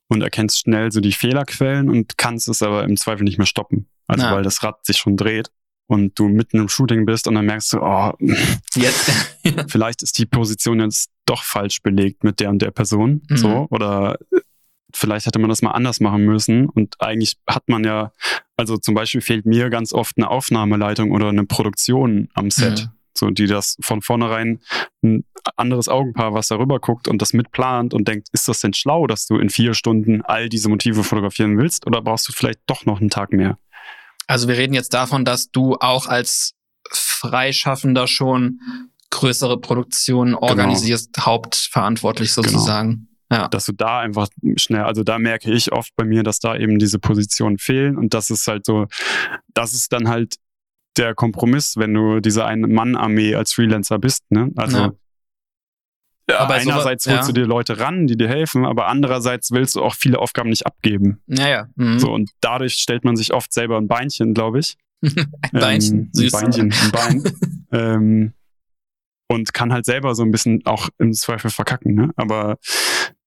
[0.08, 3.88] und erkennst schnell so die Fehlerquellen und kannst es aber im Zweifel nicht mehr stoppen.
[4.08, 4.36] Also Ja.
[4.36, 5.52] weil das Rad sich schon dreht
[5.88, 8.14] und du mitten im Shooting bist und dann merkst du, oh,
[8.76, 9.12] jetzt.
[9.70, 13.22] vielleicht ist die Position jetzt doch falsch belegt mit der und der Person.
[13.30, 13.38] Mhm.
[13.38, 14.18] So, oder
[14.94, 16.70] vielleicht hätte man das mal anders machen müssen.
[16.70, 18.14] Und eigentlich hat man ja,
[18.56, 22.86] also zum Beispiel fehlt mir ganz oft eine Aufnahmeleitung oder eine Produktion am Set.
[22.86, 22.90] Mhm.
[23.18, 24.60] So, die das von vornherein
[25.04, 25.24] ein
[25.56, 29.28] anderes Augenpaar, was darüber guckt und das mitplant und denkt, ist das denn schlau, dass
[29.28, 33.00] du in vier Stunden all diese Motive fotografieren willst oder brauchst du vielleicht doch noch
[33.00, 33.58] einen Tag mehr?
[34.28, 36.54] Also wir reden jetzt davon, dass du auch als
[36.92, 38.60] Freischaffender schon
[39.10, 42.48] größere Produktionen organisierst, hauptverantwortlich Genau.
[42.48, 43.08] sozusagen.
[43.30, 43.50] Ja.
[43.50, 46.80] dass du da einfach schnell, also da merke ich oft bei mir, dass da eben
[46.80, 48.86] diese Positionen fehlen und das ist halt so,
[49.54, 50.36] das ist dann halt
[50.98, 54.52] der Kompromiss, wenn du diese Ein-Mann-Armee als Freelancer bist, ne?
[54.56, 54.94] Also Ja.
[56.30, 57.34] ja, Aber so- einerseits holst ja.
[57.34, 60.66] du dir Leute ran, die dir helfen, aber andererseits willst du auch viele Aufgaben nicht
[60.66, 61.22] abgeben.
[61.28, 61.68] Ja, ja.
[61.76, 62.00] Mhm.
[62.00, 64.76] So, und dadurch stellt man sich oft selber ein Beinchen, glaube ich.
[65.04, 66.34] Ein Beinchen, Ähm, süß.
[66.34, 67.24] Ein Beinchen, ein Bein.
[67.72, 68.34] ähm,
[69.30, 71.94] und kann halt selber so ein bisschen auch im Zweifel verkacken.
[71.94, 72.10] Ne?
[72.16, 72.58] Aber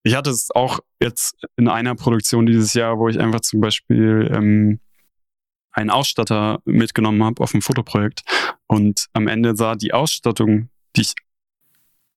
[0.03, 4.29] ich hatte es auch jetzt in einer Produktion dieses Jahr, wo ich einfach zum Beispiel
[4.35, 4.81] ähm,
[5.73, 8.23] einen Ausstatter mitgenommen habe auf ein Fotoprojekt.
[8.67, 11.15] Und am Ende sah die Ausstattung, die ich,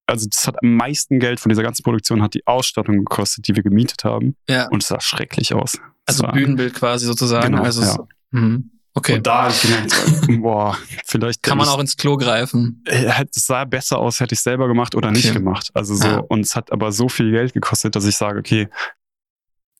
[0.07, 3.55] also das hat am meisten Geld von dieser ganzen Produktion, hat die Ausstattung gekostet, die
[3.55, 4.35] wir gemietet haben.
[4.49, 4.67] Ja.
[4.69, 5.79] Und es sah schrecklich aus.
[6.05, 7.51] Also war- Bühnenbild quasi sozusagen.
[7.51, 7.97] Genau, also ja.
[8.31, 8.69] mhm.
[8.95, 9.15] Okay.
[9.15, 12.83] Und da habe ich gemerkt, boah, vielleicht Kann man ich- auch ins Klo greifen.
[12.85, 15.39] äh, es sah besser aus, hätte ich selber gemacht oder nicht Okay.
[15.39, 15.71] gemacht.
[15.73, 16.17] Also so, Ja.
[16.19, 18.67] und es hat aber so viel Geld gekostet, dass ich sage, okay,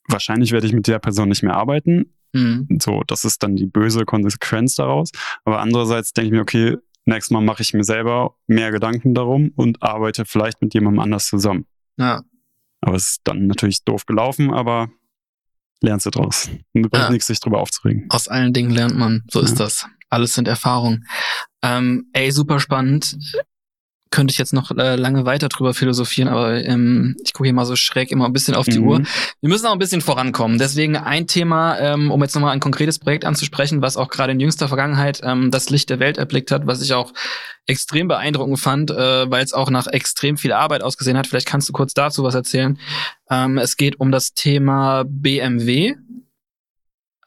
[0.08, 2.12] wahrscheinlich werde ich mit der Person nicht mehr arbeiten.
[2.34, 2.68] Mhm.
[2.82, 5.10] So, das ist dann die böse Konsequenz daraus.
[5.44, 6.76] Aber andererseits denke ich mir, okay,
[7.06, 11.26] nächstes Mal mache ich mir selber mehr Gedanken darum und arbeite vielleicht mit jemandem anders
[11.28, 11.66] zusammen.
[11.96, 12.22] Ja.
[12.80, 14.90] Aber es ist dann natürlich doof gelaufen, aber
[15.80, 16.50] lernst du draus.
[16.72, 17.10] Und bringt Ja.
[17.10, 18.06] nichts, sich drüber aufzuregen.
[18.10, 19.22] Aus allen Dingen lernt man.
[19.30, 19.64] So ist Ja.
[19.66, 19.86] das.
[20.10, 21.06] Alles sind Erfahrungen.
[21.62, 23.16] Ähm, ey, super spannend.
[24.14, 27.64] Könnte ich jetzt noch äh, lange weiter drüber philosophieren, aber ähm, ich gucke hier mal
[27.64, 28.86] so schräg immer ein bisschen auf die Mhm.
[28.86, 29.02] Uhr.
[29.40, 30.56] Wir müssen auch ein bisschen vorankommen.
[30.56, 34.38] Deswegen ein Thema, ähm, um jetzt nochmal ein konkretes Projekt anzusprechen, was auch gerade in
[34.38, 37.12] jüngster Vergangenheit ähm, das Licht der Welt erblickt hat, was ich auch
[37.66, 41.26] extrem beeindruckend fand, äh, weil es auch nach extrem viel Arbeit ausgesehen hat.
[41.26, 42.78] Vielleicht kannst du kurz dazu was erzählen.
[43.30, 45.96] Ähm, es geht um das Thema BMW.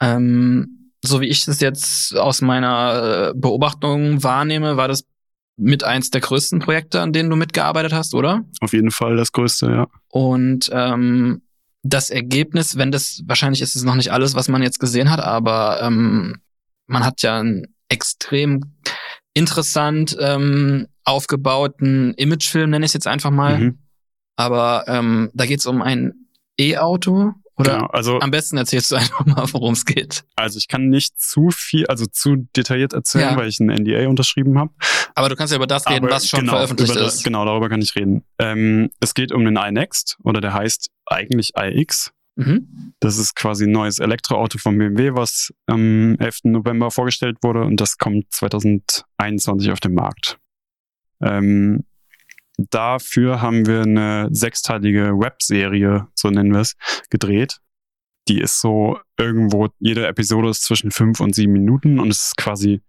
[0.00, 5.04] Ähm, so wie ich das jetzt aus meiner äh, Beobachtung wahrnehme, war das
[5.58, 8.44] mit eins der größten Projekte, an denen du mitgearbeitet hast, oder?
[8.60, 9.86] Auf jeden Fall das Größte, ja.
[10.08, 11.42] Und ähm,
[11.82, 15.20] das Ergebnis, wenn das, wahrscheinlich ist es noch nicht alles, was man jetzt gesehen hat,
[15.20, 16.36] aber ähm,
[16.86, 18.76] man hat ja einen extrem
[19.34, 23.58] interessant ähm, aufgebauten Imagefilm, nenne ich es jetzt einfach mal.
[23.58, 23.78] Mhm.
[24.36, 26.12] Aber ähm, da geht es um ein
[26.58, 27.32] E-Auto.
[27.58, 30.24] Oder Genau, also am besten erzählst du einfach mal, worum es geht.
[30.36, 33.36] Also ich kann nicht zu viel, also zu detailliert erzählen, Ja.
[33.36, 34.70] weil ich ein NDA unterschrieben habe.
[35.14, 37.24] Aber du kannst ja über das reden, Aber was schon genau, veröffentlicht über, ist.
[37.24, 38.24] Genau, darüber kann ich reden.
[38.38, 42.12] Ähm, es geht um den iNext oder der heißt eigentlich iX.
[42.36, 42.94] Mhm.
[43.00, 46.40] Das ist quasi ein neues Elektroauto von BMW, was am 11.
[46.44, 50.38] November vorgestellt wurde und das kommt 2021 auf den Markt.
[51.20, 51.84] Ähm,
[52.58, 56.74] dafür haben wir eine sechsteilige Webserie, so nennen wir es,
[57.10, 57.60] gedreht.
[58.28, 62.36] Die ist so irgendwo, jede Episode ist zwischen fünf und sieben Minuten und es ist
[62.36, 62.82] quasi,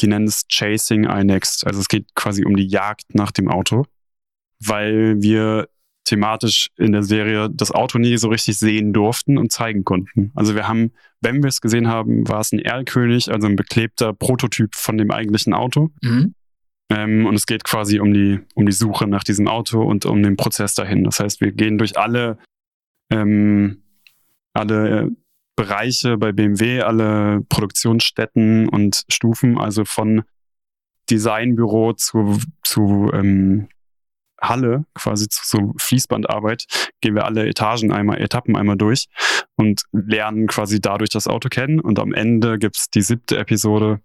[0.00, 1.66] die nennen es Chasing iNext.
[1.66, 3.86] Also es geht quasi um die Jagd nach dem Auto.
[4.64, 5.68] weil wir
[6.04, 10.32] thematisch in der Serie das Auto nie so richtig sehen durften und zeigen konnten.
[10.34, 14.12] Also wir haben, wenn wir es gesehen haben, war es ein Erlkönig, also ein beklebter
[14.12, 15.90] Prototyp von dem eigentlichen Auto.
[16.02, 16.34] Mhm.
[16.92, 20.22] Ähm, und es geht quasi um die, um die Suche nach diesem Auto und um
[20.22, 21.04] den Prozess dahin.
[21.04, 22.38] Das heißt, wir gehen durch alle,
[23.10, 23.82] ähm,
[24.52, 25.10] alle
[25.56, 30.22] Bereiche bei BMW, alle Produktionsstätten und Stufen, also von
[31.10, 33.68] Designbüro zu, zu ähm,
[34.40, 36.64] Halle, quasi zu so Fließbandarbeit,
[37.00, 39.06] gehen wir alle Etagen einmal, Etappen einmal durch
[39.56, 41.80] und lernen quasi dadurch das Auto kennen.
[41.80, 44.00] Und am Ende gibt's die siebte Episode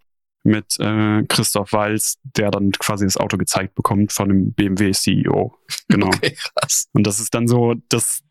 [0.48, 5.56] mit äh, Christoph Walz, der dann quasi das Auto gezeigt bekommt von dem BMW CEO.
[5.90, 6.08] Genau.
[6.08, 6.88] Okay, krass.
[6.94, 8.22] Und das ist dann so das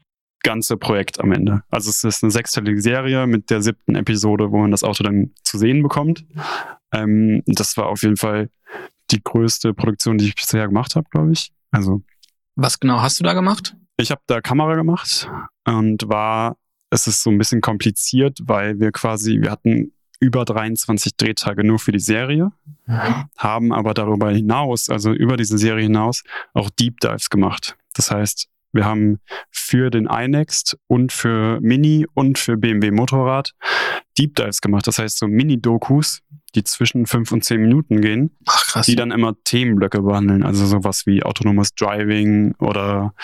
[0.43, 1.63] ganze Projekt am Ende.
[1.71, 5.33] Also es ist eine sechsteilige Serie mit der siebten Episode, wo man das Auto dann
[5.43, 6.25] zu sehen bekommt.
[6.93, 8.51] Ähm, das war auf jeden Fall
[9.11, 11.53] die größte Produktion, die ich bisher gemacht habe, glaube ich.
[11.71, 12.03] Also
[12.55, 13.77] Was genau hast du da gemacht?
[13.99, 15.29] ich habe da Kamera gemacht
[15.67, 16.57] und war,
[16.91, 21.79] es ist so ein bisschen kompliziert, weil wir quasi, wir hatten über 23 Drehtage nur
[21.79, 22.53] für die Serie,
[23.37, 26.23] haben aber darüber hinaus, also über diese Serie hinaus,
[26.55, 27.77] auch Deep Dives gemacht.
[27.95, 33.53] Das heißt, wir haben für den iNext und für Mini und für BMW Motorrad
[34.19, 34.87] Deep Dives gemacht.
[34.87, 36.23] Das heißt, so Mini-Dokus,
[36.55, 38.87] die zwischen fünf und zehn Minuten gehen, Ach, krass.
[38.87, 40.43] die dann immer Themenblöcke behandeln.
[40.43, 43.15] Also sowas wie autonomes Driving oder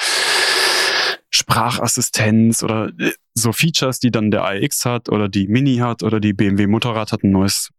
[1.34, 6.20] Sprachassistenz oder äh, so Features, die dann der iX hat oder die Mini hat oder
[6.20, 7.70] die BMW Motorrad hat ein neues,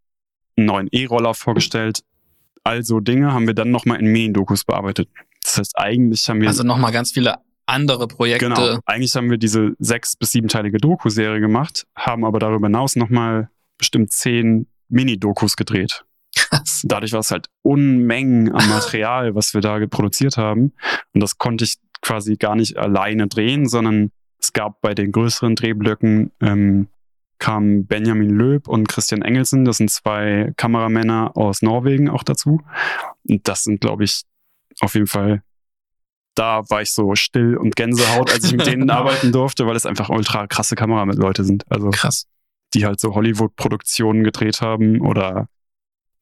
[0.56, 2.00] einen neuen E-Roller vorgestellt.
[2.64, 5.08] Also Dinge haben wir dann nochmal in Mini-Dokus bearbeitet.
[5.42, 7.36] Das heißt, eigentlich haben wir also nochmal ganz viele
[7.66, 8.48] andere Projekte.
[8.48, 8.78] Genau.
[8.86, 14.12] Eigentlich haben wir diese sechs- bis siebenteilige Doku-Serie gemacht, haben aber darüber hinaus nochmal bestimmt
[14.12, 16.04] zehn Mini-Dokus gedreht.
[16.36, 16.82] Krass.
[16.84, 20.72] Dadurch war es halt Unmengen an Material, was wir da produziert haben.
[21.12, 25.56] Und das konnte ich quasi gar nicht alleine drehen, sondern es gab bei den größeren
[25.56, 26.88] Drehblöcken ähm,
[27.38, 29.64] kamen Benjamin Löb und Christian Engelsen.
[29.64, 32.62] Das sind zwei Kameramänner aus Norwegen auch dazu.
[33.28, 34.22] Und das sind, glaube ich,
[34.80, 35.42] auf jeden Fall
[36.34, 39.86] da war ich so still und Gänsehaut, als ich mit denen arbeiten durfte, weil es
[39.86, 41.70] einfach ultra krasse Kamera mit Leute sind.
[41.70, 42.26] Also Krass.
[42.74, 45.48] die halt so Hollywood-Produktionen gedreht haben oder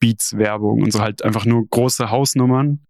[0.00, 2.84] Beats-Werbung und so halt einfach nur große Hausnummern.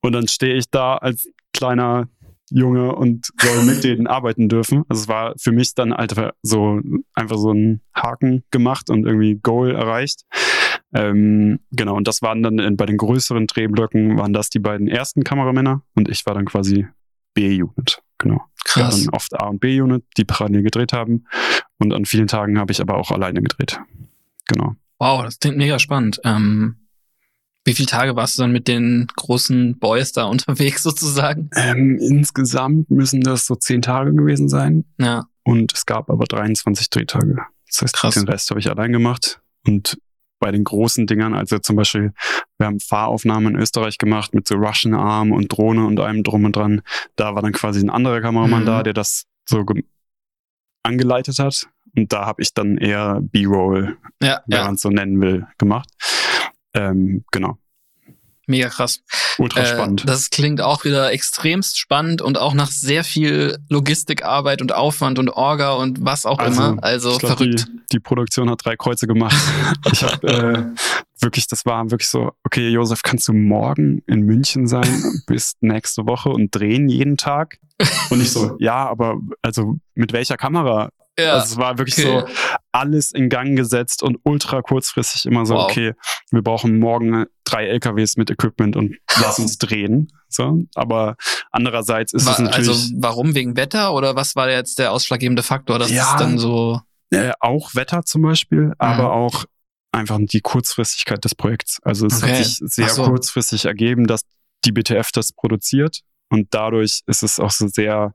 [0.00, 2.08] Und dann stehe ich da als kleiner
[2.50, 4.84] Junge und soll mit denen arbeiten dürfen.
[4.88, 6.80] Also es war für mich dann einfach so
[7.14, 10.22] einfach so ein Haken gemacht und irgendwie Goal erreicht.
[10.92, 14.88] Ähm, genau, und das waren dann in, bei den größeren Drehblöcken waren das die beiden
[14.88, 16.86] ersten Kameramänner und ich war dann quasi
[17.34, 18.02] B-Unit.
[18.18, 18.42] Genau.
[18.64, 19.00] Krass.
[19.00, 21.24] hatten oft A und B-Unit, die parallel gedreht haben.
[21.78, 23.80] Und an vielen Tagen habe ich aber auch alleine gedreht.
[24.46, 24.74] Genau.
[24.98, 26.20] Wow, das klingt mega spannend.
[26.24, 26.87] Ähm,
[27.68, 31.50] wie viele Tage warst du dann mit den großen Boys da unterwegs sozusagen?
[31.54, 34.84] Ähm, insgesamt müssen das so zehn Tage gewesen sein.
[34.98, 37.36] Ja, Und es gab aber 23 Drehtage.
[37.68, 38.14] Das heißt, Krass.
[38.14, 39.40] den Rest habe ich allein gemacht.
[39.66, 39.98] Und
[40.40, 42.12] bei den großen Dingern, also zum Beispiel,
[42.58, 46.44] wir haben Fahraufnahmen in Österreich gemacht mit so Russian Arm und Drohne und allem drum
[46.44, 46.80] und dran.
[47.16, 48.66] Da war dann quasi ein anderer Kameramann Mhm.
[48.66, 49.84] da, der das so ge-
[50.82, 51.68] angeleitet hat.
[51.96, 55.46] Und da habe ich dann eher B-Roll, ja, wenn ja, man es so nennen will,
[55.58, 55.88] gemacht.
[56.74, 57.58] Ähm, genau.
[58.46, 59.02] mega krass.
[59.38, 60.08] Ultra Äh, spannend.
[60.08, 65.28] das klingt auch wieder extremst spannend und auch nach sehr viel Logistikarbeit und Aufwand und
[65.28, 66.82] Orga und was auch Also, immer.
[66.82, 67.66] Also glaub, verrückt.
[67.68, 69.36] Die, die Produktion hat drei Kreuze gemacht.
[69.92, 74.66] ich habe äh, wirklich, das war wirklich so, okay, Josef, kannst du morgen in München
[74.66, 77.58] sein bis nächste Woche und drehen jeden Tag?
[78.10, 80.90] Und ich so, ja, aber also mit welcher Kamera?
[81.18, 82.20] Ja, also es war wirklich okay.
[82.26, 82.34] so
[82.72, 85.64] alles in Gang gesetzt und ultra kurzfristig immer so, Wow.
[85.64, 85.92] okay,
[86.30, 90.12] wir brauchen morgen drei LKWs mit Equipment und lass uns drehen.
[90.28, 91.16] So, aber
[91.50, 93.34] andererseits ist es Wa- natürlich also warum?
[93.34, 95.78] Wegen Wetter oder was war jetzt der ausschlaggebende Faktor?
[95.78, 96.12] Das Ja.
[96.12, 96.80] ist dann so.
[97.10, 99.46] Äh, auch Wetter zum Beispiel, aber auch
[99.92, 101.78] einfach die Kurzfristigkeit des Projekts.
[101.82, 102.32] Also es Okay.
[102.38, 103.04] hat sich sehr so.
[103.04, 104.20] kurzfristig ergeben, dass
[104.66, 108.12] die BTF das produziert und dadurch ist es auch so sehr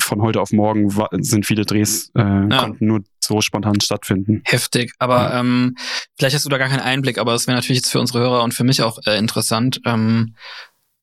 [0.00, 0.90] von heute auf morgen
[1.22, 4.42] sind viele Drehs äh, konnten nur so spontan stattfinden.
[4.44, 5.76] Heftig, aber ähm,
[6.18, 8.42] vielleicht hast du da gar keinen Einblick, aber es wäre natürlich jetzt für unsere Hörer
[8.42, 9.80] und für mich auch äh, interessant.
[9.84, 10.34] Ähm,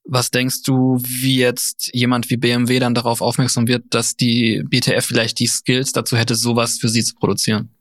[0.03, 5.05] was denkst du, wie jetzt jemand wie BMW dann darauf aufmerksam wird, dass die BTF
[5.05, 7.75] vielleicht die Skills dazu hätte, sowas für sie zu produzieren?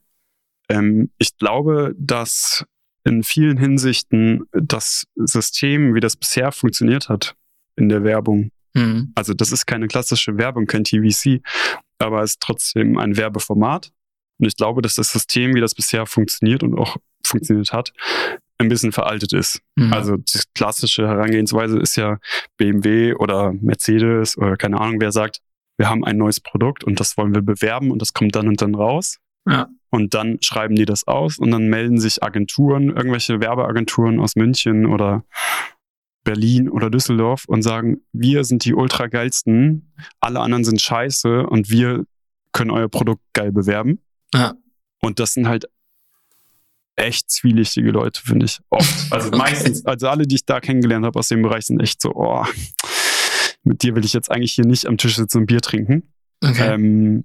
[0.68, 2.64] Ähm, ich glaube, dass
[3.04, 7.34] in vielen Hinsichten das System, wie das bisher funktioniert hat
[7.76, 9.12] in der Werbung, Hm.
[9.14, 11.42] Also das ist keine klassische Werbung, kein TVC,
[11.98, 13.92] aber es ist trotzdem ein Werbeformat.
[14.38, 17.92] Und ich glaube, dass das System, wie das bisher funktioniert und auch funktioniert hat,
[18.58, 19.60] ein bisschen veraltet ist.
[19.76, 19.92] Mhm.
[19.92, 22.18] Also die klassische Herangehensweise ist ja
[22.56, 25.40] BMW oder Mercedes oder keine Ahnung, wer sagt,
[25.78, 28.60] wir haben ein neues Produkt und das wollen wir bewerben und das kommt dann und
[28.60, 29.18] dann raus.
[29.48, 29.68] Ja.
[29.90, 34.86] Und dann schreiben die das aus und dann melden sich Agenturen, irgendwelche Werbeagenturen aus München
[34.86, 35.24] oder
[36.24, 41.70] Berlin oder Düsseldorf und sagen, wir sind die ultra geilsten, alle anderen sind scheiße und
[41.70, 42.04] wir
[42.52, 44.00] können euer Produkt geil bewerben.
[44.34, 44.54] Ja.
[45.00, 45.66] Und das sind halt
[46.96, 48.60] echt zwielichtige Leute, finde ich.
[48.68, 49.12] Oft.
[49.12, 49.38] Also Okay.
[49.38, 52.44] meistens, also alle, die ich da kennengelernt habe aus dem Bereich, sind echt so, oh,
[53.62, 56.12] mit dir will ich jetzt eigentlich hier nicht am Tisch sitzen und Bier trinken.
[56.42, 56.74] Okay.
[56.74, 57.24] Ähm,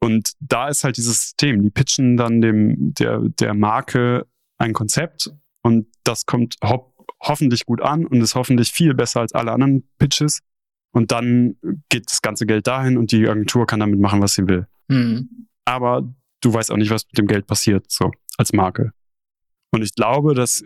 [0.00, 1.62] und da ist halt dieses System.
[1.62, 4.26] Die pitchen dann dem, der, der Marke
[4.58, 5.30] ein Konzept
[5.62, 6.89] und das kommt ho
[7.20, 10.40] hoffentlich gut an und ist hoffentlich viel besser als alle anderen Pitches.
[10.92, 11.56] Und dann
[11.88, 14.66] geht das ganze Geld dahin und die Agentur kann damit machen, was sie will.
[14.88, 15.46] Mhm.
[15.64, 16.02] Aber
[16.40, 18.92] du weißt auch nicht, was mit dem Geld passiert, so als Marke.
[19.70, 20.64] Und ich glaube, dass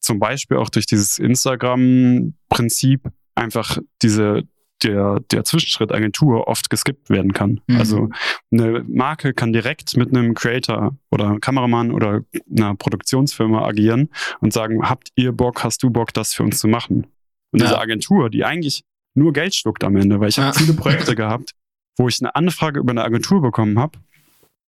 [0.00, 4.42] zum Beispiel auch durch dieses Instagram-Prinzip einfach diese,
[4.84, 7.60] der, der Zwischenschritt Agentur oft geskippt werden kann.
[7.66, 7.76] Mhm.
[7.76, 8.08] Also
[8.50, 14.08] eine Marke kann direkt mit einem Creator oder Kameramann oder einer Produktionsfirma agieren
[14.40, 17.06] und sagen, habt ihr Bock, hast du Bock, das für uns zu machen?
[17.52, 17.66] Und Ja.
[17.66, 18.84] diese Agentur, die eigentlich
[19.14, 20.44] nur Geld schluckt am Ende, weil ich Ja.
[20.46, 21.52] habe viele Projekte gehabt,
[21.98, 23.98] wo ich eine Anfrage über eine Agentur bekommen habe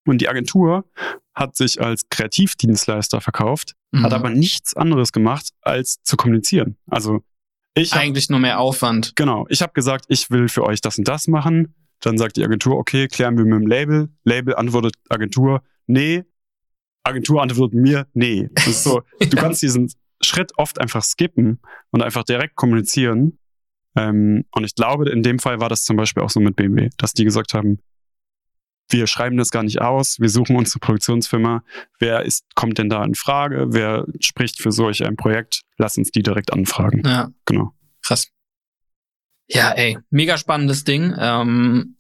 [0.07, 0.85] und die Agentur
[1.35, 4.03] hat sich als Kreativdienstleister verkauft, Mhm.
[4.05, 6.77] hat aber nichts anderes gemacht, als zu kommunizieren.
[6.89, 7.23] Also
[7.75, 9.17] ich habe Eigentlich nur mehr Aufwand.
[9.17, 9.47] Genau.
[9.49, 11.75] Ich habe gesagt, ich will für euch das und das machen.
[12.01, 14.09] Dann sagt die Agentur, okay, klären wir mit dem Label.
[14.25, 16.25] Label antwortet Agentur, nee.
[17.03, 18.49] Agentur antwortet mir, nee.
[18.55, 19.93] Das ist so, du kannst diesen
[20.23, 21.61] Schritt oft einfach skippen
[21.91, 23.39] und einfach direkt kommunizieren.
[23.97, 26.91] Ähm, und ich glaube, in dem Fall war das zum Beispiel auch so mit BMW,
[26.97, 27.79] dass die gesagt haben,
[28.91, 31.63] wir schreiben das gar nicht aus, wir suchen uns eine Produktionsfirma.
[31.99, 33.67] Wer ist, kommt denn da in Frage?
[33.71, 35.63] Wer spricht für solch ein Projekt?
[35.79, 37.03] Lass uns die direkt anfragen.
[37.05, 37.31] Ja.
[37.47, 37.73] Genau.
[38.05, 38.29] Krass.
[39.49, 41.15] Ja, ey, mega spannendes Ding.
[41.19, 41.97] Ähm,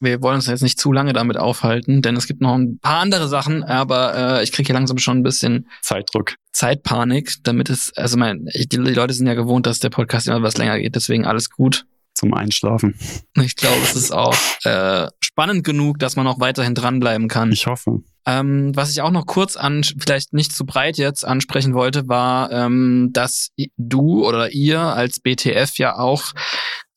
[0.00, 3.00] wir wollen uns jetzt nicht zu lange damit aufhalten, denn es gibt noch ein paar
[3.00, 6.34] andere Sachen, aber äh, ich kriege hier langsam schon ein bisschen Zeitdruck.
[6.52, 10.42] Zeitpanik, damit es, also mein, ich, die Leute sind ja gewohnt, dass der Podcast immer
[10.42, 11.86] was länger geht, deswegen alles gut.
[12.14, 12.94] Zum Einschlafen.
[13.40, 17.50] Ich glaube, es ist auch äh, spannend genug, dass man auch weiterhin dranbleiben kann.
[17.50, 18.02] Ich hoffe.
[18.26, 22.50] Ähm, was ich auch noch kurz an, vielleicht nicht zu breit jetzt ansprechen wollte, war,
[22.52, 26.32] ähm, dass du oder ihr als BTF ja auch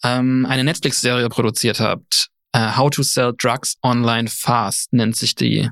[0.04, 2.30] ähm, eine Netflix-Serie produziert habt.
[2.54, 5.70] Äh, How to Sell Drugs Online Fast nennt sich die.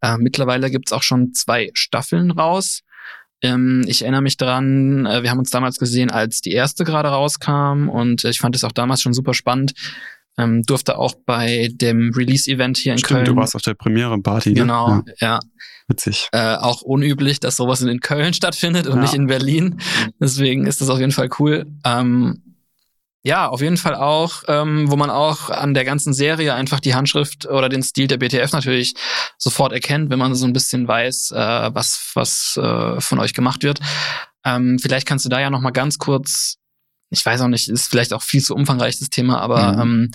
[0.00, 2.80] Äh, mittlerweile gibt's auch schon zwei Staffeln raus.
[3.42, 7.08] Ähm, ich erinnere mich dran, äh, wir haben uns damals gesehen, als die erste gerade
[7.08, 9.72] rauskam und ich fand es auch damals schon super spannend.
[10.38, 14.54] Ähm, durfte auch bei dem Release-Event hier in Stimmt, Köln du warst auf der Premiere-Party.
[14.54, 15.04] Genau, Ne?
[15.20, 15.40] Ja, ja.
[15.88, 16.28] witzig.
[16.32, 19.02] Äh, auch unüblich, dass sowas in Köln stattfindet und Ja.
[19.02, 19.80] nicht in Berlin.
[20.20, 21.66] Deswegen ist das auf jeden Fall cool.
[21.84, 22.42] Ähm,
[23.22, 26.94] ja, auf jeden Fall auch, ähm, wo man auch an der ganzen Serie einfach die
[26.94, 28.94] Handschrift oder den Stil der BTF natürlich
[29.36, 33.62] sofort erkennt, wenn man so ein bisschen weiß, äh, was, was äh, von euch gemacht
[33.62, 33.80] wird.
[34.44, 36.56] Ähm, vielleicht kannst du da ja noch mal ganz kurz,
[37.10, 39.80] ich weiß auch nicht, ist vielleicht auch viel zu umfangreich das Thema, aber Mhm.
[39.80, 40.10] ähm,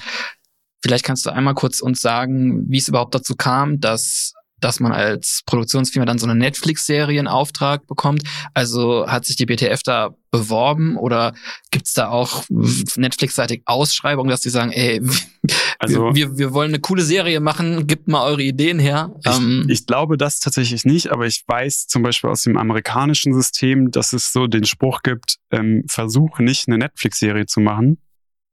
[0.82, 4.34] vielleicht kannst du einmal kurz uns sagen, wie es überhaupt dazu kam, dass
[4.66, 8.24] dass man als Produktionsfirma dann so eine Netflix-Serie in Auftrag bekommt.
[8.56, 11.36] Also hat sich die BTF da beworben oder
[11.70, 15.02] gibt's da auch Netflix-seitig Ausschreibungen, dass die sagen, ey,
[15.78, 19.14] Also wir, wir wollen eine coole Serie machen, gebt mal eure Ideen her.
[19.24, 23.36] ich, Ähm, ich glaube das tatsächlich nicht, aber ich weiß zum Beispiel aus dem amerikanischen
[23.36, 28.00] System, dass es so den Spruch gibt, ähm, versuch nicht eine Netflix-Serie zu machen,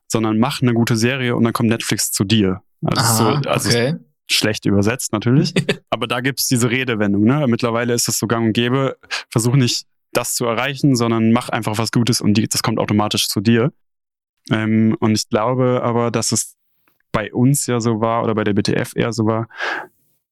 [0.08, 2.60] sondern mach eine gute Serie und dann kommt Netflix zu dir.
[2.84, 3.94] Also, aha, so, also okay.
[4.36, 5.54] Schlecht übersetzt natürlich.
[5.90, 7.24] aber da gibt's diese Redewendung.
[7.24, 7.46] Ne?
[7.48, 8.96] Mittlerweile ist es so gang und gäbe,
[9.30, 13.28] versuch nicht das zu erreichen, sondern mach einfach was Gutes und die, das kommt automatisch
[13.28, 13.72] zu dir.
[14.50, 16.56] Ähm, und ich glaube aber, dass es
[17.12, 19.48] bei uns ja so war oder bei der BTF eher so war,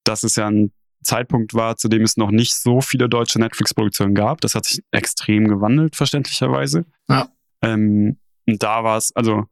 [0.04, 0.72] dass es ja ein
[1.02, 4.40] Zeitpunkt war, zu dem es noch nicht so viele deutsche Netflix-Produktionen gab.
[4.40, 6.84] Das hat sich extrem gewandelt, verständlicherweise.
[7.08, 7.28] Ja.
[7.62, 9.46] Ähm, und da war es, also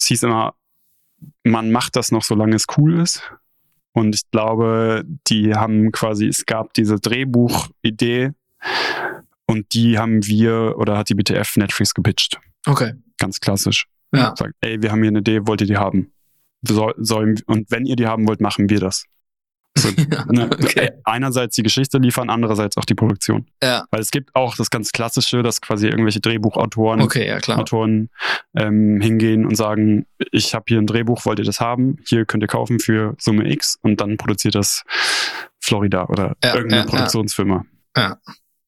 [0.00, 0.54] es hieß immer,
[1.44, 3.22] man macht das noch, solange es cool ist.
[3.96, 8.32] Und ich glaube, die haben quasi, es gab diese Drehbuchidee
[9.46, 12.38] und die haben wir oder hat die BTF Netflix gepitcht.
[12.66, 12.92] Okay.
[13.18, 13.86] Ganz klassisch.
[14.12, 14.34] Ja.
[14.36, 16.12] Sagt, ey, wir haben hier eine Idee, wollt ihr die haben?
[16.60, 19.04] Soll, sollen, und wenn ihr die haben wollt, machen wir das.
[19.76, 19.88] So,
[20.32, 20.90] ne, okay.
[21.04, 23.46] Einerseits die Geschichte liefern, andererseits auch die Produktion.
[23.62, 27.56] Ja, Weil es gibt auch das ganz Klassische, dass quasi irgendwelche Drehbuchautoren okay, ja.
[27.56, 28.08] Autoren
[28.54, 31.98] ähm, hingehen und sagen, ich habe hier ein Drehbuch, wollt ihr das haben?
[32.06, 34.82] Hier könnt ihr kaufen für Summe X und dann produziert das
[35.60, 36.90] Florida oder Ja, irgendeine ja, ja.
[36.90, 37.64] Produktionsfirma.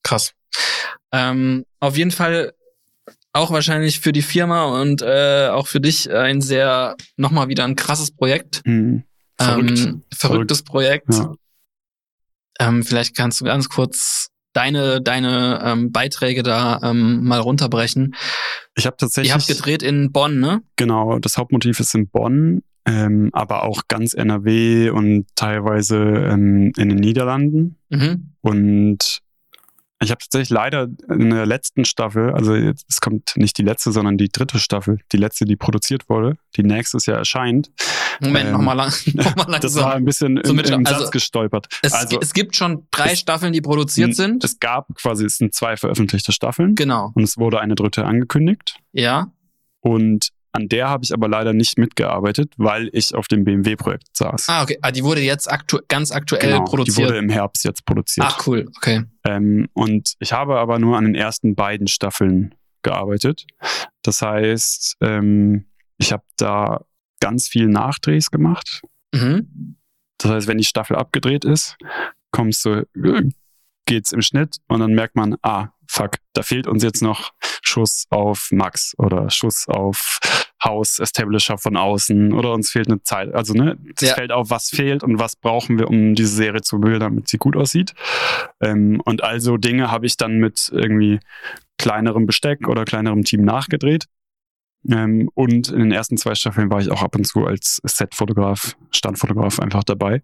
[0.03, 0.35] krass.
[1.13, 2.53] Ähm, auf jeden Fall
[3.33, 7.77] auch wahrscheinlich für die Firma und äh, auch für dich ein sehr, nochmal wieder ein
[7.77, 8.63] krasses Projekt.
[8.65, 9.05] Mhm.
[9.40, 9.78] Verrückt.
[9.78, 11.12] Ähm, verrücktes Projekt.
[11.15, 11.32] Ja.
[12.60, 18.15] Ähm, vielleicht kannst du ganz kurz deine, deine ähm, Beiträge da ähm, mal runterbrechen.
[18.74, 19.31] Ich habe tatsächlich.
[19.31, 20.62] Ihr habt gedreht in Bonn, ne?
[20.77, 26.89] Genau, das Hauptmotiv ist in Bonn, ähm, aber auch ganz NRW und teilweise ähm, in
[26.89, 27.77] den Niederlanden.
[27.90, 28.32] Mhm.
[28.40, 29.20] Und
[30.01, 33.91] ich habe tatsächlich leider in der letzten Staffel, also jetzt, es kommt nicht die letzte,
[33.91, 37.70] sondern die dritte Staffel, die letzte, die produziert wurde, die nächstes Jahr erscheint.
[38.20, 39.61] Moment, Ähm, nochmal lang, noch mal langsam.
[39.61, 41.66] Das war ein bisschen So im, im Satz also, gestolpert.
[41.83, 44.45] es, also es gibt schon drei es- Staffeln, die produziert sind.
[44.45, 47.11] Es gab quasi, es sind zwei veröffentlichte Staffeln genau.
[47.15, 48.77] und es wurde eine dritte angekündigt.
[48.93, 49.33] Ja.
[49.81, 50.29] Und
[50.59, 54.49] an der habe ich aber leider nicht mitgearbeitet, weil ich auf dem BMW-Projekt saß.
[54.49, 54.77] Ah, okay.
[54.83, 57.09] Ah, die wurde jetzt aktu ganz aktuell genau, die produziert.
[57.09, 58.27] wurde im Herbst jetzt produziert.
[58.29, 58.67] Ach, cool.
[58.77, 59.05] Okay.
[59.25, 63.47] Ähm, und ich habe aber nur an den ersten beiden Staffeln gearbeitet.
[64.03, 65.67] Das heißt, ähm,
[65.97, 66.85] ich habe da
[67.21, 68.83] ganz viel Nachdrehs gemacht.
[69.15, 69.77] Mhm.
[70.19, 71.77] Das heißt, wenn die Staffel abgedreht ist,
[72.33, 73.29] kommst du, äh,
[73.87, 77.33] geht's im Schnitt und dann merkt man, ah, fuck, da fehlt uns jetzt noch
[77.63, 80.19] Schuss auf Max oder Schuss auf
[80.65, 83.33] Haus Establisher von außen oder uns fehlt eine Zeit.
[83.35, 84.15] Also, ne, es Ja.
[84.15, 87.39] fällt auf, was fehlt und was brauchen wir, um diese Serie zu bilden, damit sie
[87.39, 87.95] gut aussieht.
[88.61, 91.21] Ähm, und also Dinge habe ich dann mit irgendwie
[91.79, 94.07] kleinerem Besteck oder kleinerem Team nachgedreht.
[94.89, 98.77] Ähm, und in den ersten zwei Staffeln war ich auch ab und zu als Setfotograf,
[98.91, 100.23] Standfotograf einfach dabei.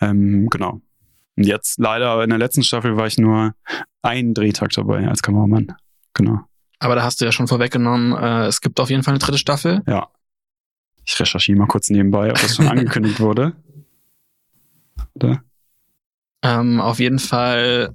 [0.00, 0.80] Ähm, genau.
[1.36, 3.54] Und jetzt leider in der letzten Staffel war ich nur
[4.02, 5.74] einen Drehtag dabei als Kameramann.
[6.14, 6.40] Genau.
[6.78, 9.38] Aber da hast du ja schon vorweggenommen, äh, es gibt auf jeden Fall eine dritte
[9.38, 9.82] Staffel.
[9.86, 10.08] Ja.
[11.06, 13.54] Ich recherchiere mal kurz nebenbei, ob das schon angekündigt wurde.
[15.14, 15.42] Oder?
[16.42, 17.94] Ähm, auf jeden Fall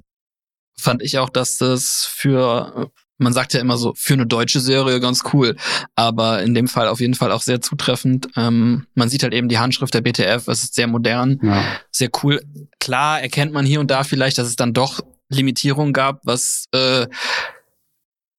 [0.76, 4.98] fand ich auch, dass das für, man sagt ja immer so, für eine deutsche Serie
[4.98, 5.56] ganz cool,
[5.94, 8.28] aber in dem Fall auf jeden Fall auch sehr zutreffend.
[8.36, 11.62] Ähm, man sieht halt eben die Handschrift der BTF, es ist sehr modern, Ja.
[11.92, 12.42] sehr cool.
[12.80, 17.06] Klar erkennt man hier und da vielleicht, dass es dann doch Limitierungen gab, was äh,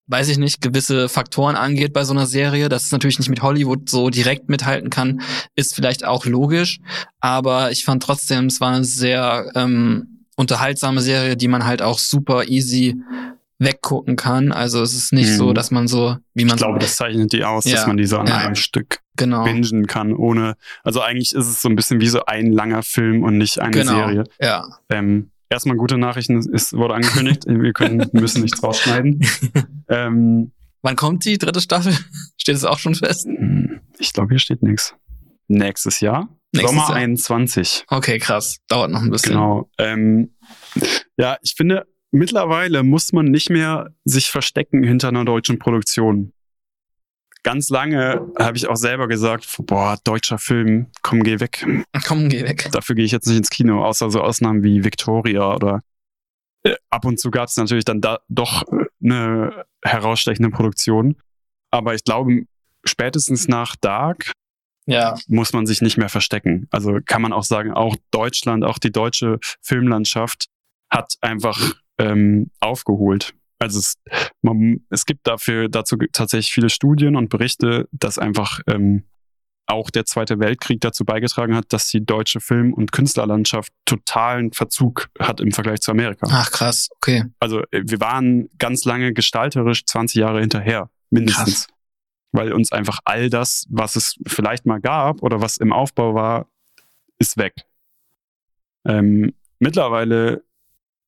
[0.07, 3.41] weiß ich nicht, gewisse Faktoren angeht bei so einer Serie, dass es natürlich nicht mit
[3.41, 5.21] Hollywood so direkt mithalten kann,
[5.55, 6.79] ist vielleicht auch logisch.
[7.19, 11.99] Aber ich fand trotzdem, es war eine sehr ähm, unterhaltsame Serie, die man halt auch
[11.99, 12.95] super easy
[13.59, 14.51] weggucken kann.
[14.51, 15.37] Also es ist nicht Mhm.
[15.37, 17.87] so, dass man so, wie man Ich glaube, so, das zeichnet die aus, dass Ja.
[17.87, 18.37] man die so an Ja.
[18.39, 20.55] einem Stück genau, bingen kann, ohne.
[20.83, 23.71] Also eigentlich ist es so ein bisschen wie so ein langer Film und nicht eine
[23.71, 24.23] genau, Serie.
[24.41, 29.25] ja, Ähm, erstmal gute Nachrichten, es wurde angekündigt, wir können, müssen nichts rausschneiden.
[29.89, 30.51] ähm,
[30.81, 31.93] Wann kommt die dritte Staffel?
[32.37, 33.27] Steht es auch schon fest?
[33.99, 34.93] ich glaube, hier steht nichts.
[35.47, 36.27] Nächstes Jahr.
[36.51, 36.97] Nächstes Sommer Jahr.
[36.97, 37.85] 21.
[37.87, 38.57] Okay, krass.
[38.67, 39.33] Dauert noch ein bisschen.
[39.33, 39.69] Genau.
[39.77, 40.35] Ähm,
[41.17, 46.33] ja, ich finde, mittlerweile muss man nicht mehr sich verstecken hinter einer deutschen Produktion.
[47.43, 51.65] Ganz lange habe ich auch selber gesagt, boah, deutscher Film, komm, geh weg.
[52.07, 52.69] Komm, geh weg.
[52.71, 55.83] Dafür gehe ich jetzt nicht ins Kino, außer so Ausnahmen wie Victoria oder
[56.63, 61.17] äh, ab und zu gab es natürlich dann da doch äh, eine herausstechende Produktion.
[61.69, 62.45] Aber ich glaube,
[62.85, 64.31] spätestens nach Dark
[64.85, 66.67] Ja, muss man sich nicht mehr verstecken.
[66.71, 70.45] Also kann man auch sagen, auch Deutschland, auch die deutsche Filmlandschaft
[70.89, 73.33] hat einfach ähm, aufgeholt.
[73.63, 73.95] Also es,
[74.41, 79.05] man, es gibt dafür dazu tatsächlich viele Studien und Berichte, dass einfach ähm,
[79.67, 85.07] auch der Zweite Weltkrieg dazu beigetragen hat, dass die deutsche Film- und Künstlerlandschaft totalen Verzug
[85.17, 86.27] hat im Vergleich zu Amerika.
[86.29, 87.23] ach krass, okay.
[87.39, 91.67] Also äh, wir waren ganz lange gestalterisch 20 Jahre hinterher, mindestens.
[92.33, 96.49] Weil uns einfach all das, was es vielleicht mal gab oder was im Aufbau war,
[97.17, 97.53] ist weg.
[98.85, 100.43] Ähm, mittlerweile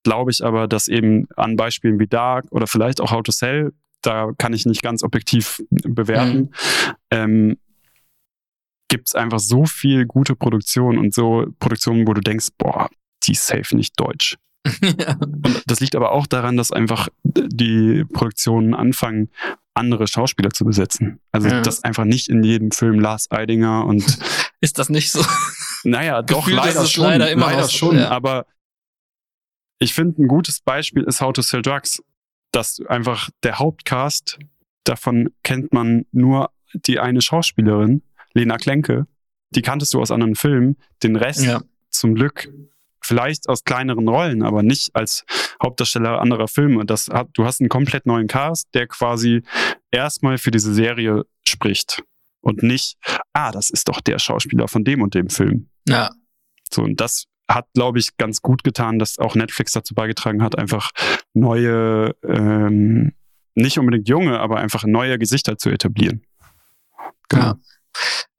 [0.05, 3.73] glaube ich aber, dass eben an Beispielen wie Dark oder vielleicht auch How to Sell,
[4.01, 6.51] da kann ich nicht ganz objektiv bewerten,
[7.11, 7.57] ähm,
[8.87, 12.89] gibt es einfach so viel gute Produktion und so Produktionen, wo du denkst, boah,
[13.23, 14.37] die ist safe nicht deutsch.
[14.81, 15.15] ja.
[15.19, 19.29] Und das liegt aber auch daran, dass einfach die Produktionen anfangen,
[19.73, 21.19] andere Schauspieler zu besetzen.
[21.31, 21.61] Also Ja.
[21.61, 24.03] dass einfach nicht in jedem Film Lars Eidinger und
[24.61, 25.23] Ist das nicht so?
[25.83, 27.97] naja, doch Gefühlt ist leider schon, leider immer leider schon.
[27.97, 28.09] ja.
[28.09, 28.45] Aber
[29.79, 32.01] ich finde, ein gutes Beispiel ist How to Sell Drugs,
[32.51, 34.39] dass einfach der Hauptcast,
[34.83, 38.01] davon kennt man nur die eine Schauspielerin,
[38.33, 39.07] Lena Klenke,
[39.51, 41.61] die kanntest du aus anderen Filmen, den Rest Ja.
[41.89, 42.49] zum Glück
[43.01, 45.25] vielleicht aus kleineren Rollen, aber nicht als
[45.61, 46.85] Hauptdarsteller anderer Filme.
[46.85, 49.43] Das hat, du hast einen komplett neuen Cast, der quasi
[49.91, 52.01] erstmal für diese Serie spricht
[52.41, 52.97] und nicht,
[53.33, 55.69] ah, das ist doch der Schauspieler von dem und dem Film.
[55.87, 56.09] Ja.
[56.71, 60.57] So, und das hat, glaube ich, ganz gut getan, dass auch Netflix dazu beigetragen hat,
[60.57, 60.91] einfach
[61.33, 63.13] neue, ähm,
[63.53, 66.23] nicht unbedingt junge, aber einfach neue Gesichter zu etablieren.
[67.29, 67.43] Genau.
[67.43, 67.55] Ja.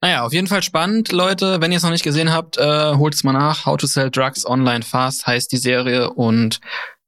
[0.01, 1.59] Naja, auf jeden Fall spannend, Leute.
[1.59, 3.65] Wenn ihr es noch nicht gesehen habt, äh, holt es mal nach.
[3.65, 6.59] How to Sell Drugs Online Fast heißt die Serie und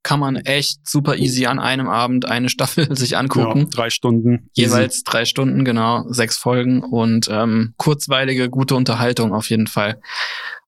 [0.01, 3.59] kann man echt super easy an einem Abend eine Staffel sich angucken.
[3.59, 4.49] Ja, drei Stunden.
[4.53, 5.03] Jeweils easy.
[5.05, 10.01] drei Stunden, genau, sechs Folgen und ähm, kurzweilige, gute Unterhaltung auf jeden Fall.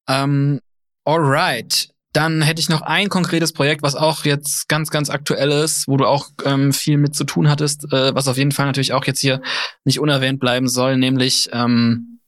[0.07, 0.59] Ähm,
[1.05, 1.89] alright.
[2.13, 5.95] Dann hätte ich noch ein konkretes Projekt, was auch jetzt ganz, ganz aktuell ist, wo
[5.95, 9.05] du auch ähm, viel mit zu tun hattest, äh, was auf jeden Fall natürlich auch
[9.05, 9.41] jetzt hier
[9.85, 12.19] nicht unerwähnt bleiben soll, nämlich ähm,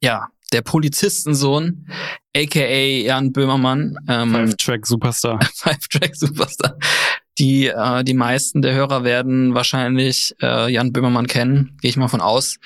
[0.00, 1.86] ja, der Polizistensohn,
[2.34, 3.96] aka Jan Böhmermann.
[4.08, 5.40] Ähm, Five-Track-Superstar.
[5.54, 6.78] Five-Track-Superstar.
[7.38, 12.08] Die, äh, die meisten der Hörer werden wahrscheinlich äh, Jan Böhmermann kennen, gehe ich mal
[12.08, 12.56] von aus.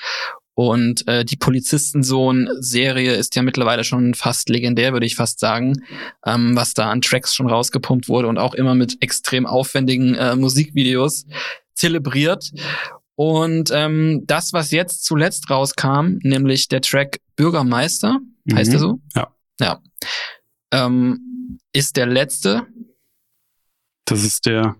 [0.55, 5.83] Und äh, die Polizistensohn-Serie ist ja mittlerweile schon fast legendär, würde ich fast sagen,
[6.25, 10.35] ähm, was da an Tracks schon rausgepumpt wurde und auch immer mit extrem aufwendigen äh,
[10.35, 11.25] Musikvideos
[11.73, 12.51] zelebriert.
[13.15, 18.55] Und ähm, das, was jetzt zuletzt rauskam, nämlich der Track Bürgermeister, mhm.
[18.55, 18.99] heißt er so?
[19.15, 19.35] Ja.
[19.59, 19.81] Ja.
[20.71, 22.67] Ähm, ist der letzte.
[24.05, 24.75] Das ist der,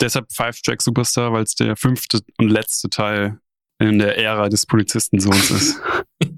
[0.00, 3.40] deshalb Five-Track Superstar, weil es der fünfte und letzte Teil
[3.78, 5.80] in der Ära des Polizistensohns ist.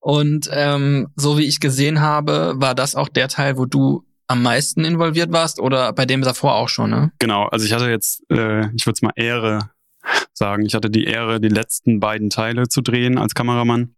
[0.00, 4.42] Und ähm, so wie ich gesehen habe, war das auch der Teil, wo du am
[4.42, 7.12] meisten involviert warst oder bei dem davor auch schon, ne?
[7.18, 9.70] Genau, also ich hatte jetzt, äh, ich würde es mal Ehre
[10.32, 13.94] sagen, ich hatte die Ehre, die letzten beiden Teile zu drehen als Kameramann.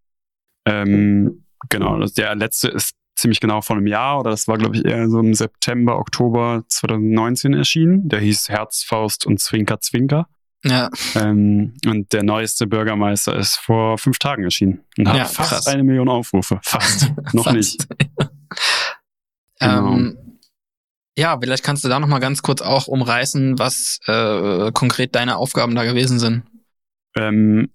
[0.67, 4.85] Ähm, genau, der letzte ist ziemlich genau vor einem Jahr oder das war, glaube ich,
[4.85, 8.09] eher so im September, Oktober 2019 erschienen.
[8.09, 10.29] Der hieß Herz, Faust und Zwinker, Zwinker.
[10.65, 10.89] Ja.
[11.15, 15.67] Ähm, und der neueste Bürgermeister ist vor fünf Tagen erschienen und hat ja, fast krass.
[15.67, 16.59] eine Million Aufrufe.
[16.63, 17.13] Fast.
[17.33, 17.57] Noch fast.
[17.57, 17.87] nicht.
[19.61, 19.93] genau.
[19.93, 20.19] ähm,
[21.17, 25.37] ja, vielleicht kannst du da noch mal ganz kurz auch umreißen, was äh, konkret deine
[25.37, 26.43] Aufgaben da gewesen sind.
[27.17, 27.71] Ähm,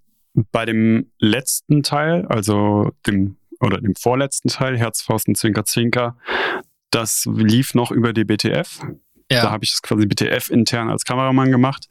[0.52, 6.18] bei dem letzten Teil, also dem oder dem vorletzten Teil, Herzfaust und Zwinker Zwinker,
[6.92, 8.82] das lief noch über die BTF.
[9.32, 9.44] Ja.
[9.44, 11.88] Da habe ich das quasi BTF intern als Kameramann gemacht.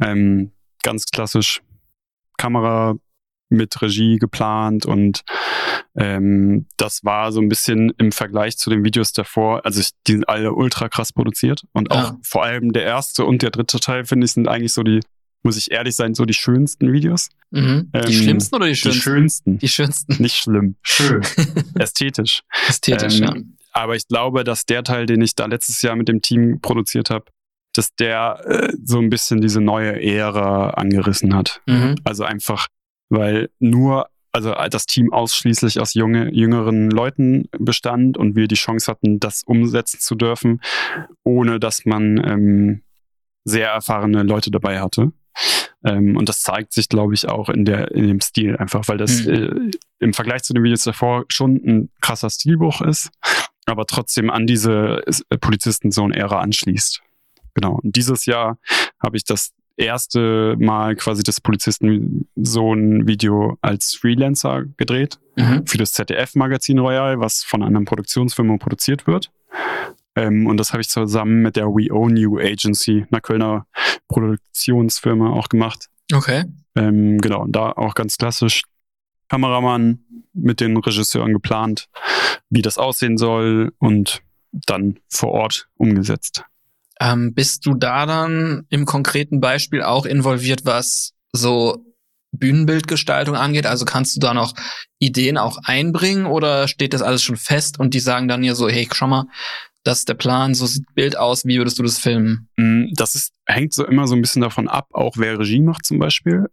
[0.00, 0.52] Ähm,
[0.82, 1.62] ganz klassisch
[2.36, 2.96] Kamera
[3.48, 5.22] mit Regie geplant und
[5.96, 10.12] ähm, das war so ein bisschen im Vergleich zu den Videos davor, also ich, die
[10.12, 12.18] sind alle ultra krass produziert und auch ja.
[12.22, 15.00] vor allem der erste und der dritte Teil, finde ich, sind eigentlich so die,
[15.42, 17.28] muss ich ehrlich sein, so die schönsten Videos.
[17.50, 17.90] Mhm.
[17.94, 18.98] Die ähm, schlimmsten oder die schönsten?
[18.98, 19.58] Die schönsten.
[19.58, 20.22] Die schönsten.
[20.22, 20.76] Nicht schlimm.
[20.82, 21.22] Schön.
[21.78, 22.42] Ästhetisch.
[22.68, 23.34] Ästhetisch, ähm, ja.
[23.72, 27.10] Aber ich glaube, dass der Teil, den ich da letztes Jahr mit dem Team produziert
[27.10, 27.26] habe,
[27.76, 31.60] dass der äh, so ein bisschen diese neue Ära angerissen hat.
[31.66, 31.96] Mhm.
[32.04, 32.68] Also einfach,
[33.08, 38.90] weil nur, also das Team ausschließlich aus junge, jüngeren Leuten bestand und wir die Chance
[38.90, 40.60] hatten, das umsetzen zu dürfen,
[41.24, 42.82] ohne dass man ähm,
[43.44, 45.12] sehr erfahrene Leute dabei hatte.
[45.84, 48.98] Ähm, und das zeigt sich, glaube ich, auch in, der, in dem Stil einfach, weil
[48.98, 49.32] das mhm.
[49.32, 49.70] äh,
[50.00, 53.10] im Vergleich zu den Videos davor schon ein krasser Stilbruch ist
[53.66, 57.02] aber trotzdem an diese äh, Polizistensohn-Ära anschließt.
[57.56, 57.80] Genau.
[57.82, 58.58] Und dieses Jahr
[59.02, 65.66] habe ich das erste Mal quasi das Polizistensohn-Video als Freelancer gedreht mhm.
[65.66, 69.32] für das ZDF-Magazin Royal, was von einer Produktionsfirma produziert wird.
[70.16, 73.66] Ähm, und das habe ich zusammen mit der We Own You Agency, einer Kölner
[74.08, 75.86] Produktionsfirma, auch gemacht.
[76.12, 76.44] Okay.
[76.74, 78.64] Ähm, genau, und da auch ganz klassisch
[79.28, 80.00] Kameramann
[80.34, 81.88] mit den Regisseuren geplant,
[82.50, 84.20] wie das aussehen soll und
[84.66, 86.44] dann vor Ort umgesetzt.
[87.00, 91.84] Ähm, bist du da dann im konkreten Beispiel auch involviert, was so
[92.32, 93.66] Bühnenbildgestaltung angeht?
[93.66, 94.54] Also kannst du da noch
[94.98, 98.68] Ideen auch einbringen oder steht das alles schon fest und die sagen dann hier so,
[98.68, 99.26] hey, schau mal,
[99.84, 102.48] das ist der Plan, so sieht Bild aus, wie würdest du das filmen?
[102.56, 105.86] Mm, das ist, hängt so immer so ein bisschen davon ab, auch wer Regie macht
[105.86, 106.46] zum Beispiel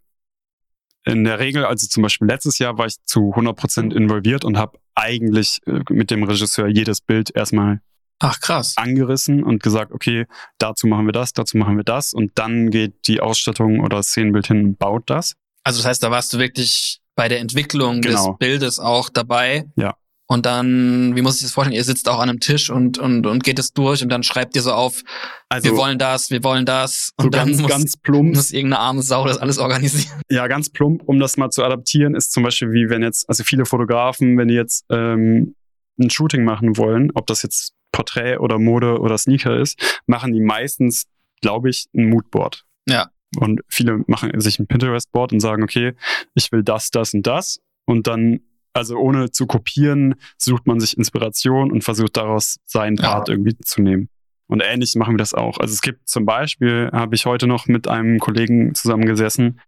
[1.04, 4.78] in der Regel, also zum Beispiel letztes Jahr war ich zu 100% involviert und habe
[4.94, 7.80] eigentlich äh, mit dem Regisseur jedes Bild erstmal
[8.20, 8.74] Ach krass.
[8.76, 10.26] angerissen und gesagt, okay,
[10.58, 14.08] dazu machen wir das, dazu machen wir das und dann geht die Ausstattung oder das
[14.08, 15.34] Szenenbild hin und baut das.
[15.64, 18.30] Also das heißt, da warst du wirklich bei der Entwicklung genau.
[18.30, 19.64] des Bildes auch dabei.
[19.76, 19.94] Ja.
[20.26, 21.76] Und dann, wie muss ich das vorstellen?
[21.76, 24.56] Ihr sitzt auch an einem Tisch und, und, und geht es durch und dann schreibt
[24.56, 25.02] ihr so auf,
[25.50, 27.10] also, wir wollen das, wir wollen das.
[27.18, 28.34] Und so dann ganz, muss, ganz plump.
[28.34, 30.22] muss irgendeine arme Sau das alles organisieren.
[30.30, 33.44] Ja, ganz plump, um das mal zu adaptieren, ist zum Beispiel wie wenn jetzt, also
[33.44, 35.54] viele Fotografen, wenn die jetzt ähm,
[36.00, 40.40] ein Shooting machen wollen, ob das jetzt Porträt oder Mode oder Sneaker ist, machen die
[40.40, 41.06] meistens,
[41.40, 42.64] glaube ich, ein Moodboard.
[42.88, 43.10] Ja.
[43.36, 45.94] Und viele machen sich ein Pinterest-Board und sagen, okay,
[46.34, 47.60] ich will das, das und das.
[47.84, 48.40] Und dann
[48.72, 53.34] Also ohne zu kopieren, sucht man sich Inspiration und versucht daraus seinen Part ja.
[53.34, 54.08] irgendwie zu nehmen.
[54.48, 55.58] Und ähnlich machen wir das auch.
[55.58, 59.60] Also es gibt zum Beispiel, habe ich heute noch mit einem Kollegen zusammengesessen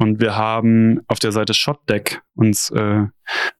[0.00, 3.02] und wir haben auf der Seite ShotDeck uns äh,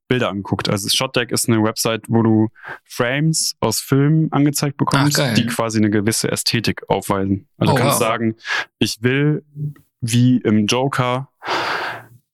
[0.09, 0.71] Bilder angeguckt.
[0.71, 2.49] Also ShotDeck ist eine Website, wo du
[2.85, 7.47] Frames aus Filmen angezeigt bekommst, Ach, die quasi eine gewisse Ästhetik aufweisen.
[7.59, 8.09] Also oh, du kannst wow.
[8.09, 8.37] sagen,
[8.79, 9.45] ich will
[10.01, 11.29] wie im Joker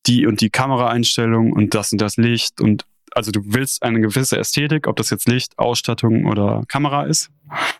[0.07, 4.39] die und die Kameraeinstellung und das und das Licht und also du willst eine gewisse
[4.39, 7.33] Ästhetik, ob das jetzt Licht, Ausstattung oder Kamera ist,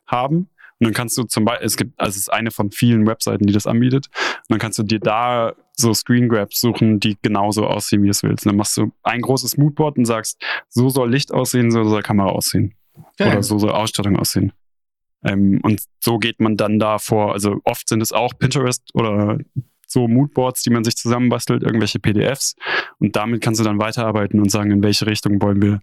[0.09, 0.49] haben.
[0.79, 3.47] Und dann kannst du zum Beispiel, es gibt, also es ist eine von vielen Webseiten,
[3.47, 4.09] die das anbietet.
[4.09, 8.11] Und dann kannst du dir da so Screen Grabs suchen, die genauso aussehen, wie du
[8.13, 8.47] es willst.
[8.47, 12.03] Und dann machst du ein großes Moodboard und sagst, so soll Licht aussehen, so soll
[12.03, 12.75] Kamera aussehen.
[12.95, 13.31] Okay.
[13.31, 14.53] Oder so soll Ausstattung aussehen.
[15.25, 17.33] Ähm, und so geht man dann da vor.
[17.33, 19.39] Also oft sind es auch Pinterest oder
[19.87, 22.57] so Moodboards, die man sich zusammenbastelt, irgendwelche PDFs.
[22.99, 25.81] Und damit kannst du dann weiterarbeiten und sagen, in welche Richtung wollen wir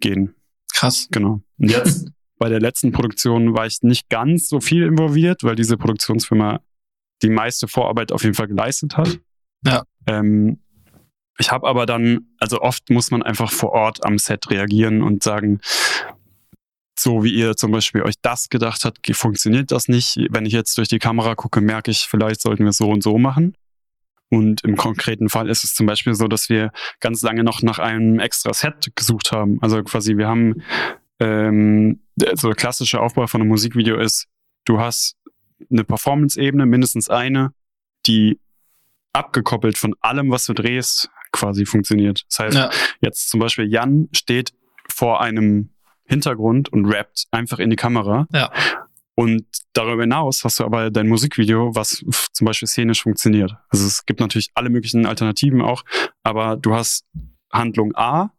[0.00, 0.34] gehen.
[0.74, 1.08] Krass.
[1.10, 1.40] Genau.
[1.58, 5.76] Und jetzt bei der letzten Produktion war ich nicht ganz so viel involviert, weil diese
[5.76, 6.60] Produktionsfirma
[7.22, 9.18] die meiste Vorarbeit auf jeden Fall geleistet hat.
[9.64, 9.82] Ja.
[10.06, 10.60] Ähm,
[11.38, 15.22] ich habe aber dann, also oft muss man einfach vor Ort am Set reagieren und
[15.22, 15.60] sagen,
[16.98, 20.18] so wie ihr zum Beispiel euch das gedacht habt, funktioniert das nicht.
[20.30, 23.02] Wenn ich jetzt durch die Kamera gucke, merke ich, vielleicht sollten wir es so und
[23.02, 23.54] so machen.
[24.30, 27.78] Und im konkreten Fall ist es zum Beispiel so, dass wir ganz lange noch nach
[27.78, 29.58] einem extra Set gesucht haben.
[29.62, 30.62] Also quasi, wir haben
[31.20, 32.00] ähm,
[32.34, 34.26] so der klassische Aufbau von einem Musikvideo ist,
[34.64, 35.16] du hast
[35.70, 37.52] eine Performance-Ebene, mindestens eine,
[38.06, 38.38] die
[39.12, 42.24] abgekoppelt von allem, was du drehst, quasi funktioniert.
[42.28, 42.70] Das heißt, ja.
[43.00, 44.52] jetzt zum Beispiel Jan steht
[44.88, 45.70] vor einem
[46.04, 48.26] Hintergrund und rappt einfach in die Kamera.
[48.32, 48.50] Ja.
[49.14, 53.52] Und darüber hinaus hast du aber dein Musikvideo, was zum Beispiel szenisch funktioniert.
[53.68, 55.82] Also es gibt natürlich alle möglichen Alternativen auch,
[56.22, 57.04] aber du hast
[57.52, 58.30] Handlung A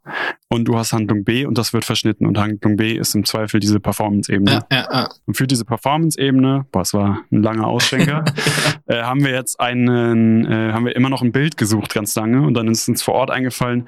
[0.49, 3.59] und du hast Handlung B und das wird verschnitten und Handlung B ist im Zweifel
[3.59, 4.51] diese Performance-Ebene.
[4.51, 5.09] Ja, ja, ja.
[5.25, 8.23] Und für diese Performance-Ebene, boah, es war ein langer Ausschenker,
[8.87, 12.41] äh, haben wir jetzt einen, äh, haben wir immer noch ein Bild gesucht ganz lange
[12.41, 13.87] und dann ist uns vor Ort eingefallen,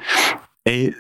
[0.64, 0.96] ey,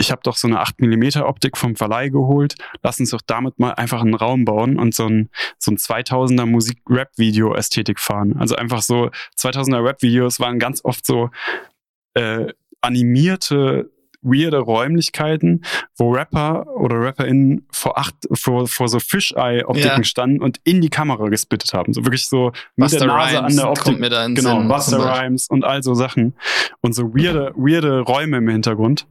[0.00, 3.72] ich habe doch so eine 8mm Optik vom Verleih geholt, lass uns doch damit mal
[3.72, 5.28] einfach einen Raum bauen und so ein,
[5.58, 8.36] so ein 2000er Musik-Rap-Video-Ästhetik fahren.
[8.38, 11.28] Also einfach so 2000er Rap-Videos waren ganz oft so
[12.14, 12.46] äh,
[12.80, 13.90] animierte
[14.22, 15.64] weirde Räumlichkeiten,
[15.96, 20.04] wo Rapper oder RapperInnen vor acht, vor, vor so Fisheye-Optiken ja.
[20.04, 21.92] standen und in die Kamera gespittet haben.
[21.92, 23.84] So wirklich so mit der Nase Rhymes an der Optik.
[23.84, 26.34] Kommt mir da in genau, Buster Rhymes und all so Sachen.
[26.80, 29.06] Und so weirde, weirde Räume im Hintergrund.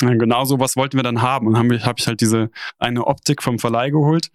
[0.00, 3.04] Genau so was wollten wir dann haben und haben wir, habe ich halt diese eine
[3.08, 4.28] Optik vom Verleih geholt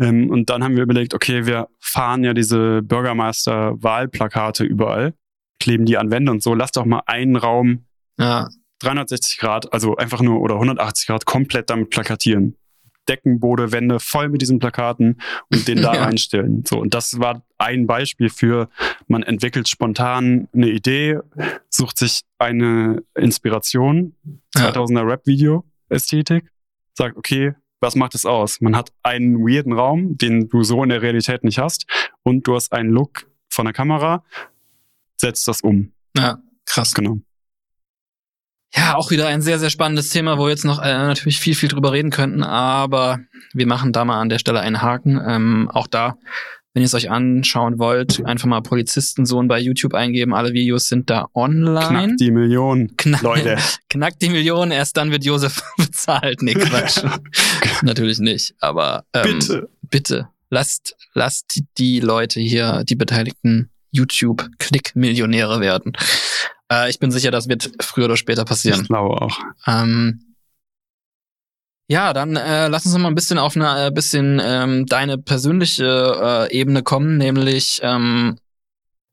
[0.00, 5.12] ähm, und dann haben wir überlegt, okay, wir fahren ja diese Bürgermeister-Wahlplakate überall,
[5.60, 7.84] kleben die an Wände und so, lass doch mal einen Raum
[8.18, 8.48] ja.
[8.80, 12.56] 360 Grad, also einfach nur oder 180 Grad komplett damit plakatieren.
[13.08, 15.20] Deckenbode, Wände voll mit diesen Plakaten
[15.50, 16.04] und den da ja.
[16.04, 16.64] reinstellen.
[16.66, 18.68] So, und das war ein Beispiel für,
[19.08, 21.18] man entwickelt spontan eine Idee,
[21.68, 24.14] sucht sich eine Inspiration,
[24.56, 26.50] 2000er Rap-Video, Ästhetik,
[26.94, 28.60] sagt, okay, was macht es aus?
[28.60, 31.86] Man hat einen weirden Raum, den du so in der Realität nicht hast,
[32.22, 34.24] und du hast einen Look von der Kamera,
[35.16, 35.92] setzt das um.
[36.16, 36.94] Ja, krass.
[36.94, 37.18] Genau.
[38.74, 41.54] Ja, auch wieder ein sehr, sehr spannendes Thema, wo wir jetzt noch äh, natürlich viel,
[41.54, 43.20] viel drüber reden könnten, aber
[43.52, 45.20] wir machen da mal an der Stelle einen Haken.
[45.26, 46.16] Ähm, auch da,
[46.72, 50.32] wenn ihr es euch anschauen wollt, einfach mal Polizistensohn bei YouTube eingeben.
[50.32, 51.86] Alle Videos sind da online.
[51.86, 53.58] Knackt die Million, Knack, Leute.
[53.90, 56.40] Knackt die Million, erst dann wird Josef bezahlt.
[56.40, 57.02] Nee, Quatsch.
[57.82, 59.68] natürlich nicht, aber ähm, bitte.
[59.82, 65.92] bitte, lasst, lasst die Leute hier, die Beteiligten YouTube-Klick-Millionäre werden.
[66.72, 68.82] Äh, ich bin sicher, das wird früher oder später passieren.
[68.82, 69.38] Ich glaube auch.
[69.66, 70.34] Ähm,
[71.88, 75.18] ja, dann äh, lass uns noch mal ein bisschen auf eine äh, bisschen ähm, deine
[75.18, 78.38] persönliche äh, Ebene kommen, nämlich ähm,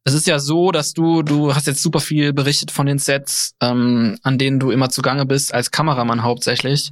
[0.06, 3.56] es ist ja so, dass du du hast jetzt super viel berichtet von den Sets,
[3.60, 6.91] ähm, an denen du immer zugange bist als Kameramann hauptsächlich.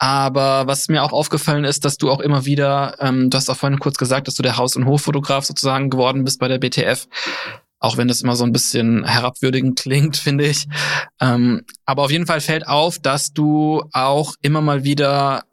[0.00, 3.56] Aber was mir auch aufgefallen ist, dass du auch immer wieder, ähm, du hast auch
[3.56, 7.08] vorhin kurz gesagt, dass du der Haus- und Hoffotograf sozusagen geworden bist bei der BTF
[7.80, 10.66] auch wenn das immer so ein bisschen herabwürdigend klingt, finde ich.
[11.20, 15.44] Ähm, aber auf jeden Fall fällt auf, dass du auch immer mal wieder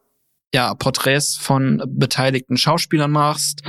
[0.54, 3.62] ja Porträts von beteiligten Schauspielern machst,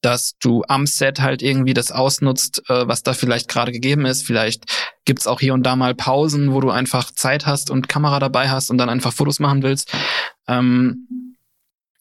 [0.00, 4.24] dass du am Set halt irgendwie das ausnutzt, äh, was da vielleicht gerade gegeben ist.
[4.24, 4.64] Vielleicht
[5.04, 8.48] gibt's auch hier und da mal Pausen, wo du einfach Zeit hast und Kamera dabei
[8.50, 9.92] hast und dann einfach Fotos machen willst.
[10.46, 11.36] Ähm,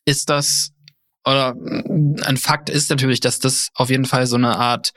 [0.05, 0.73] ist das
[1.27, 1.55] oder
[2.25, 4.93] ein Fakt ist natürlich, dass das auf jeden Fall so eine Art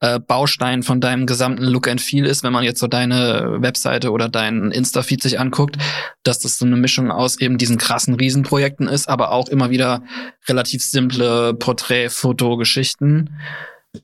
[0.00, 4.10] äh, Baustein von deinem gesamten Look and Feel ist, wenn man jetzt so deine Webseite
[4.10, 5.76] oder deinen Insta-Feed sich anguckt,
[6.22, 10.02] dass das so eine Mischung aus eben diesen krassen Riesenprojekten ist, aber auch immer wieder
[10.48, 13.36] relativ simple Porträt-Foto-Geschichten.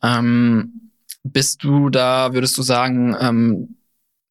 [0.03, 0.91] Ähm,
[1.23, 3.77] bist du da, würdest du sagen, ähm,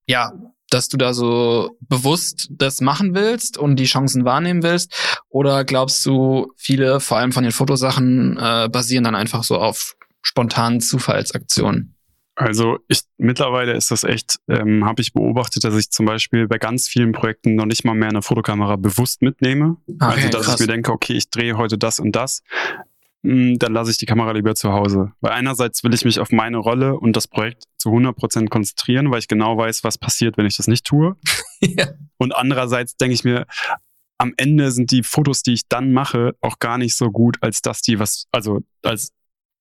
[0.05, 0.33] ja,
[0.73, 4.93] dass du da so bewusst das machen willst und die Chancen wahrnehmen willst?
[5.29, 9.95] Oder glaubst du, viele, vor allem von den Fotosachen, äh, basieren dann einfach so auf
[10.21, 11.95] spontanen Zufallsaktionen?
[12.39, 16.57] Also ich mittlerweile ist das echt, ähm, habe ich beobachtet, dass ich zum Beispiel bei
[16.57, 19.75] ganz vielen Projekten noch nicht mal mehr eine Fotokamera bewusst mitnehme.
[19.87, 20.55] Okay, also dass krass.
[20.55, 22.41] ich mir denke, okay, ich drehe heute das und das.
[23.23, 25.11] Mm, Dann lasse ich die Kamera lieber zu Hause.
[25.21, 29.19] Weil einerseits will ich mich auf meine Rolle und das Projekt zu 100% konzentrieren, weil
[29.19, 31.17] ich genau weiß, was passiert, wenn ich das nicht tue.
[31.61, 31.87] ja.
[32.17, 33.45] Und andererseits denke ich mir,
[34.17, 37.61] am Ende sind die Fotos, die ich dann mache, auch gar nicht so gut, als
[37.61, 39.13] dass die was, also als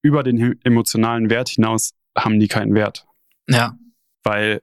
[0.03, 3.07] über den emotionalen Wert hinaus haben die keinen Wert.
[3.49, 3.77] Ja.
[4.25, 4.61] Weil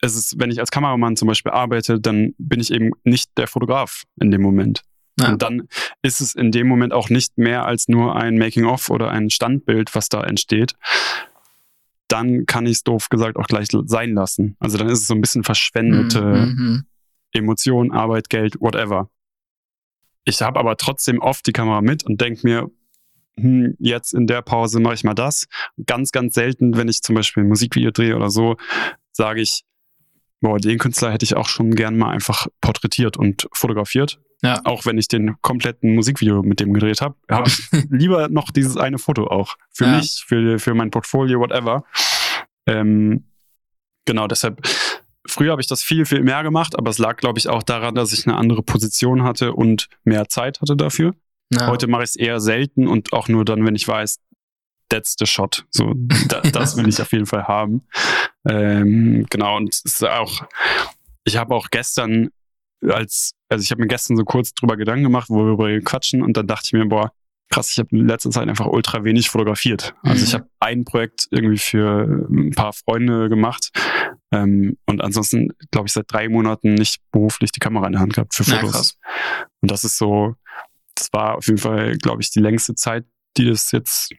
[0.00, 3.46] es ist, wenn ich als Kameramann zum Beispiel arbeite, dann bin ich eben nicht der
[3.46, 4.82] Fotograf in dem Moment.
[5.18, 5.30] Ja.
[5.32, 5.68] Und dann
[6.02, 9.94] ist es in dem Moment auch nicht mehr als nur ein Making-of oder ein Standbild,
[9.94, 10.74] was da entsteht.
[12.08, 14.56] Dann kann ich es doof gesagt auch gleich sein lassen.
[14.60, 16.84] Also dann ist es so ein bisschen verschwendete Mhm.
[17.32, 19.10] Emotion, Arbeit, Geld, whatever.
[20.24, 22.70] Ich habe aber trotzdem oft die Kamera mit und denke mir,
[23.38, 25.46] hm, jetzt in der Pause mache ich mal das.
[25.86, 28.56] Ganz, ganz selten, wenn ich zum Beispiel ein Musikvideo drehe oder so,
[29.12, 29.64] sage ich,
[30.46, 34.20] boah, den Künstler hätte ich auch schon gern mal einfach porträtiert und fotografiert.
[34.42, 34.60] Ja.
[34.64, 38.76] Auch wenn ich den kompletten Musikvideo mit dem gedreht habe, habe ich lieber noch dieses
[38.76, 39.56] eine Foto auch.
[39.72, 39.96] Für Ja.
[39.96, 41.82] mich, für, für mein Portfolio, whatever.
[42.66, 43.24] Ähm,
[44.04, 44.60] genau, deshalb,
[45.26, 47.96] früher habe ich das viel, viel mehr gemacht, aber es lag, glaube ich, auch daran,
[47.96, 51.14] dass ich eine andere Position hatte und mehr Zeit hatte dafür.
[51.52, 51.66] Ja.
[51.66, 54.18] Heute mache ich es eher selten und auch nur dann, wenn ich weiß,
[54.88, 55.64] that's the shot.
[55.70, 55.94] So,
[56.28, 57.86] da, das will ich auf jeden Fall haben.
[58.48, 60.46] Ähm, genau, und es ist auch,
[61.24, 62.28] ich habe auch gestern
[62.88, 66.22] als, also ich habe mir gestern so kurz drüber Gedanken gemacht, wo wir darüber quatschen
[66.22, 67.10] und dann dachte ich mir, boah,
[67.50, 69.94] krass, ich habe in letzter Zeit einfach ultra wenig fotografiert.
[70.02, 70.24] Also Mhm.
[70.24, 73.70] ich habe ein Projekt irgendwie für ein paar Freunde gemacht
[74.30, 78.14] ähm, und ansonsten, glaube ich, seit drei Monaten nicht beruflich die Kamera in der Hand
[78.14, 78.72] gehabt für Ja, Fotos.
[78.72, 78.98] krass.
[79.62, 80.34] Und das ist so,
[80.94, 83.04] das war auf jeden Fall, glaube ich, die längste Zeit,
[83.36, 84.12] die das jetzt,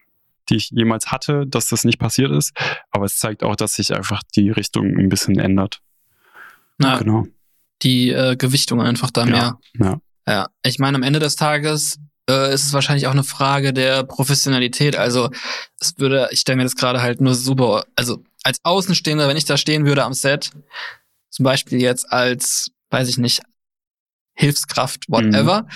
[0.48, 2.52] die ich jemals hatte, dass das nicht passiert ist.
[2.90, 5.80] Aber es zeigt auch, dass sich einfach die Richtung ein bisschen ändert.
[6.80, 7.26] Ja, Genau.
[7.82, 9.58] die äh, Gewichtung einfach da mehr.
[9.78, 9.86] Ja.
[9.86, 10.00] ja.
[10.28, 11.98] Ja, ich meine, am Ende des Tages
[12.28, 14.94] äh, ist es wahrscheinlich auch eine Frage der Professionalität.
[14.94, 15.30] Also
[15.80, 19.46] es würde, ich stelle mir das gerade halt nur super, also als Außenstehender, wenn ich
[19.46, 20.50] da stehen würde am Set,
[21.30, 23.40] zum Beispiel jetzt als, weiß ich nicht,
[24.34, 25.66] Hilfskraft, whatever,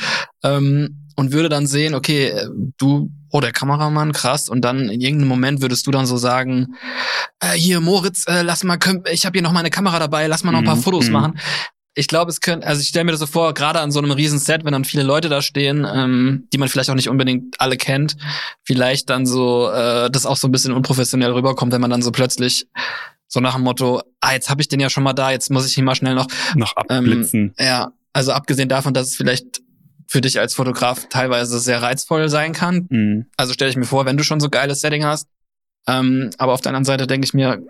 [0.42, 2.48] ähm, und würde dann sehen, okay, äh,
[2.78, 6.74] du, oh, der Kameramann, krass, und dann in irgendeinem Moment würdest du dann so sagen,
[7.40, 8.78] äh, hier, Moritz, äh, lass mal,
[9.10, 11.12] ich habe hier noch meine Kamera dabei, lass mal noch ein paar Mhm, Fotos mhm.
[11.12, 11.38] machen.
[11.94, 14.12] Ich glaube, es könnte, also ich stelle mir das so vor, gerade an so einem
[14.12, 17.60] riesen Set, wenn dann viele Leute da stehen, ähm, die man vielleicht auch nicht unbedingt
[17.60, 18.16] alle kennt,
[18.64, 22.10] vielleicht dann so, äh, das auch so ein bisschen unprofessionell rüberkommt, wenn man dann so
[22.10, 22.66] plötzlich
[23.28, 25.66] so nach dem Motto, ah, jetzt habe ich den ja schon mal da, jetzt muss
[25.66, 27.54] ich ihn mal schnell noch Noch abblitzen.
[27.58, 29.60] ja, also abgesehen davon, dass es vielleicht
[30.12, 32.86] für dich als Fotograf teilweise sehr reizvoll sein kann.
[32.90, 33.26] Mhm.
[33.38, 35.26] Also stelle ich mir vor, wenn du schon so geiles Setting hast.
[35.88, 37.62] Ähm, aber auf der anderen Seite denke ich mir,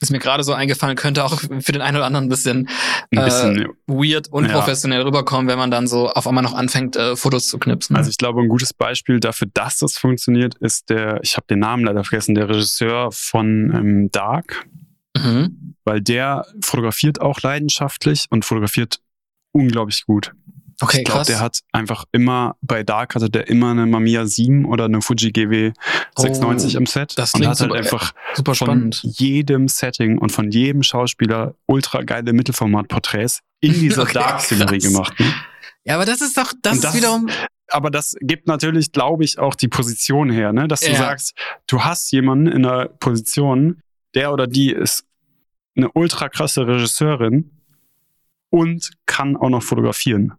[0.00, 2.68] ist mir gerade so eingefallen, könnte auch für den einen oder anderen ein bisschen,
[3.12, 7.14] Ein äh, bisschen, weird, unprofessionell rüberkommen, wenn man dann so auf einmal noch anfängt, äh,
[7.14, 7.94] Fotos zu knipsen.
[7.94, 11.60] Also ich glaube, ein gutes Beispiel dafür, dass das funktioniert, ist der, ich habe den
[11.60, 14.66] Namen leider vergessen, der Regisseur von ähm, Dark,
[15.16, 15.76] mhm.
[15.84, 18.98] weil der fotografiert auch leidenschaftlich und fotografiert
[19.52, 20.32] unglaublich gut.
[20.80, 21.26] Okay, ich glaube, krass.
[21.26, 25.32] der hat einfach immer, bei Dark hatte der immer eine Mamiya 7 oder eine Fuji
[25.32, 25.72] GW
[26.16, 27.18] 690 Oh, im Set.
[27.18, 29.00] das und klingt hat halt super- einfach Super von spannend.
[29.02, 35.18] jedem Setting und von jedem Schauspieler ultra geile Mittelformat-Porträts in dieser Okay, Dark-Szenerie gemacht.
[35.18, 35.32] Ne?
[35.84, 37.28] Ja, aber das ist doch, das, Und das- ist wiederum,
[37.70, 40.68] aber das gibt natürlich, glaube ich, auch die Position her, ne?
[40.68, 40.96] dass du Ja.
[40.96, 41.34] sagst,
[41.66, 43.80] du hast jemanden in einer Position,
[44.14, 45.04] der oder die ist
[45.76, 47.50] eine ultra krasse Regisseurin
[48.50, 50.32] und kann auch noch fotografieren.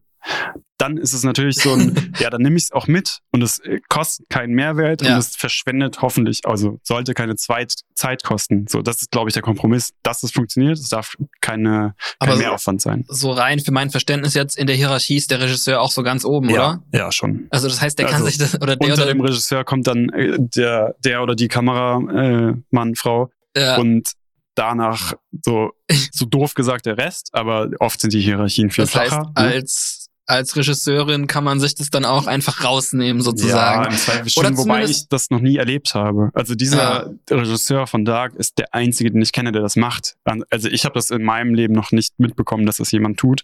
[0.78, 3.60] Dann ist es natürlich so ein, ja, dann nehme ich es auch mit und es
[3.60, 5.14] äh, kostet keinen Mehrwert Ja.
[5.14, 8.66] und es verschwendet hoffentlich, also sollte keine Zweit Zeit kosten.
[8.70, 10.78] So, das ist, glaube ich, der Kompromiss, dass es funktioniert.
[10.80, 13.04] Es darf keine, kein Aber Mehraufwand sein.
[13.10, 16.24] so rein für mein Verständnis jetzt in der Hierarchie ist der Regisseur auch so ganz
[16.24, 16.82] oben, oder?
[16.94, 17.48] Ja, ja, schon.
[17.50, 19.86] Also das heißt, der kann Also, sich das, oder der Unter oder dem Regisseur kommt
[19.88, 24.14] dann äh, der, der oder die Kameramann, äh, Frau ja, und
[24.56, 25.14] danach
[25.44, 25.72] so,
[26.12, 29.32] so doof gesagt der Rest, aber oft sind die Hierarchien viel das heißt, flacher.
[29.36, 29.42] ne?
[29.42, 33.84] als als Regisseurin kann man sich das dann auch einfach rausnehmen, sozusagen.
[33.84, 36.30] Ja, im Zweifel schon, wobei ich das noch nie erlebt habe.
[36.34, 37.36] Also dieser ja.
[37.36, 40.18] Regisseur von Dark ist der einzige, den ich kenne, der das macht.
[40.52, 43.42] Also ich habe das in meinem Leben noch nicht mitbekommen, dass das jemand tut.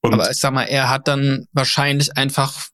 [0.00, 2.68] Und Aber ich sag mal, er hat dann wahrscheinlich einfach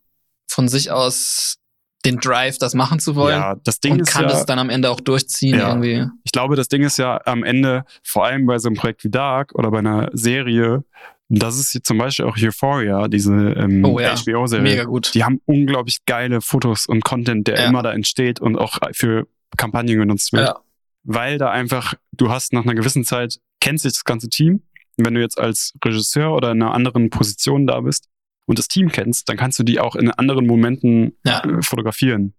[0.46, 1.56] von sich aus
[2.04, 3.40] den Drive, das machen zu wollen.
[3.40, 6.06] Ja, das Ding und ist kann ja, das dann am Ende auch durchziehen ja, irgendwie.
[6.22, 9.10] Ich glaube, das Ding ist ja am Ende, vor allem bei so einem Projekt wie
[9.10, 10.84] Dark oder bei einer Serie,
[11.28, 14.14] das ist hier zum Beispiel auch Euphoria, diese ähm, oh, ja.
[14.14, 14.62] HBO-Serie.
[14.62, 15.14] Mega gut.
[15.14, 17.68] Die haben unglaublich geile Fotos und Content, der ja.
[17.68, 19.26] immer da entsteht und auch für
[19.56, 20.48] Kampagnen genutzt wird.
[20.48, 20.60] Ja.
[21.04, 24.62] Weil da einfach, du hast nach einer gewissen Zeit, kennt sich das ganze Team.
[24.96, 28.08] Wenn du jetzt als Regisseur oder in einer anderen Position da bist
[28.46, 31.16] und das Team kennst, dann kannst du die auch in anderen Momenten.
[31.24, 32.34] Äh, fotografieren.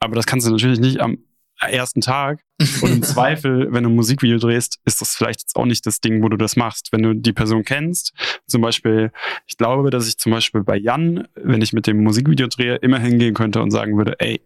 [0.00, 1.18] Aber das kannst du natürlich nicht am
[1.60, 2.40] ersten Tag.
[2.82, 6.00] Und im Zweifel, wenn du ein Musikvideo drehst, ist das vielleicht jetzt auch nicht das
[6.00, 6.92] Ding, wo du das machst.
[6.92, 8.12] Wenn du die Person kennst,
[8.46, 9.12] zum Beispiel,
[9.46, 12.98] ich glaube, dass ich zum Beispiel bei Jan, wenn ich mit dem Musikvideo drehe, immer
[12.98, 14.40] hingehen könnte und sagen würde, ey,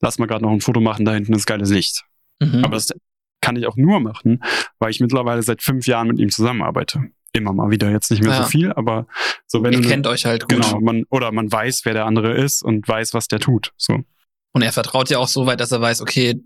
[0.00, 2.04] lass mal gerade noch ein Foto machen, da hinten ist geiles Licht.
[2.40, 2.64] Mhm.
[2.64, 2.92] Aber das
[3.40, 4.42] kann ich auch nur machen,
[4.78, 7.10] weil ich mittlerweile seit fünf Jahren mit ihm zusammenarbeite.
[7.34, 8.42] Immer mal wieder, jetzt nicht mehr ja.
[8.42, 9.06] so viel, aber
[9.46, 9.88] so wenn Ihr du.
[9.88, 10.62] kennt euch halt gut.
[10.62, 13.72] Genau, man, oder man weiß, wer der andere ist und weiß, was der tut.
[13.76, 14.04] So.
[14.52, 16.40] Und er vertraut ja auch so weit, dass er weiß, okay,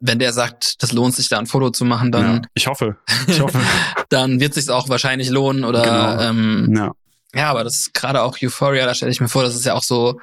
[0.00, 2.34] wenn der sagt, das lohnt sich da ein Foto zu machen, dann.
[2.36, 2.96] Ja, ich hoffe.
[3.26, 3.60] Ich hoffe.
[4.08, 5.82] dann wird sich auch wahrscheinlich lohnen oder.
[5.82, 6.20] Genau.
[6.20, 6.92] Ähm, ja.
[7.34, 9.74] ja, aber das ist gerade auch Euphoria, da stelle ich mir vor, das ist ja
[9.74, 10.20] auch so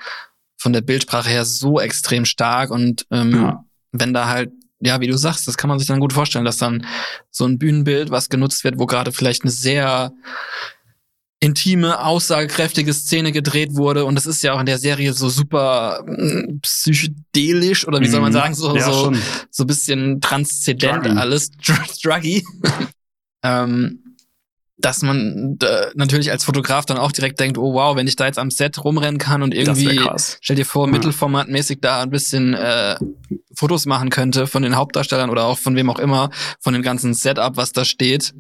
[0.57, 3.65] von der Bildsprache her so extrem stark und ähm, ja.
[3.91, 4.51] wenn da halt
[4.81, 6.85] ja, wie du sagst, das kann man sich dann gut vorstellen, dass dann
[7.29, 10.11] so ein Bühnenbild, was genutzt wird, wo gerade vielleicht eine sehr
[11.41, 14.05] intime, aussagekräftige Szene gedreht wurde.
[14.05, 18.21] Und das ist ja auch in der Serie so super mm, psychedelisch oder wie soll
[18.21, 18.35] man mhm.
[18.35, 19.11] sagen, so, ja, so,
[19.49, 21.17] so bisschen transzendent Druggy.
[21.17, 21.51] alles,
[22.03, 22.45] druggy.
[23.43, 24.03] ähm,
[24.77, 28.27] dass man äh, natürlich als Fotograf dann auch direkt denkt, oh wow, wenn ich da
[28.27, 29.99] jetzt am Set rumrennen kann und irgendwie,
[30.41, 30.91] stell dir vor, ja.
[30.91, 32.97] mittelformatmäßig da ein bisschen äh,
[33.53, 37.13] Fotos machen könnte von den Hauptdarstellern oder auch von wem auch immer, von dem ganzen
[37.13, 38.33] Setup, was da steht.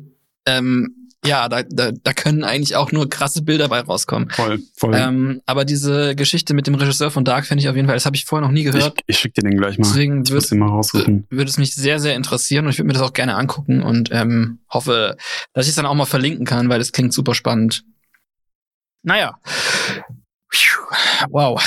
[0.45, 4.29] Ähm, ja, da, da, da können eigentlich auch nur krasse Bilder bei rauskommen.
[4.31, 4.95] Voll, voll.
[4.95, 8.05] Ähm, aber diese Geschichte mit dem Regisseur von Dark finde ich auf jeden Fall, das
[8.05, 8.95] habe ich vorher noch nie gehört.
[9.05, 9.87] Ich, ich schicke dir den gleich mal.
[9.87, 13.35] Deswegen würde würd es mich sehr, sehr interessieren und ich würde mir das auch gerne
[13.35, 15.15] angucken und ähm, hoffe,
[15.53, 17.83] dass ich es dann auch mal verlinken kann, weil das klingt super spannend.
[19.03, 19.37] Naja.
[21.29, 21.61] Wow.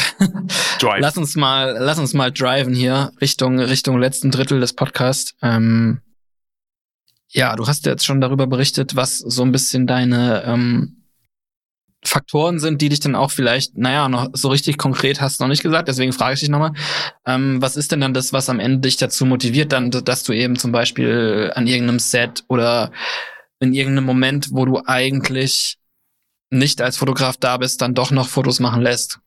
[0.78, 1.01] Drive.
[1.01, 5.35] Lass uns mal, lass uns mal driven hier Richtung, Richtung letzten Drittel des Podcasts.
[5.43, 6.01] Ähm,
[7.35, 11.05] ja, du hast jetzt schon darüber berichtet, was so ein bisschen deine ähm,
[12.06, 15.48] Faktoren sind, die dich dann auch vielleicht, naja, noch so richtig konkret hast du noch
[15.48, 16.74] nicht gesagt, deswegen frage ich dich nochmal,
[17.27, 20.32] ähm, was ist denn dann das, was am Ende dich dazu motiviert, dann, dass du
[20.32, 22.93] eben zum Beispiel an irgendeinem Set oder
[23.59, 25.78] in irgendeinem Moment, wo du eigentlich
[26.51, 29.19] nicht als Fotograf da bist, dann doch noch Fotos machen lässt?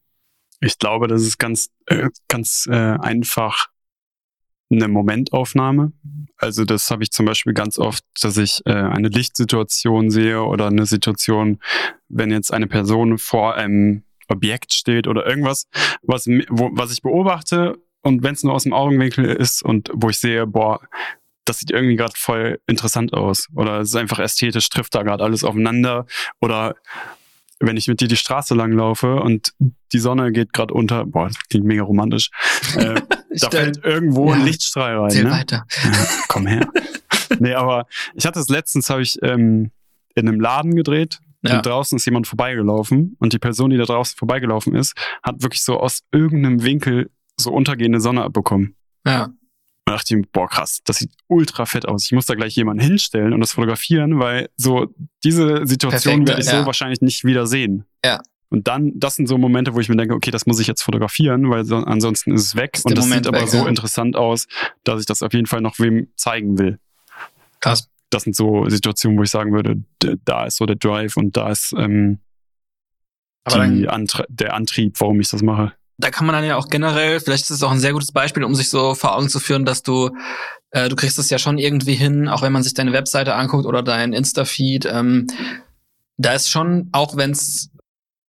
[0.62, 3.68] Ich glaube, das ist ganz, äh, ganz äh, einfach
[4.70, 5.92] eine Momentaufnahme.
[6.38, 10.68] Also das habe ich zum Beispiel ganz oft, dass ich äh, eine Lichtsituation sehe oder
[10.68, 11.60] eine Situation,
[12.10, 15.68] wenn jetzt eine Person vor einem Objekt steht oder irgendwas,
[16.02, 20.10] was, wo, was ich beobachte und wenn es nur aus dem Augenwinkel ist und wo
[20.10, 20.82] ich sehe, boah,
[21.46, 25.24] das sieht irgendwie gerade voll interessant aus oder es ist einfach ästhetisch, trifft da gerade
[25.24, 26.06] alles aufeinander
[26.42, 26.76] oder
[27.60, 29.54] wenn ich mit dir die Straße lang laufe und
[29.94, 32.30] die Sonne geht gerade unter, boah, das klingt mega romantisch,
[32.76, 33.02] äh,
[33.40, 34.36] da fällt irgendwo ja.
[34.36, 35.24] ein Lichtstrahl rein.
[35.24, 35.32] ne?
[35.32, 35.66] weiter.
[35.84, 35.92] Ja,
[36.28, 36.68] komm her.
[37.40, 39.72] nee, aber ich hatte es letztens, habe ich ähm,
[40.16, 41.58] in einem Laden gedreht ja.
[41.58, 44.94] und draußen ist jemand vorbeigelaufen und die Person, die da draußen vorbeigelaufen ist,
[45.24, 47.10] hat wirklich so aus irgendeinem Winkel
[47.40, 48.76] so untergehende Sonne abbekommen.
[49.06, 49.30] Ja.
[49.88, 52.04] Und dachte ich, boah, krass, das sieht ultra fett aus.
[52.06, 54.94] Ich muss da gleich jemanden hinstellen und das fotografieren, weil so
[55.24, 56.60] diese Situation werde ich ja.
[56.60, 57.86] so wahrscheinlich nicht wieder sehen.
[58.04, 58.22] Ja.
[58.50, 60.82] Und dann, das sind so Momente, wo ich mir denke, okay, das muss ich jetzt
[60.82, 62.72] fotografieren, weil so, ansonsten ist es weg.
[62.76, 63.68] Ist und das Moment sieht aber weg, so ja.
[63.68, 64.48] interessant aus,
[64.84, 66.80] dass ich das auf jeden Fall noch wem zeigen will.
[67.62, 67.90] Krass.
[68.10, 69.82] Das sind so Situationen, wo ich sagen würde,
[70.26, 72.20] da ist so der Drive und da ist ähm,
[73.50, 77.20] die Antrie der Antrieb, warum ich das mache da kann man dann ja auch generell,
[77.20, 79.66] vielleicht ist es auch ein sehr gutes Beispiel, um sich so vor Augen zu führen,
[79.66, 80.12] dass du,
[80.72, 83.66] äh, du kriegst es ja schon irgendwie hin, auch wenn man sich deine Webseite anguckt
[83.66, 85.28] oder dein Insta-Feed, ähm,
[86.18, 87.72] da ist schon, auch wenn es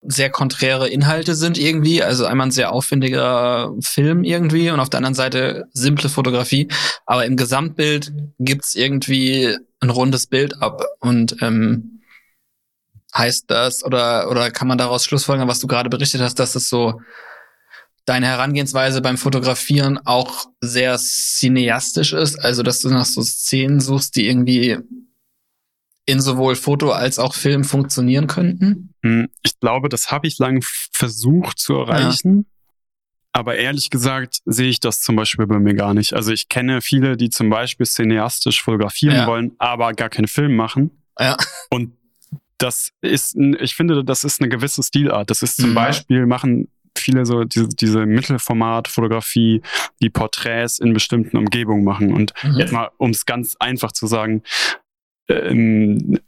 [0.01, 4.99] sehr konträre Inhalte sind irgendwie, also einmal ein sehr aufwendiger Film irgendwie und auf der
[4.99, 6.69] anderen Seite simple Fotografie,
[7.05, 12.01] aber im Gesamtbild gibt's irgendwie ein rundes Bild ab und ähm,
[13.13, 16.69] heißt das oder oder kann man daraus schlussfolgern, was du gerade berichtet hast, dass es
[16.69, 17.01] so
[18.09, 24.15] deine Herangehensweise beim Fotografieren auch sehr cineastisch ist, also dass du nach so Szenen suchst,
[24.15, 24.77] die irgendwie
[26.05, 28.93] in sowohl Foto als auch Film funktionieren könnten?
[29.03, 32.47] Hm, Ich glaube, das habe ich lang versucht zu erreichen.
[33.31, 36.13] Aber ehrlich gesagt sehe ich das zum Beispiel bei mir gar nicht.
[36.13, 39.27] Also ich kenne viele, die zum Beispiel cineastisch fotografieren Ja.
[39.27, 41.03] wollen, aber gar keinen Film machen.
[41.19, 41.37] Ja.
[41.69, 41.93] Und
[42.57, 45.29] das ist, ich finde, das ist eine gewisse Stilart.
[45.29, 45.75] Das ist zum Mhm.
[45.75, 46.69] Beispiel, machen
[46.99, 49.61] viele so diese, diese Mittelformat-Fotografie,
[50.01, 52.13] die Porträts in bestimmten Umgebungen machen.
[52.13, 52.57] Und Mhm.
[52.59, 54.43] jetzt mal, um es ganz einfach zu sagen,
[55.27, 56.19] ähm,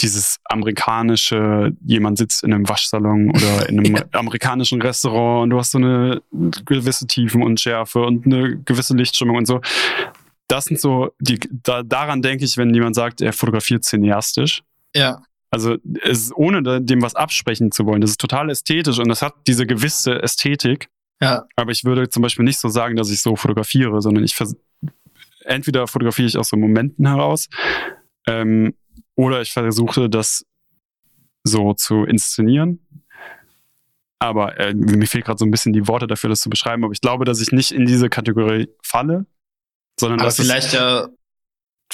[0.00, 4.04] dieses amerikanische, jemand sitzt in einem Waschsalon oder in einem Ja.
[4.12, 6.22] amerikanischen Restaurant und du hast so eine
[6.64, 9.60] gewisse Tiefen und Schärfe und eine gewisse Lichtstimmung und so.
[10.48, 14.62] Das sind so, die, da, daran denke ich, wenn jemand sagt, er fotografiert cineastisch.
[14.94, 15.22] Ja.
[15.52, 18.00] Also es ohne dem was absprechen zu wollen.
[18.00, 20.88] Das ist total ästhetisch und das hat diese gewisse Ästhetik.
[21.20, 21.46] Ja.
[21.56, 24.56] Aber ich würde zum Beispiel nicht so sagen, dass ich so fotografiere, sondern ich vers
[25.44, 27.48] entweder fotografiere ich aus so Momenten heraus
[28.26, 28.74] ähm,
[29.14, 30.46] oder ich versuche das
[31.44, 32.86] so zu inszenieren.
[34.18, 36.84] Aber äh, mir fehlt gerade so ein bisschen die Worte dafür, das zu beschreiben.
[36.84, 39.26] Aber ich glaube, dass ich nicht in diese Kategorie falle,
[39.98, 41.10] sondern Aber dass es vielleicht ja ein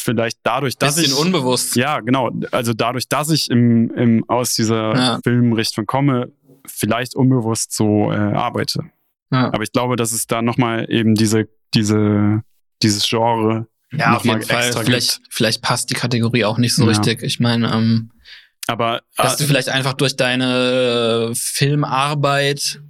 [0.00, 1.76] vielleicht dadurch, dass bisschen ich unbewusst.
[1.76, 2.30] ja, genau.
[2.52, 5.20] Also dadurch, dass ich im, im, aus dieser Ja.
[5.22, 6.32] Filmrichtung komme,
[6.66, 8.84] vielleicht unbewusst so äh, arbeite.
[9.30, 9.52] Ja.
[9.52, 12.42] Aber ich glaube, dass es da nochmal eben diese, diese,
[12.82, 14.72] dieses Genre Ja, noch auf jeden Fall.
[14.72, 16.88] Vielleicht, vielleicht passt die Kategorie auch nicht so Ja.
[16.90, 17.22] richtig.
[17.22, 18.10] Ich meine, ähm,
[18.66, 22.80] Aber dass äh, du vielleicht einfach durch deine Filmarbeit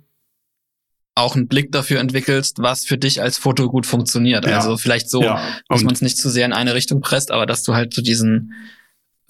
[1.18, 4.46] auch einen Blick dafür entwickelst, was für dich als Foto gut funktioniert.
[4.46, 4.56] Ja.
[4.56, 7.46] Also vielleicht so, ja, dass man es nicht zu sehr in eine Richtung presst, aber
[7.46, 8.54] dass du halt so diesen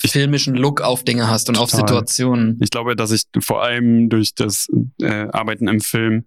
[0.01, 1.89] filmischen Look auf Dinge hast und auf Total.
[1.89, 2.59] Situationen.
[2.63, 4.69] ich glaube, dass ich vor allem durch das
[5.01, 6.25] äh, Arbeiten im Film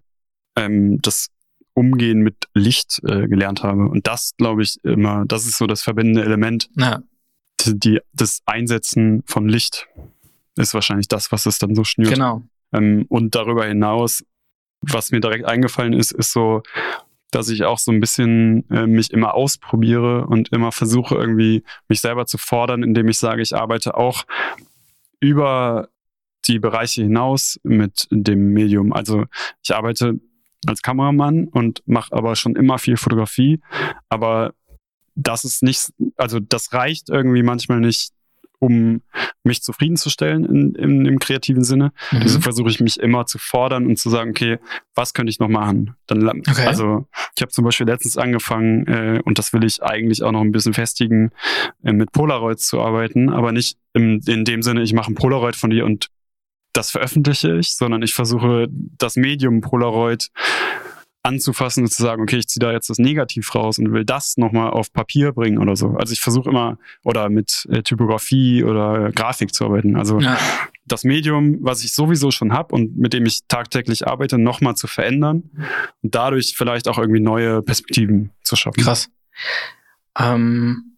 [0.56, 1.28] ähm, das
[1.74, 3.88] Umgehen mit Licht äh, gelernt habe.
[3.88, 6.68] Und das, glaube ich, immer, das ist so das verbindende Element.
[6.76, 7.02] Ja,
[7.64, 9.88] Die, das Einsetzen von Licht
[10.56, 12.12] ist wahrscheinlich das, was es dann so schnürt.
[12.12, 12.42] genau.
[12.74, 14.22] Ähm, und darüber hinaus,
[14.82, 16.62] was mir direkt eingefallen ist, ist so,
[17.30, 22.00] dass ich auch so ein bisschen äh, mich immer ausprobiere und immer versuche, irgendwie mich
[22.00, 24.24] selber zu fordern, indem ich sage, ich arbeite auch
[25.20, 25.88] über
[26.46, 28.92] die Bereiche hinaus mit dem Medium.
[28.92, 29.24] Also
[29.62, 30.20] ich arbeite
[30.66, 33.60] als Kameramann und mache aber schon immer viel Fotografie,
[34.08, 34.54] aber
[35.14, 38.12] das ist nicht, also das reicht irgendwie manchmal nicht,
[38.62, 39.02] um
[39.42, 41.92] mich zufriedenzustellen in, in, im kreativen Sinne.
[42.12, 42.20] Mhm.
[42.20, 44.58] Deshalb versuche ich mich immer zu fordern und zu sagen, okay,
[44.94, 45.96] was könnte ich noch machen?
[46.06, 46.66] Dann, Okay.
[46.66, 50.42] Also ich habe zum Beispiel letztens angefangen, äh, und das will ich eigentlich auch noch
[50.42, 51.32] ein bisschen festigen,
[51.82, 55.56] äh, mit Polaroids zu arbeiten, aber nicht im, in dem Sinne, ich mache ein Polaroid
[55.56, 56.08] von dir und
[56.72, 60.30] das veröffentliche ich, sondern ich versuche das Medium Polaroid
[61.22, 64.36] anzufassen und zu sagen, okay, ich ziehe da jetzt das Negativ raus und will das
[64.36, 65.90] nochmal auf Papier bringen oder so.
[65.90, 69.96] Also ich versuche immer, oder mit äh, Typografie oder äh, Grafik zu arbeiten.
[69.96, 70.36] Also ja.
[70.86, 74.88] das Medium, was ich sowieso schon habe und mit dem ich tagtäglich arbeite, nochmal zu
[74.88, 75.44] verändern
[76.02, 78.82] und dadurch vielleicht auch irgendwie neue Perspektiven zu schaffen.
[78.82, 79.08] Krass.
[80.18, 80.92] Ähm,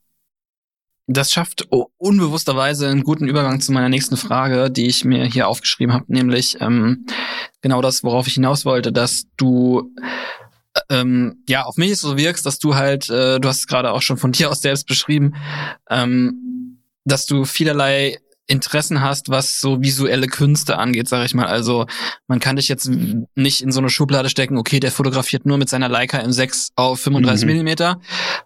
[1.07, 1.69] das schafft
[1.99, 6.57] unbewussterweise einen guten Übergang zu meiner nächsten Frage, die ich mir hier aufgeschrieben habe, nämlich
[6.61, 7.05] ähm,
[7.65, 9.91] genau das, worauf ich hinaus wollte, dass du
[10.75, 13.91] äh, ähm, ja auf mich so wirkst, dass du halt, äh, du hast es gerade
[13.91, 15.35] auch schon von dir aus selbst beschrieben,
[15.91, 21.47] ähm, dass du vielerlei Interessen hast, was so visuelle Künste angeht, sage ich mal.
[21.47, 21.87] Also
[22.27, 22.91] man kann dich jetzt
[23.35, 27.01] nicht in so eine Schublade stecken, okay, der fotografiert nur mit seiner Leica M6 auf
[27.01, 27.51] 35 Mhm.
[27.51, 28.01] Millimeter,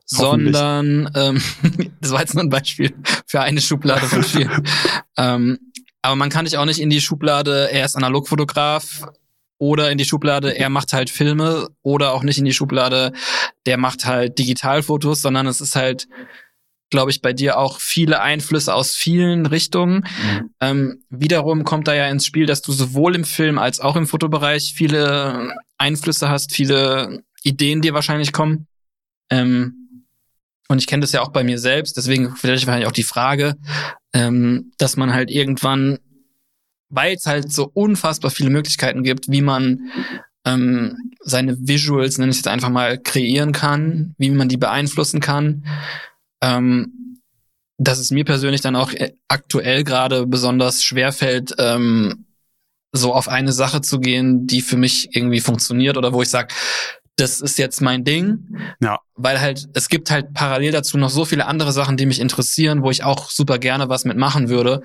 [0.06, 1.42] sondern ähm,
[2.00, 2.94] das war jetzt nur ein Beispiel
[3.26, 4.62] für eine Schublade von vielen.
[5.16, 5.58] ähm,
[6.02, 9.08] aber man kann dich auch nicht in die Schublade, er ist Analogfotograf
[9.58, 13.12] oder in die Schublade, er macht halt Filme oder auch nicht in die Schublade,
[13.66, 16.08] der macht halt Digitalfotos, sondern es ist halt
[16.90, 20.06] glaube ich, bei dir auch viele Einflüsse aus vielen Richtungen.
[20.22, 20.50] Mhm.
[20.60, 24.06] Ähm, wiederum kommt da ja ins Spiel, dass du sowohl im Film als auch im
[24.06, 28.66] Fotobereich viele Einflüsse hast, viele Ideen dir wahrscheinlich kommen.
[29.30, 29.77] Ähm,
[30.68, 33.56] und ich kenne das ja auch bei mir selbst, deswegen vielleicht wahrscheinlich auch die Frage,
[34.12, 35.98] ähm, dass man halt irgendwann,
[36.90, 39.90] weil es halt so unfassbar viele Möglichkeiten gibt, wie man
[40.44, 45.66] ähm, seine Visuals, nenne ich jetzt einfach mal, kreieren kann, wie man die beeinflussen kann,
[46.42, 47.20] ähm,
[47.78, 52.26] dass es mir persönlich dann auch äh, aktuell gerade besonders schwer fällt, ähm,
[52.92, 56.54] so auf eine Sache zu gehen, die für mich irgendwie funktioniert oder wo ich sage,
[57.18, 58.58] das ist jetzt mein Ding.
[58.80, 59.00] Ja.
[59.16, 62.82] Weil halt, es gibt halt parallel dazu noch so viele andere Sachen, die mich interessieren,
[62.82, 64.82] wo ich auch super gerne was mitmachen würde.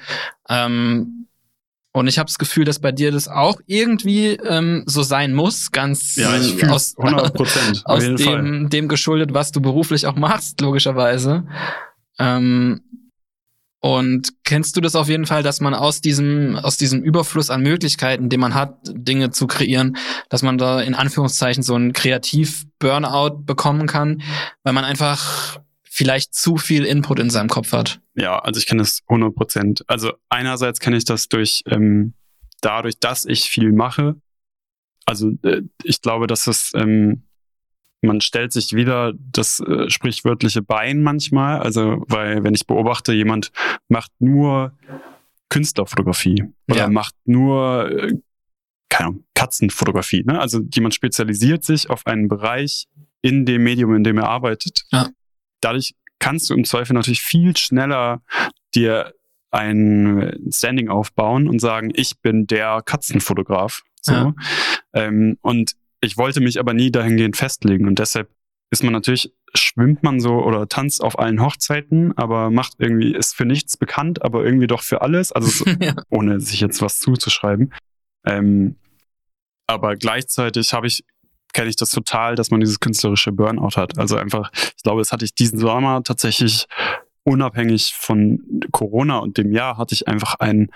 [0.50, 1.28] Ähm,
[1.96, 5.72] und ich habe das Gefühl, dass bei dir das auch irgendwie ähm, so sein muss,
[5.72, 7.84] ganz Ja, ich aus, 100 Prozent.
[7.86, 8.42] Auf aus jeden Fall.
[8.42, 11.46] dem, dem geschuldet, was du beruflich auch machst, logischerweise.
[12.18, 12.82] Ähm,
[13.86, 17.62] Und kennst du das auf jeden Fall, dass man aus diesem, aus diesem Überfluss an
[17.62, 19.98] Möglichkeiten, den man hat, Dinge zu kreieren,
[20.30, 24.22] dass man da in Anführungszeichen so einen Kreativ-Burnout bekommen kann,
[24.64, 28.00] weil man einfach vielleicht zu viel Input in seinem Kopf hat?
[28.16, 29.84] Ja, also ich kenne das 100 Prozent.
[29.88, 32.14] Also einerseits kenne ich das durch, ähm,
[32.62, 34.16] dadurch, dass ich viel mache.
[35.06, 37.24] Also äh, ich glaube, dass es, ähm,
[38.04, 41.60] man stellt sich wieder das äh, sprichwörtliche Bein manchmal.
[41.60, 43.52] Also, weil wenn ich beobachte, jemand
[43.88, 44.74] macht nur
[45.50, 46.90] Künstlerfotografie oder Ja.
[46.90, 48.14] macht nur äh,
[48.90, 50.24] keine Ahnung, Katzenfotografie.
[50.24, 50.40] Ne?
[50.40, 52.88] Also jemand spezialisiert sich auf einen Bereich
[53.22, 54.84] in dem Medium, in dem er arbeitet.
[54.92, 55.10] Ja.
[55.62, 58.22] Dadurch kannst du im Zweifel natürlich viel schneller
[58.76, 59.14] dir
[59.52, 63.82] ein Standing aufbauen und sagen, ich bin der Katzenfotograf.
[64.02, 64.14] So.
[64.14, 64.34] Ja.
[64.94, 65.74] Ähm, und
[66.04, 68.30] ich wollte mich aber nie dahingehend festlegen und deshalb
[68.72, 73.36] ist man natürlich, schwimmt man so oder tanzt auf allen Hochzeiten, aber macht irgendwie, ist
[73.36, 75.94] für nichts bekannt, aber irgendwie doch für alles, also so, ja.
[76.10, 77.74] ohne sich jetzt was zuzuschreiben.
[78.26, 78.76] Ähm,
[79.68, 81.06] aber gleichzeitig habe ich,
[81.54, 83.98] kenne ich das total, dass man dieses künstlerische Burnout hat.
[83.98, 86.66] Also einfach, ich glaube, das hatte ich diesen Sommer tatsächlich
[87.24, 90.72] unabhängig von Corona und dem Jahr hatte ich einfach einen,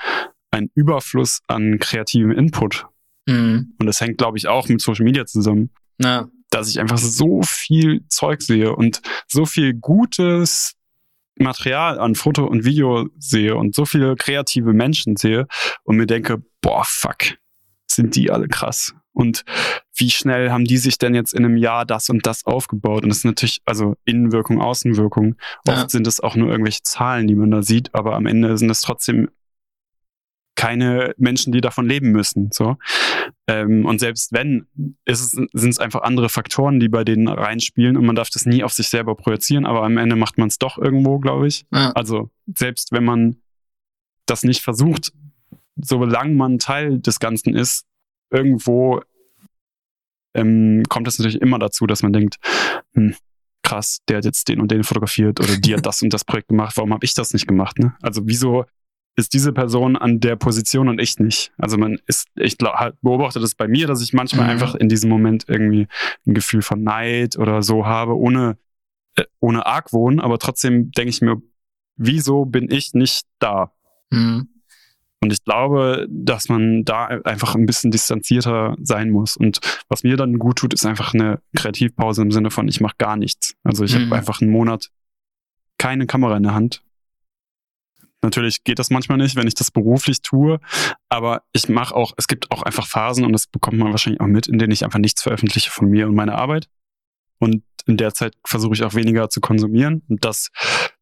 [0.51, 2.85] einen Überfluss an kreativem Input.
[3.27, 3.73] Mhm.
[3.79, 6.27] Und das hängt, glaube ich, auch mit Social Media zusammen, Ja.
[6.49, 10.73] dass ich einfach so viel Zeug sehe und so viel gutes
[11.39, 15.45] Material an Foto und Video sehe und so viele kreative Menschen sehe
[15.83, 17.37] und mir denke, boah, fuck,
[17.85, 18.95] sind die alle krass.
[19.13, 19.43] Und
[19.95, 23.03] wie schnell haben die sich denn jetzt in einem Jahr das und das aufgebaut?
[23.03, 25.35] Und das ist natürlich, also Innenwirkung, Außenwirkung.
[25.67, 25.89] Oft Ja.
[25.89, 28.81] sind es auch nur irgendwelche Zahlen, die man da sieht, aber am Ende sind es
[28.81, 29.29] trotzdem
[30.57, 32.49] keine Menschen, die davon leben müssen.
[32.51, 32.77] So.
[33.47, 34.67] Ähm, und selbst wenn,
[35.05, 38.73] sind es einfach andere Faktoren, die bei denen reinspielen und man darf das nie auf
[38.73, 41.65] sich selber projizieren, aber am Ende macht man es doch irgendwo, glaube ich.
[41.71, 41.91] Ja.
[41.91, 43.37] Also selbst wenn man
[44.25, 45.13] das nicht versucht,
[45.75, 47.85] solange man Teil des Ganzen ist,
[48.31, 49.01] irgendwo
[50.33, 52.37] ähm, kommt es natürlich immer dazu, dass man denkt,
[52.95, 53.15] hm,
[53.61, 56.49] krass, der hat jetzt den und den fotografiert oder die hat das und das Projekt
[56.49, 57.77] gemacht, warum habe ich das nicht gemacht?
[57.77, 57.95] Ne?
[58.01, 58.65] Also wieso
[59.17, 61.51] ist diese Person an der Position und ich nicht?
[61.57, 64.51] Also man ist, ich glaub, halt beobachte das bei mir, dass ich manchmal Mhm.
[64.51, 65.87] einfach in diesem Moment irgendwie
[66.25, 68.57] ein Gefühl von Neid oder so habe, ohne,
[69.15, 71.41] äh, ohne Argwohn, aber trotzdem denke ich mir,
[71.95, 73.71] wieso bin ich nicht da?
[74.11, 74.49] Mhm.
[75.19, 79.35] Und ich glaube, dass man da einfach ein bisschen distanzierter sein muss.
[79.35, 82.93] Und was mir dann gut tut, ist einfach eine Kreativpause im Sinne von, ich mache
[82.99, 83.55] gar nichts.
[83.63, 84.05] Also ich Mhm.
[84.05, 84.91] habe einfach einen Monat
[85.79, 86.83] keine Kamera in der Hand.
[88.23, 90.59] Natürlich geht das manchmal nicht, wenn ich das beruflich tue,
[91.07, 94.27] aber ich mache auch, es gibt auch einfach Phasen und das bekommt man wahrscheinlich auch
[94.27, 96.67] mit, in denen ich einfach nichts veröffentliche von mir und meiner Arbeit.
[97.39, 100.49] Und in der Zeit versuche ich auch weniger zu konsumieren und das,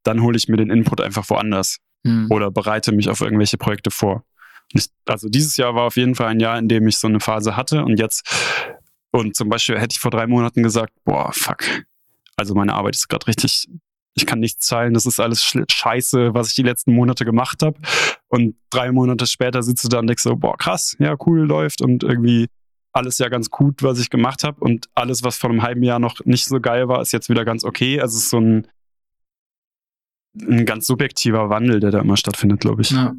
[0.03, 2.27] dann hole ich mir den Input einfach woanders Mhm.
[2.29, 4.23] oder bereite mich auf irgendwelche Projekte vor.
[4.73, 7.19] Ich, also dieses Jahr war auf jeden Fall ein Jahr, in dem ich so eine
[7.19, 8.29] Phase hatte und jetzt,
[9.11, 11.63] und zum Beispiel hätte ich vor drei Monaten gesagt, boah, fuck.
[12.37, 13.67] Also meine Arbeit ist gerade richtig,
[14.15, 17.77] ich kann nichts zahlen, das ist alles scheiße, was ich die letzten Monate gemacht habe.
[18.27, 21.81] Und drei Monate später sitzt du da und denkst so, boah, krass, ja, cool, läuft
[21.81, 22.47] und irgendwie
[22.93, 24.61] alles ja ganz gut, was ich gemacht habe.
[24.61, 27.43] Und alles, was vor einem halben Jahr noch nicht so geil war, ist jetzt wieder
[27.43, 27.99] ganz okay.
[27.99, 28.67] Also es ist so ein,
[30.39, 32.91] ein ganz subjektiver Wandel, der da immer stattfindet, glaube ich.
[32.91, 33.13] Ja.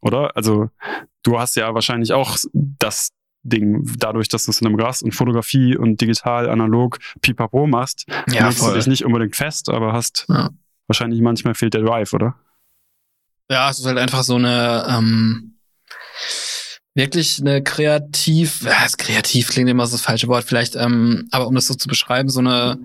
[0.00, 0.34] Oder?
[0.34, 0.70] Also
[1.24, 3.10] du hast ja wahrscheinlich auch das
[3.42, 8.04] Ding, dadurch, dass du es in einem Gras und Fotografie und digital, analog, pipapo machst,
[8.28, 10.50] Ja, legst du dich nicht unbedingt fest, aber hast Ja.
[10.86, 12.34] wahrscheinlich manchmal fehlt der Drive, oder?
[13.50, 15.54] Ja, es ist halt einfach so eine ähm,
[16.94, 21.54] wirklich eine kreativ, ja, kreativ klingt immer so das falsche Wort, vielleicht, ähm, aber um
[21.54, 22.78] das so zu beschreiben, so eine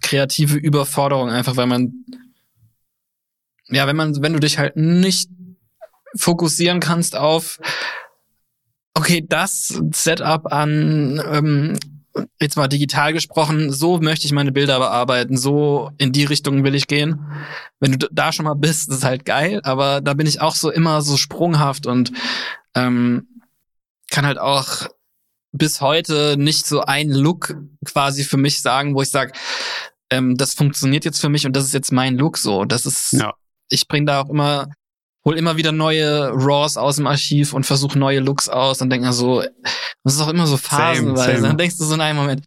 [0.00, 1.92] kreative Überforderung, einfach weil man,
[3.68, 5.28] ja, wenn man, wenn du dich halt nicht
[6.16, 7.58] fokussieren kannst auf,
[8.94, 11.78] okay, das Setup an, ähm,
[12.40, 16.74] jetzt mal digital gesprochen, so möchte ich meine Bilder bearbeiten, so in die Richtung will
[16.76, 17.20] ich gehen.
[17.80, 20.70] Wenn du da schon mal bist, ist halt geil, aber da bin ich auch so
[20.70, 22.12] immer so sprunghaft und
[22.74, 23.26] ähm,
[24.10, 24.88] kann halt auch
[25.50, 29.32] bis heute nicht so ein Look quasi für mich sagen, wo ich sage,
[30.10, 32.64] ähm, das funktioniert jetzt für mich und das ist jetzt mein Look so.
[32.64, 33.34] Das ist, Ja.
[33.68, 34.68] ich bringe da auch immer,
[35.24, 39.06] hol immer wieder neue Raws aus dem Archiv und versuche neue Looks aus und denke
[39.06, 39.42] mir so,
[40.02, 41.36] das ist auch immer so phasenweise.
[41.36, 41.48] same.
[41.48, 42.44] Dann denkst du so in einem Moment,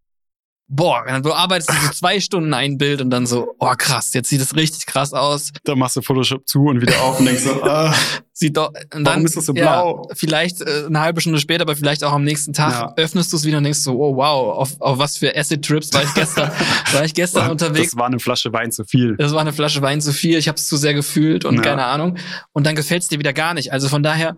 [0.69, 4.41] boah, du arbeitest so zwei Stunden ein Bild und dann so, oh krass, jetzt sieht
[4.41, 5.51] es richtig krass aus.
[5.63, 7.93] Dann machst du Photoshop zu und wieder auf und denkst so, ah,
[8.33, 10.07] sieht doch, und warum ist das so blau?
[10.09, 12.93] Ja, vielleicht äh, eine halbe Stunde später, aber vielleicht auch am nächsten Tag Ja.
[12.97, 16.03] öffnest du es wieder und denkst so, oh wow, auf, auf was für Acid-Trips war
[16.03, 16.51] ich gestern,
[16.91, 17.91] war ich gestern unterwegs.
[17.91, 19.15] Das war eine Flasche Wein zu viel.
[19.17, 21.61] Das war eine Flasche Wein zu viel, ich habe es zu sehr gefühlt und Ja.
[21.61, 22.17] keine Ahnung.
[22.51, 23.71] Und dann gefällt es dir wieder gar nicht.
[23.71, 24.35] Also von daher,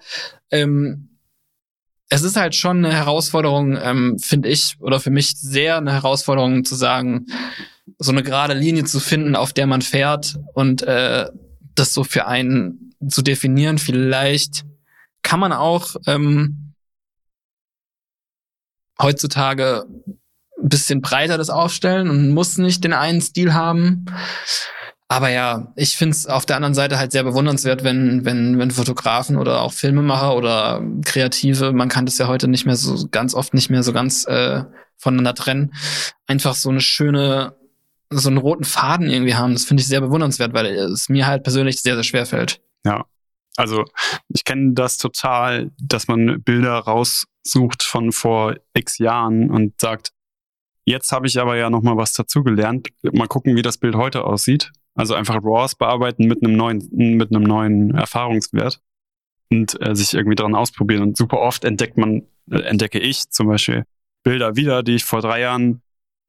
[0.51, 1.08] ähm,
[2.09, 6.65] es ist halt schon eine Herausforderung, ähm, finde ich, oder für mich sehr eine Herausforderung
[6.65, 7.27] zu sagen,
[7.99, 11.27] so eine gerade Linie zu finden, auf der man fährt und äh,
[11.75, 13.77] das so für einen zu definieren.
[13.77, 14.65] Vielleicht
[15.21, 16.73] kann man auch ähm,
[18.99, 19.85] heutzutage
[20.61, 24.05] ein bisschen breiter das aufstellen und muss nicht den einen Stil haben.
[25.11, 29.37] Aber ja, ich find's auf der anderen Seite halt sehr bewundernswert, wenn, wenn, wenn Fotografen
[29.37, 33.55] oder auch Filmemacher oder Kreative, man kann das ja heute nicht mehr so ganz oft
[33.55, 34.63] nicht mehr so ganz äh,
[34.97, 35.73] voneinander trennen,
[36.27, 37.55] einfach so eine schöne,
[38.11, 39.53] so einen roten Faden irgendwie haben.
[39.53, 42.61] Das finde ich sehr bewundernswert, weil es mir halt persönlich sehr, sehr schwer fällt.
[43.57, 43.85] Also
[44.27, 50.11] ich kenne das total, dass man Bilder raussucht von vor x Jahren und sagt,
[50.85, 52.89] jetzt habe ich aber ja noch mal was dazugelernt.
[53.01, 54.71] Mal gucken, wie das Bild heute aussieht.
[54.99, 58.81] Also einfach RAWs bearbeiten mit einem neuen, mit einem neuen Erfahrungswert
[59.51, 61.03] und äh, sich irgendwie dran ausprobieren.
[61.03, 63.85] Und super oft entdeckt man, äh, entdecke ich zum Beispiel
[64.23, 65.81] Bilder wieder, die ich vor drei Jahren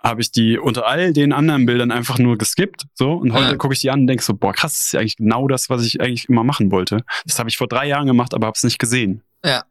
[0.03, 2.87] habe ich die unter all den anderen Bildern einfach nur geskippt.
[2.95, 3.57] So, und heute Ja.
[3.57, 5.69] gucke ich die an und denke so, boah, krass, das ist ja eigentlich genau das,
[5.69, 7.05] was ich eigentlich immer machen wollte.
[7.27, 9.23] Das habe ich vor drei Jahren gemacht, aber habe es nicht gesehen.
[9.45, 9.65] Ja.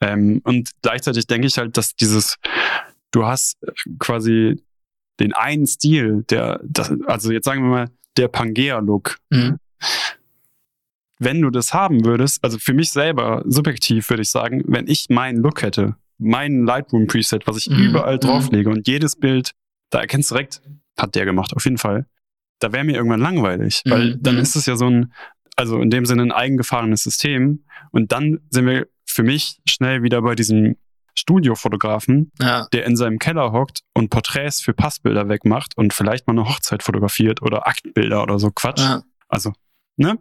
[0.00, 2.36] Ähm, und gleichzeitig denke ich halt, dass dieses,
[3.12, 4.62] du hast äh, quasi
[5.20, 9.18] den einen Stil, der, das, also jetzt sagen wir mal, der Pangea-Look.
[9.30, 9.58] Mhm.
[11.18, 15.06] Wenn du das haben würdest, also für mich selber, subjektiv würde ich sagen, wenn ich
[15.08, 17.84] meinen Look hätte, mein Lightroom-Preset, was ich Mhm.
[17.84, 18.20] überall Mhm.
[18.20, 19.52] drauflege und jedes Bild,
[19.90, 20.62] da erkennst du direkt,
[20.98, 22.06] hat der gemacht, auf jeden Fall.
[22.58, 24.22] Da wäre mir irgendwann langweilig, weil Mhm.
[24.22, 24.40] dann Mhm.
[24.42, 25.12] ist es ja so ein,
[25.56, 27.64] also in dem Sinne ein eigengefahrenes System.
[27.92, 30.76] Und dann sind wir für mich schnell wieder bei diesem
[31.14, 32.66] Studiofotografen, Ja.
[32.72, 36.82] der in seinem Keller hockt und Porträts für Passbilder wegmacht und vielleicht mal eine Hochzeit
[36.82, 38.80] fotografiert oder Aktbilder oder so Quatsch.
[38.80, 39.02] ja.
[39.28, 39.52] Also,
[39.96, 40.18] ne?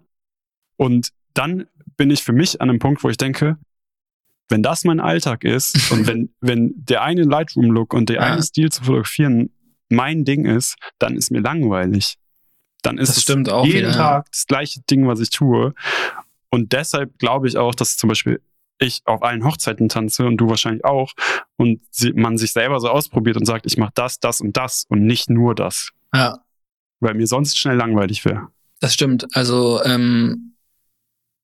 [0.77, 3.57] Und dann bin ich für mich an einem Punkt, wo ich denke,
[4.49, 8.21] wenn das mein Alltag ist und wenn, wenn der eine Lightroom-Look und der Ja.
[8.23, 9.51] eine Stil zu fotografieren
[9.89, 12.15] mein Ding ist, dann ist mir langweilig.
[12.81, 13.91] Dann ist Das es stimmt auch jeden wieder.
[13.91, 15.73] Tag das gleiche Ding, was ich tue.
[16.49, 18.41] Und deshalb glaube ich auch, dass zum Beispiel
[18.81, 21.13] ich auf allen Hochzeiten tanze und du wahrscheinlich auch
[21.57, 21.81] und
[22.15, 25.29] man sich selber so ausprobiert und sagt, ich mache das, das und das und nicht
[25.29, 26.39] nur das, ja.
[26.99, 28.47] weil mir sonst schnell langweilig wäre.
[28.79, 29.27] Das stimmt.
[29.35, 30.55] Also ähm,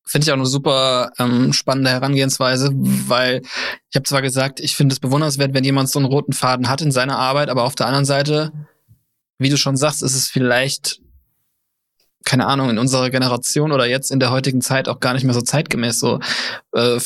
[0.06, 3.42] finde ich auch eine super ähm, spannende Herangehensweise, weil
[3.90, 6.82] ich habe zwar gesagt, ich finde es bewundernswert, wenn jemand so einen roten Faden hat
[6.82, 8.52] in seiner Arbeit, aber auf der anderen Seite,
[9.38, 11.02] wie du schon sagst, ist es vielleicht
[12.28, 15.34] keine Ahnung, in unserer Generation oder jetzt in der heutigen Zeit auch gar nicht mehr
[15.34, 16.20] so zeitgemäß so.
[16.74, 17.00] Äh,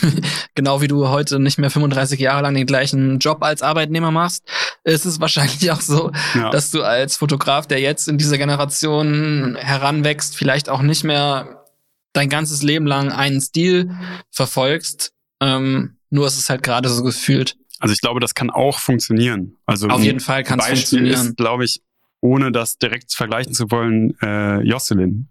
[0.56, 4.42] genau wie du heute nicht mehr 35 Jahre lang den gleichen Job als Arbeitnehmer machst,
[4.82, 6.50] ist es wahrscheinlich auch so, Ja.
[6.50, 11.64] dass du als Fotograf, der jetzt in dieser Generation heranwächst, vielleicht auch nicht mehr
[12.12, 13.92] dein ganzes Leben lang einen Stil
[14.32, 15.12] verfolgst.
[15.40, 17.56] Ähm, nur ist es halt gerade so gefühlt.
[17.78, 19.56] Also ich glaube, das kann auch funktionieren.
[19.66, 21.28] Also Auf jeden Fall kann es funktionieren.
[21.28, 21.80] ist, glaube ich,
[22.24, 25.28] ohne das direkt vergleichen zu wollen, äh, Jocelyn.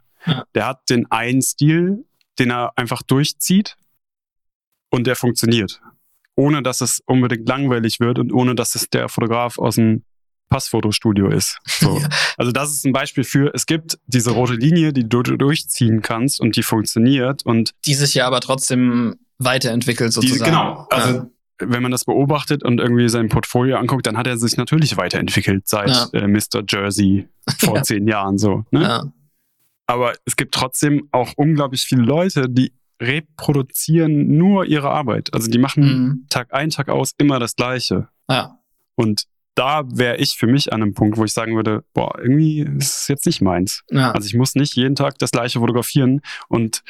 [0.54, 2.06] Der hat den einen Stil,
[2.38, 3.78] den er einfach durchzieht
[4.92, 5.82] und der funktioniert.
[6.36, 10.04] Ohne dass es unbedingt langweilig wird und ohne dass es der Fotograf aus dem
[10.50, 11.58] Passfotostudio ist.
[11.66, 11.98] So.
[12.00, 12.10] Ja.
[12.38, 16.40] Also das ist ein Beispiel für, es gibt diese rote Linie, die du durchziehen kannst
[16.40, 20.52] und die funktioniert und Die sich ja aber trotzdem weiterentwickelt die, sozusagen.
[20.52, 21.28] genau, also ja.
[21.68, 25.68] Wenn man das beobachtet und irgendwie sein Portfolio anguckt, dann hat er sich natürlich weiterentwickelt
[25.68, 26.08] seit Ja.
[26.14, 26.64] äh, Mr.
[26.68, 27.28] Jersey
[27.60, 27.84] vor Ja.
[27.84, 28.66] zehn Jahren so.
[28.72, 28.82] Ne?
[28.84, 29.04] ja.
[29.86, 32.72] Aber es gibt trotzdem auch unglaublich viele Leute, die
[33.02, 35.34] reproduzieren nur ihre Arbeit.
[35.34, 36.26] Also die machen Mhm.
[36.30, 38.08] Tag ein, Tag aus immer das Gleiche.
[38.30, 38.58] ja.
[38.96, 39.24] Und
[39.56, 43.02] da wäre ich für mich an einem Punkt, wo ich sagen würde, boah, irgendwie ist
[43.02, 43.84] es jetzt nicht meins.
[43.92, 44.12] Ja.
[44.12, 46.82] Also ich muss nicht jeden Tag das gleiche fotografieren und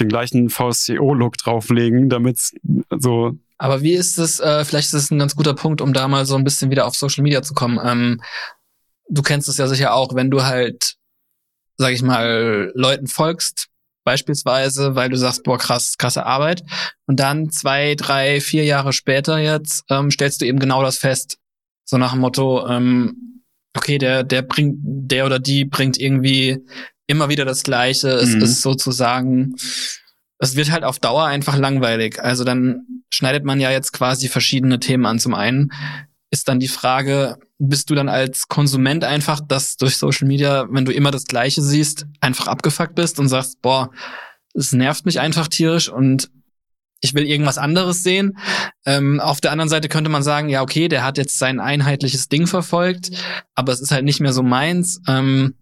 [0.00, 2.38] den gleichen VSCO-Look drauflegen, damit
[2.90, 3.32] so
[3.62, 6.26] Aber wie ist es, äh, vielleicht ist es ein ganz guter Punkt, um da mal
[6.26, 7.78] so ein bisschen wieder auf Social Media zu kommen.
[7.84, 8.20] Ähm,
[9.08, 10.96] du kennst es ja sicher auch, wenn du halt,
[11.76, 13.68] sag ich mal, Leuten folgst,
[14.04, 16.64] beispielsweise, weil du sagst, boah, krass, krasse Arbeit.
[17.06, 21.38] Und dann zwei, drei, vier Jahre später jetzt ähm, stellst du eben genau das fest.
[21.84, 23.44] So nach dem Motto, ähm,
[23.76, 26.58] okay, der, der bringt, der oder die bringt irgendwie
[27.06, 28.08] immer wieder das Gleiche.
[28.08, 28.42] Es Mhm.
[28.42, 29.54] ist sozusagen,
[30.42, 32.20] es wird halt auf Dauer einfach langweilig.
[32.20, 35.20] Also dann schneidet man ja jetzt quasi verschiedene Themen an.
[35.20, 35.70] Zum einen
[36.30, 40.84] ist dann die Frage, bist du dann als Konsument einfach, dass durch Social Media, wenn
[40.84, 43.92] du immer das Gleiche siehst, einfach abgefuckt bist und sagst, boah,
[44.52, 46.28] es nervt mich einfach tierisch und
[47.00, 48.36] ich will irgendwas anderes sehen.
[48.84, 52.28] Ähm, auf der anderen Seite könnte man sagen, ja, okay, der hat jetzt sein einheitliches
[52.28, 53.10] Ding verfolgt,
[53.54, 55.00] aber es ist halt nicht mehr so meins.
[55.06, 55.54] Ähm,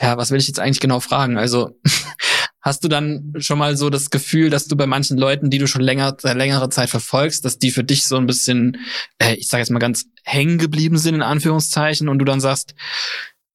[0.00, 1.36] ja, was will ich jetzt eigentlich genau fragen?
[1.36, 1.78] Also
[2.62, 5.66] hast du dann schon mal so das Gefühl, dass du bei manchen Leuten, die du
[5.66, 8.78] schon länger, längere Zeit verfolgst, dass die für dich so ein bisschen,
[9.18, 12.74] äh, ich sage jetzt mal ganz hängen geblieben sind in Anführungszeichen und du dann sagst,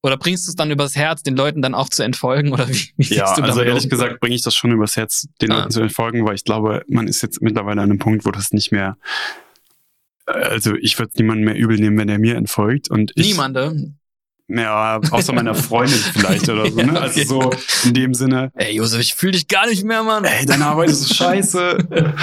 [0.02, 2.54] oder bringst du es dann übers Herz, den Leuten dann auch zu entfolgen?
[2.54, 3.90] Oder wie, wie ja, also ehrlich um?
[3.90, 5.60] gesagt bringe ich das schon übers Herz, den ah.
[5.60, 8.52] Leuten zu entfolgen, weil ich glaube, man ist jetzt mittlerweile an einem Punkt, wo das
[8.52, 8.98] nicht mehr
[10.28, 12.90] äh, also ich würde niemanden mehr übel nehmen, wenn er mir entfolgt.
[12.90, 13.96] Und ich, Niemande?
[14.48, 17.00] Ja, außer meiner Freundin vielleicht oder so, ne?
[17.02, 17.52] Also so
[17.84, 18.52] in dem Sinne.
[18.56, 20.24] Ey, Josef, ich fühle dich gar nicht mehr, Mann.
[20.24, 21.78] Ey, deine Arbeit ist scheiße.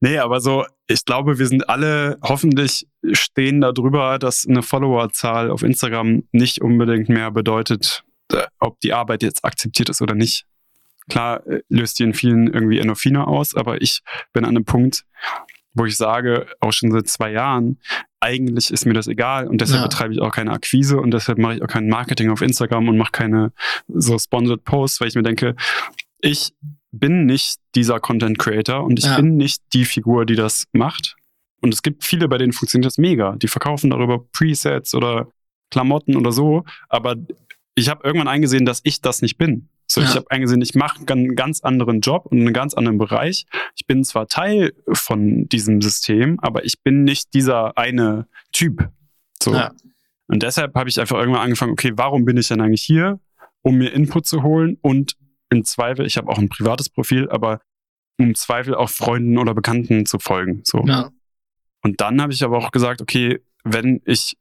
[0.00, 5.62] Nee, aber so, ich glaube, wir sind alle hoffentlich stehen darüber, dass eine Followerzahl auf
[5.62, 10.44] Instagram nicht unbedingt mehr bedeutet, äh, ob die Arbeit jetzt akzeptiert ist oder nicht.
[11.08, 14.02] Klar äh, löst die in vielen irgendwie Endorphine aus, aber ich
[14.34, 15.04] bin an einem Punkt,
[15.74, 17.78] wo ich sage, auch schon seit zwei Jahren,
[18.20, 19.86] eigentlich ist mir das egal und deshalb ja.
[19.86, 22.96] betreibe ich auch keine Akquise und deshalb mache ich auch kein Marketing auf Instagram und
[22.96, 23.52] mache keine
[23.88, 25.56] so sponsored Posts, weil ich mir denke,
[26.20, 26.54] ich
[26.90, 29.16] bin nicht dieser Content Creator und ich ja.
[29.16, 31.16] bin nicht die Figur, die das macht.
[31.60, 33.36] Und es gibt viele, bei denen funktioniert das mega.
[33.36, 35.28] Die verkaufen darüber Presets oder
[35.70, 36.64] Klamotten oder so.
[36.88, 37.16] Aber
[37.74, 39.68] ich habe irgendwann eingesehen, dass ich das nicht bin.
[39.94, 40.08] So, ja.
[40.08, 43.46] ich habe eingesehen, ich mache einen ganz anderen Job und einen ganz anderen Bereich.
[43.76, 48.90] Ich bin zwar Teil von diesem System, aber ich bin nicht dieser eine Typ.
[49.40, 49.54] So.
[49.54, 49.70] Ja.
[50.26, 53.20] Und deshalb habe ich einfach irgendwann angefangen, okay, warum bin ich denn eigentlich hier?
[53.62, 55.16] Um mir Input zu holen und
[55.48, 57.60] im Zweifel, ich habe auch ein privates Profil, aber
[58.16, 60.62] im Zweifel auch Freunden oder Bekannten zu folgen.
[60.64, 60.82] So.
[60.84, 61.10] Ja.
[61.82, 64.36] Und dann habe ich aber auch gesagt, okay, wenn ich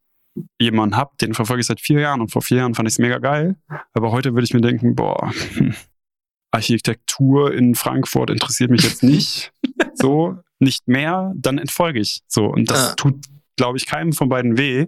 [0.59, 2.99] jemanden habe, den verfolge ich seit vier Jahren und vor vier Jahren fand ich es
[2.99, 3.55] mega geil,
[3.93, 5.31] aber heute würde ich mir denken, boah,
[6.51, 9.51] Architektur in Frankfurt interessiert mich jetzt nicht,
[9.95, 12.21] so, nicht mehr, dann entfolge ich.
[12.27, 12.93] So, und das ja.
[12.95, 13.25] tut,
[13.57, 14.87] glaube ich, keinem von beiden weh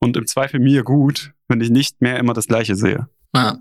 [0.00, 3.08] und im Zweifel mir gut, wenn ich nicht mehr immer das Gleiche sehe.
[3.34, 3.60] Ja.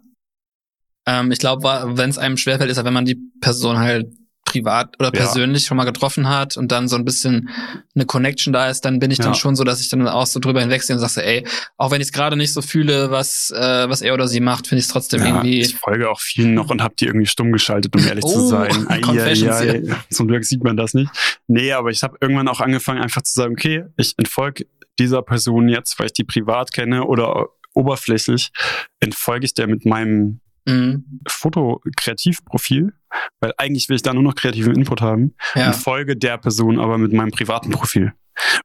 [1.06, 4.14] Ähm, ich glaube, wenn es einem schwerfällt, ist ja, wenn man die Person halt
[4.50, 5.68] privat oder persönlich ja.
[5.68, 7.50] schon mal getroffen hat und dann so ein bisschen
[7.96, 9.26] eine Connection da ist, dann bin ich ja.
[9.26, 11.46] dann schon so, dass ich dann auch so drüber hinwegsehe und sage, ey,
[11.78, 14.68] auch wenn ich es gerade nicht so fühle, was äh, was er oder sie macht,
[14.68, 15.62] finde ich es trotzdem ja, irgendwie.
[15.62, 18.48] Ich folge auch vielen noch und habe die irgendwie stumm geschaltet, um ehrlich oh, zu
[18.48, 18.88] sein.
[18.90, 19.84] Ai, ai, ai.
[20.10, 21.12] Zum Glück sieht man das nicht.
[21.48, 24.66] Nee, aber ich habe irgendwann auch angefangen, einfach zu sagen, okay, ich entfolge
[24.98, 28.52] dieser Person jetzt, weil ich die privat kenne oder oberflächlich,
[29.00, 31.22] entfolge ich der mit meinem mhm.
[31.28, 32.94] Foto-Kreativprofil,
[33.40, 35.68] weil eigentlich will ich da nur noch kreativen Input haben ja.
[35.68, 38.14] und folge der Person aber mit meinem privaten Profil.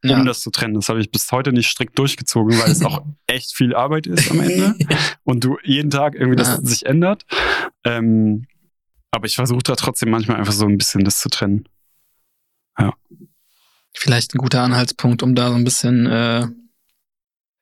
[0.03, 0.23] Um ja.
[0.23, 0.73] das zu trennen.
[0.73, 4.31] Das habe ich bis heute nicht strikt durchgezogen, weil es auch echt viel Arbeit ist
[4.31, 4.75] am Ende
[5.23, 6.61] und du jeden Tag irgendwie das ja.
[6.61, 7.25] sich ändert.
[7.83, 8.47] Ähm,
[9.11, 11.67] aber ich versuche da trotzdem manchmal einfach so ein bisschen das zu trennen.
[12.79, 12.93] Ja.
[13.93, 16.47] Vielleicht ein guter Anhaltspunkt, um da so ein bisschen äh,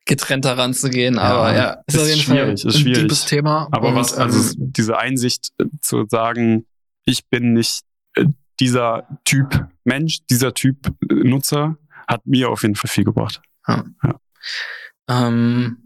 [0.05, 1.17] getrennter ranzugehen.
[1.17, 3.01] Aber ja, ist, ist auf jeden schwierig, Fall ein ist schwierig.
[3.01, 3.67] liebes Thema.
[3.71, 6.65] Aber und, was, also ähm, diese Einsicht äh, zu sagen,
[7.05, 7.81] ich bin nicht
[8.15, 8.25] äh,
[8.59, 11.77] dieser Typ Mensch, dieser Typ äh, Nutzer,
[12.07, 13.41] hat mir auf jeden Fall viel gebracht.
[13.67, 13.85] Ja.
[14.03, 14.19] ja.
[15.09, 15.77] Ähm,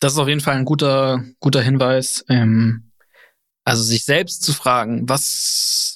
[0.00, 2.24] das ist auf jeden Fall ein guter, guter Hinweis.
[2.28, 2.90] Ähm,
[3.64, 5.24] also sich selbst zu fragen, was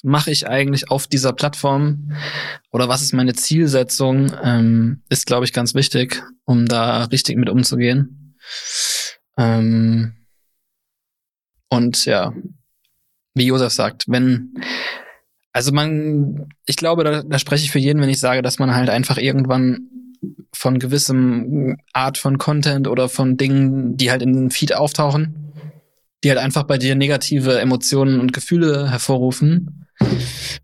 [0.05, 2.11] mache ich eigentlich auf dieser Plattform
[2.71, 7.49] oder was ist meine Zielsetzung, ähm, ist, glaube ich, ganz wichtig, um da richtig mit
[7.49, 8.35] umzugehen.
[9.37, 10.13] Ähm,
[11.69, 12.33] und ja,
[13.33, 14.53] wie Josef sagt, wenn,
[15.51, 18.75] also man, ich glaube, da, da spreche ich für jeden, wenn ich sage, dass man
[18.75, 19.89] halt einfach irgendwann
[20.53, 25.53] von gewissem Art von Content oder von Dingen, die halt in den Feed auftauchen,
[26.23, 29.84] die halt einfach bei dir negative Emotionen und Gefühle hervorrufen.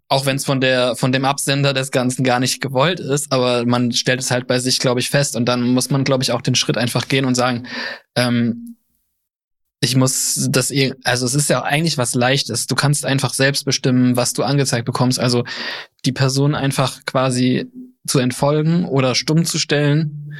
[0.07, 3.65] Auch wenn es von der von dem Absender des Ganzen gar nicht gewollt ist, aber
[3.65, 6.31] man stellt es halt bei sich, glaube ich, fest und dann muss man, glaube ich,
[6.31, 7.67] auch den Schritt einfach gehen und sagen,
[8.15, 8.71] ähm,
[9.83, 10.71] ich muss das,
[11.03, 12.67] also es ist ja eigentlich was Leichtes.
[12.67, 15.19] Du kannst einfach selbst bestimmen, was du angezeigt bekommst.
[15.19, 15.43] Also
[16.05, 17.65] die Person einfach quasi
[18.05, 20.35] zu entfolgen oder stumm zu stellen,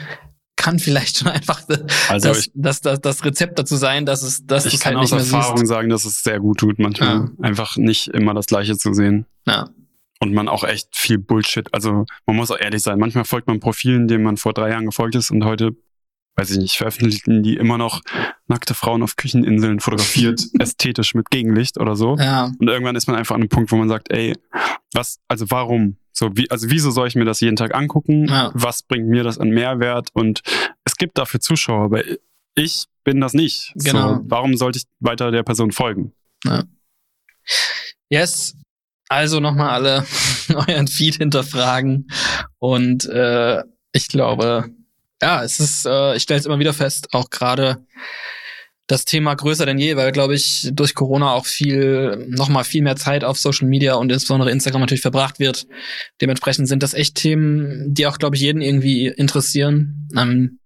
[0.62, 1.62] kann vielleicht schon einfach
[2.10, 5.12] also das, ich, das, das, das Rezept dazu sein, dass es dass ich kann halt
[5.12, 5.70] aus Erfahrung siehst.
[5.70, 7.30] sagen, dass es sehr gut tut, manchmal ja.
[7.42, 9.26] einfach nicht immer das Gleiche zu sehen.
[9.48, 9.70] Ja.
[10.20, 11.74] Und man auch echt viel Bullshit.
[11.74, 13.00] Also man muss auch ehrlich sein.
[13.00, 15.72] Manchmal folgt man Profilen, denen man vor drei Jahren gefolgt ist und heute,
[16.36, 18.02] weiß ich nicht, veröffentlichen die immer noch
[18.48, 22.18] nackte Frauen auf Kücheninseln fotografiert, ästhetisch mit Gegenlicht oder so.
[22.18, 22.52] Ja.
[22.60, 24.36] Und irgendwann ist man einfach an einem Punkt, wo man sagt, ey,
[24.94, 25.98] was, also warum?
[26.14, 28.28] So wie, also wieso soll ich mir das jeden Tag angucken?
[28.28, 28.52] Ja.
[28.54, 30.10] Was bringt mir das an Mehrwert?
[30.14, 30.42] Und
[30.84, 32.04] es gibt dafür Zuschauer, aber
[32.56, 33.72] ich bin das nicht.
[33.76, 34.16] Genau.
[34.16, 36.14] So, warum sollte ich weiter der Person folgen?
[38.10, 38.56] Yes.
[39.08, 40.06] Also nochmal alle
[40.54, 42.08] euren Feed hinterfragen.
[42.60, 44.70] Und äh, ich glaube,
[45.22, 47.86] ja, es ist, äh, ich stelle es immer wieder fest, auch gerade
[48.92, 52.98] das Thema größer denn je, weil, glaube ich, durch Corona auch viel, nochmal viel mehr
[52.98, 55.66] Zeit auf Social Media und insbesondere Instagram natürlich verbracht wird.
[56.20, 60.10] Dementsprechend sind das echt Themen, die auch, glaube ich, jeden irgendwie interessieren.
[60.18, 60.60] Ähm,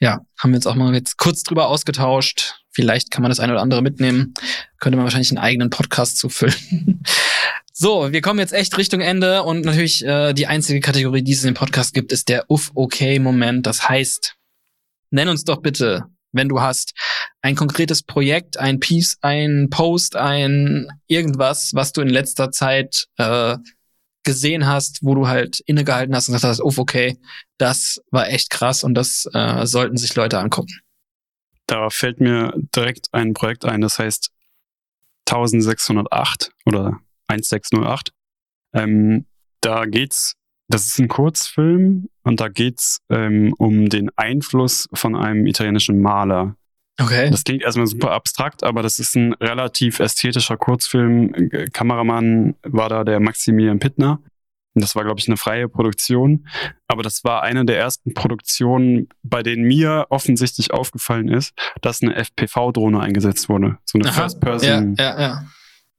[0.00, 2.56] ja, haben wir uns auch mal jetzt kurz drüber ausgetauscht.
[2.70, 4.34] Vielleicht kann man das eine oder andere mitnehmen.
[4.78, 7.02] Könnte man wahrscheinlich einen eigenen Podcast zufüllen.
[7.72, 11.42] so, wir kommen jetzt echt Richtung Ende und natürlich äh, die einzige Kategorie, die es
[11.42, 13.66] in dem Podcast gibt, ist der Uff-Okay-Moment.
[13.66, 14.34] Das heißt,
[15.10, 16.04] nenn uns doch bitte,
[16.36, 16.92] wenn du hast,
[17.42, 23.56] ein konkretes Projekt, ein Piece, ein Post, ein irgendwas, was du in letzter Zeit äh,
[24.24, 27.18] gesehen hast, wo du halt innegehalten hast und gesagt hast, uff, okay,
[27.58, 30.80] das war echt krass und das äh, sollten sich Leute angucken.
[31.66, 34.30] Da fällt mir direkt ein Projekt ein, das heißt
[35.28, 38.12] 1608 oder 1608.
[38.74, 39.26] Ähm,
[39.60, 40.34] da geht's,
[40.68, 46.56] das ist ein Kurzfilm und da geht's ähm, um den Einfluss von einem italienischen Maler.
[47.00, 47.30] Okay.
[47.30, 51.50] Das klingt erstmal super abstrakt, aber das ist ein relativ ästhetischer Kurzfilm.
[51.72, 54.20] Kameramann war da der Maximilian Pittner.
[54.74, 56.46] Und das war, glaube ich, eine freie Produktion.
[56.86, 62.14] Aber das war eine der ersten Produktionen, bei denen mir offensichtlich aufgefallen ist, dass eine
[62.14, 63.78] FPV-Drohne eingesetzt wurde.
[63.84, 64.12] So eine.
[64.12, 64.94] First-Person.
[64.98, 65.44] Ja, ja, ja.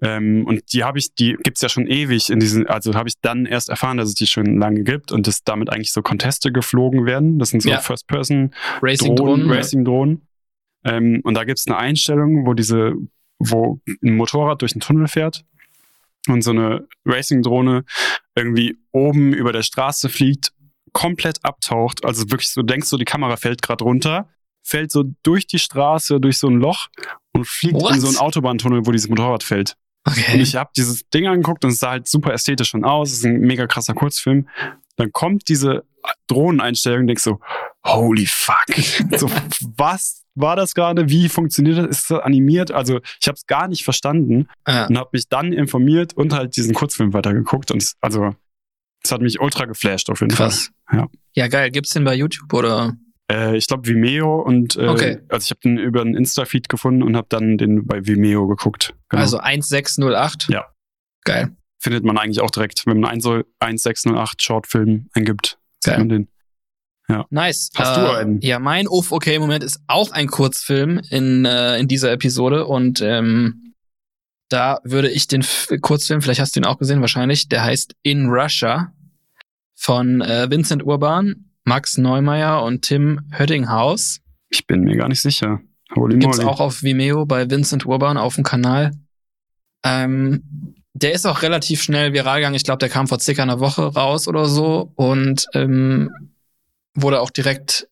[0.02, 3.15] Ähm, und die habe ich, die gibt's ja schon ewig in diesen, also habe ich
[3.22, 6.52] dann erst erfahren, dass es die schon lange gibt und dass damit eigentlich so Conteste
[6.52, 7.40] geflogen werden.
[7.40, 7.80] Das sind so Ja.
[7.80, 9.45] First-Person Racing-Drohnen.
[9.45, 10.22] Drohnen, Racing-Drohnen.
[10.84, 12.94] Ähm, und da gibt's eine Einstellung, wo diese,
[13.40, 15.44] wo ein Motorrad durch einen Tunnel fährt
[16.28, 17.84] und so eine Racing-Drohne
[18.36, 20.52] irgendwie oben über der Straße fliegt,
[20.94, 22.06] komplett abtaucht.
[22.06, 24.30] Also wirklich so, denkst du, die Kamera fällt gerade runter,
[24.64, 26.88] fällt so durch die Straße, durch so ein Loch
[27.34, 27.95] und fliegt What?
[27.95, 29.76] in so einen Autobahntunnel, wo dieses Motorrad fällt.
[30.07, 30.38] Und Okay.
[30.41, 33.11] ich habe dieses Ding angeguckt und es sah halt super ästhetisch schon aus.
[33.11, 34.47] Es ist ein mega krasser Kurzfilm.
[34.95, 35.84] Dann kommt diese
[36.27, 37.39] Drohneneinstellung und denkst so,
[37.85, 38.65] holy fuck.
[39.17, 39.29] so,
[39.77, 41.09] was war das gerade?
[41.09, 41.88] Wie funktioniert das?
[41.88, 42.71] Ist das animiert?
[42.71, 44.85] Also ich habe es gar nicht verstanden Ja.
[44.88, 47.71] und habe mich dann informiert und halt diesen Kurzfilm weitergeguckt.
[47.71, 48.34] Und es, also
[49.03, 50.71] es hat mich ultra geflasht auf jeden Krass.
[50.89, 50.99] Fall.
[50.99, 51.07] Ja.
[51.34, 51.69] Ja, geil.
[51.71, 52.95] Gibt's den bei YouTube oder?
[53.31, 55.19] Äh, ich glaube Vimeo und äh, Okay.
[55.29, 58.93] also ich habe den über einen Insta-Feed gefunden und habe dann den bei Vimeo geguckt.
[59.09, 59.21] Genau.
[59.21, 60.47] Also 1608?
[60.49, 60.65] Ja.
[61.23, 61.55] Geil.
[61.79, 65.99] findet man eigentlich auch direkt, wenn man einen 1608 Shortfilm eingibt, sieht Geil.
[65.99, 66.27] man den.
[67.29, 67.69] Nice.
[67.75, 68.41] Hast du einen?
[68.41, 72.99] Ja, mein Uff, okay, Moment ist auch ein Kurzfilm in, äh, in dieser Episode und
[73.01, 73.73] ähm,
[74.49, 77.93] da würde ich den F Kurzfilm, vielleicht hast du ihn auch gesehen, wahrscheinlich, der heißt
[78.03, 78.93] In Russia
[79.75, 84.22] von äh, Vincent Urban, Max Neumeier und Tim Höddinghaus.
[84.48, 85.60] Ich bin mir gar nicht sicher.
[85.94, 88.91] Holy Gibt's auch auf Vimeo bei Vincent Urban auf dem Kanal.
[89.84, 92.56] Ähm, der ist auch relativ schnell viral gegangen.
[92.56, 96.10] Ich glaube, der kam vor circa einer Woche raus oder so und ähm,
[96.95, 97.89] wurde auch direkt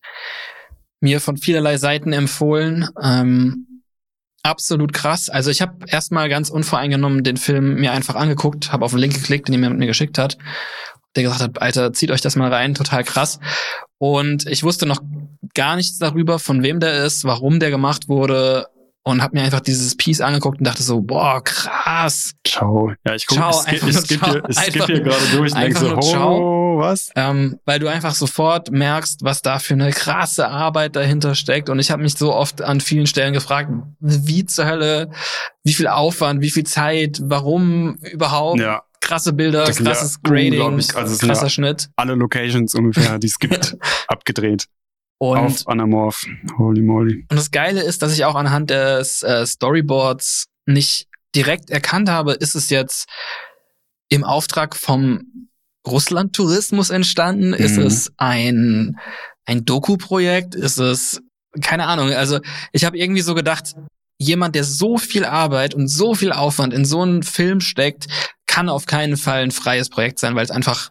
[1.00, 2.88] mir von vielerlei Seiten empfohlen.
[3.02, 3.82] Ähm,
[4.42, 5.28] absolut krass.
[5.28, 9.14] Also ich habe erstmal ganz unvoreingenommen den Film mir einfach angeguckt, habe auf den Link
[9.14, 10.38] geklickt, den jemand mir geschickt hat,
[11.16, 13.40] der gesagt hat, Alter, zieht euch das mal rein, total krass.
[13.98, 15.00] Und ich wusste noch
[15.54, 18.66] gar nichts darüber, von wem der ist, warum der gemacht wurde
[19.02, 22.32] und habe mir einfach dieses Piece angeguckt und dachte so, boah, krass.
[22.44, 22.92] Ciao.
[23.06, 24.32] Ja, ich gucke, Ciao, ich, einfach skippe ciao.
[24.32, 26.36] hier, ich skippe Einfach- hier gerade durch und denke einfach so, nur ciao.
[26.74, 27.10] oh, was?
[27.14, 31.70] Ähm, weil du einfach sofort merkst, was da für eine krasse Arbeit dahinter steckt.
[31.70, 33.70] Und ich habe mich so oft an vielen Stellen gefragt,
[34.00, 35.10] wie zur Hölle,
[35.62, 40.20] wie viel Aufwand, wie viel Zeit, warum überhaupt Ja, krasse Bilder, Das sind ja krasses
[40.22, 40.60] Grading,
[40.94, 41.88] also krasser ja- Schnitt.
[41.96, 43.76] alle Locations ungefähr, die es gibt,
[44.08, 44.66] abgedreht.
[45.18, 46.26] Und auf Anamorph.
[46.58, 47.26] Holy moly.
[47.30, 52.32] Und das Geile ist, dass ich auch anhand des äh, Storyboards nicht direkt erkannt habe,
[52.34, 53.08] ist es jetzt
[54.10, 55.48] im Auftrag vom
[55.86, 57.54] Russland-Tourismus entstanden?
[57.54, 57.86] Ist Mhm.
[57.86, 58.96] es ein,
[59.46, 60.54] ein Doku-Projekt?
[60.54, 61.22] Ist es,
[61.62, 62.10] keine Ahnung.
[62.12, 62.40] Also
[62.72, 63.74] ich habe irgendwie so gedacht,
[64.18, 68.06] jemand, der so viel Arbeit und so viel Aufwand in so einen Film steckt,
[68.56, 70.90] kann auf keinen Fall ein freies Projekt sein, weil es einfach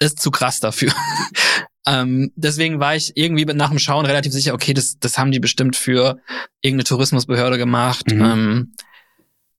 [0.00, 0.92] ist zu krass dafür.
[1.86, 5.38] ähm, deswegen war ich irgendwie nach dem Schauen relativ sicher, okay, das, das haben die
[5.38, 6.18] bestimmt für
[6.60, 8.10] irgendeine Tourismusbehörde gemacht.
[8.10, 8.20] Mhm.
[8.20, 8.74] Ähm,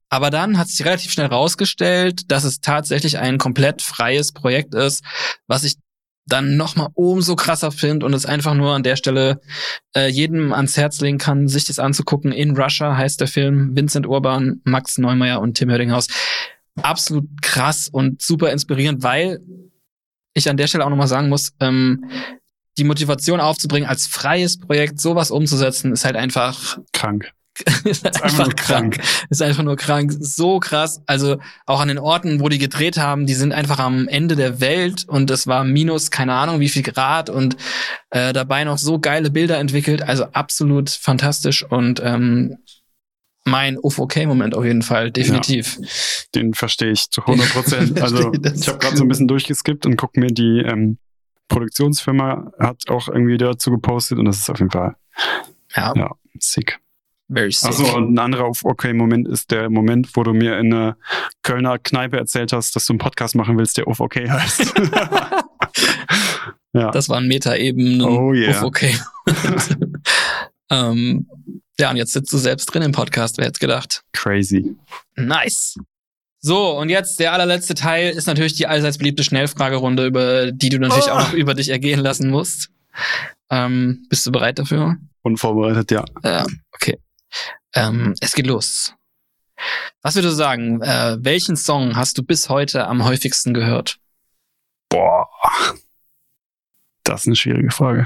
[0.09, 5.05] aber dann hat sich relativ schnell rausgestellt, dass es tatsächlich ein komplett freies Projekt ist,
[5.47, 5.77] was ich
[6.27, 9.39] dann nochmal umso krasser finde und es einfach nur an der Stelle
[9.95, 12.33] äh, jedem ans Herz legen kann, sich das anzugucken.
[12.33, 13.77] In Russia heißt der Film.
[13.77, 16.07] Vincent Urban, Max Neumeier und Tim Hördinghaus.
[16.81, 19.39] Absolut krass und super inspirierend, weil
[20.33, 22.05] ich an der Stelle auch nochmal sagen muss, ähm,
[22.77, 27.31] die Motivation aufzubringen, als freies Projekt sowas umzusetzen, ist halt einfach Krank.
[27.85, 28.95] ist einfach, einfach nur krank.
[28.95, 29.07] krank.
[29.29, 30.13] Ist einfach nur krank.
[30.19, 31.01] So krass.
[31.05, 34.59] Also auch an den Orten, wo die gedreht haben, die sind einfach am Ende der
[34.59, 37.55] Welt und es war minus, keine Ahnung, wie viel Grad und
[38.09, 40.01] äh, dabei noch so geile Bilder entwickelt.
[40.01, 42.57] Also absolut fantastisch und ähm,
[43.45, 45.79] mein UFO-K-Moment auf jeden Fall, definitiv.
[46.33, 48.01] Den verstehe ich zu 100 Prozent.
[48.01, 50.97] Also ich habe gerade so ein bisschen durchgeskippt und guck mir die ähm,
[51.47, 54.95] Produktionsfirma hat auch irgendwie dazu gepostet und das ist auf jeden Fall
[55.75, 56.79] Ja, ja sick.
[57.31, 57.69] very sick.
[57.69, 60.97] Achso, und ein anderer Okay-Moment ist der Moment, wo du mir in einer
[61.43, 64.73] Kölner Kneipe erzählt hast, dass du einen Podcast machen willst, der Uff okay heißt.
[66.73, 66.89] ja.
[66.91, 68.01] Das waren Meta-Ebenen.
[68.01, 68.63] Oh yeah.
[68.63, 68.95] Okay.
[70.71, 71.27] ähm,
[71.79, 74.01] ja, und jetzt sitzt du selbst drin im Podcast, wer hätte gedacht.
[74.13, 74.75] Crazy.
[75.15, 75.75] Nice.
[76.39, 80.77] So, und jetzt der allerletzte Teil ist natürlich die allseits beliebte Schnellfragerunde, über die du
[80.79, 81.11] natürlich Oh.
[81.11, 82.69] auch noch über dich ergehen lassen musst.
[83.49, 84.95] Ähm, bist du bereit dafür?
[85.23, 86.05] Unvorbereitet, ja.
[86.23, 86.99] Ja, okay.
[87.73, 88.93] Ähm, es geht los.
[90.01, 90.81] Was würdest du sagen?
[90.81, 93.97] Äh, welchen Song hast du bis heute am häufigsten gehört?
[94.89, 95.27] Boah.
[97.03, 98.05] Das ist eine schwierige Frage.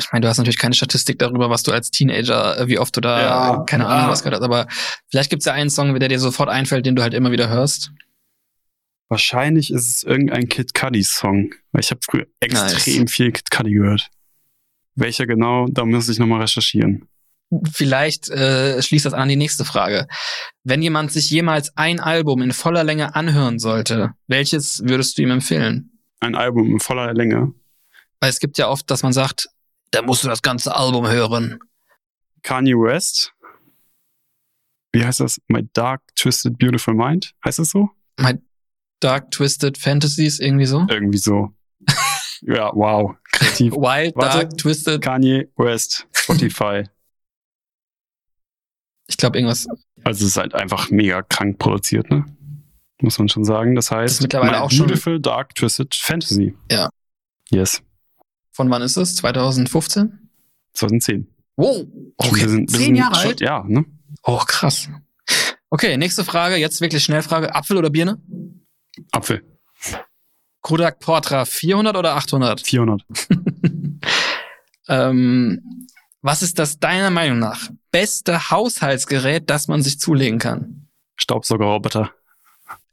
[0.00, 2.96] Ich meine, du hast natürlich keine Statistik darüber, was du als Teenager, äh, wie oft
[2.96, 3.86] du da, Ja, keine.
[3.86, 4.66] Ahnung, was gehört hast, aber
[5.10, 7.92] vielleicht gibt's ja einen Song, der dir sofort einfällt, den du halt immer wieder hörst.
[9.08, 13.12] Wahrscheinlich ist es irgendein Kid Cudi-Song, weil ich habe früher extrem Nice.
[13.12, 14.08] viel Kid Cudi gehört.
[14.94, 17.08] Welcher genau, da muss ich nochmal recherchieren.
[17.72, 20.06] Vielleicht äh, schließt das an die nächste Frage.
[20.62, 25.30] Wenn jemand sich jemals ein Album in voller Länge anhören sollte, welches würdest du ihm
[25.32, 25.98] empfehlen?
[26.20, 27.52] Ein Album in voller Länge.
[28.20, 29.48] Weil es gibt ja oft, dass man sagt,
[29.90, 31.58] da musst du das ganze Album hören.
[32.42, 33.32] Kanye West.
[34.92, 35.40] Wie heißt das?
[35.48, 37.34] My Dark Twisted Beautiful Mind?
[37.44, 37.90] Heißt das so?
[38.18, 38.34] My
[39.00, 40.86] Dark Twisted Fantasies, irgendwie so.
[40.88, 41.54] Irgendwie so.
[42.42, 43.14] ja, wow.
[43.32, 43.72] Kreativ.
[43.74, 44.38] Wild, Warte.
[44.38, 45.00] Dark, Twisted.
[45.02, 46.84] Kanye West, Spotify.
[49.08, 49.66] Ich glaube, irgendwas.
[50.04, 52.24] Also es ist halt einfach mega krank produziert, ne?
[53.02, 53.74] Muss man schon sagen.
[53.74, 56.54] Das heißt, Das mittlerweile My auch schon- Beautiful Dark Twisted Fantasy.
[56.70, 56.90] Ja.
[57.50, 57.82] Yes.
[58.52, 59.16] Von wann ist es?
[59.16, 60.30] 2015?
[60.72, 61.28] 2010.
[61.56, 61.86] Wow.
[62.16, 62.40] Okay.
[62.40, 63.40] Wir sind, wir Zehn Jahre schon, alt?
[63.40, 63.84] Ja, ne?
[64.22, 64.88] Oh, krass.
[65.70, 66.56] Okay, nächste Frage.
[66.56, 67.54] Jetzt wirklich Schnellfrage.
[67.54, 68.20] Apfel oder Birne?
[69.12, 69.42] Apfel.
[70.60, 72.60] Kodak Portra 400 oder 800?
[72.60, 73.02] 400.
[74.88, 75.88] ähm,
[76.22, 80.88] was ist das deiner Meinung nach beste Haushaltsgerät, das man sich zulegen kann?
[81.16, 82.12] Staubsaugerroboter.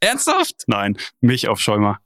[0.00, 0.64] Ernsthaft?
[0.66, 2.00] Nein, Milchaufschäumer.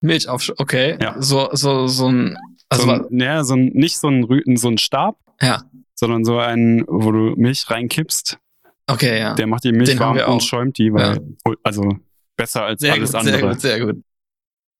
[0.00, 0.96] Milch auf, okay.
[1.00, 1.16] Ja.
[1.20, 2.36] So, so, so ein,
[2.68, 5.62] also, so ein, ja, so ein, nicht so ein, Rü- so ein Stab, ja.
[5.94, 8.38] sondern so ein, wo du Milch reinkippst.
[8.86, 9.34] Okay, ja.
[9.34, 11.20] Der macht die Milch Den warm und schäumt die, weil,
[11.62, 11.96] also
[12.36, 13.38] besser als Sehr alles gut, andere.
[13.38, 14.02] sehr gut, sehr gut.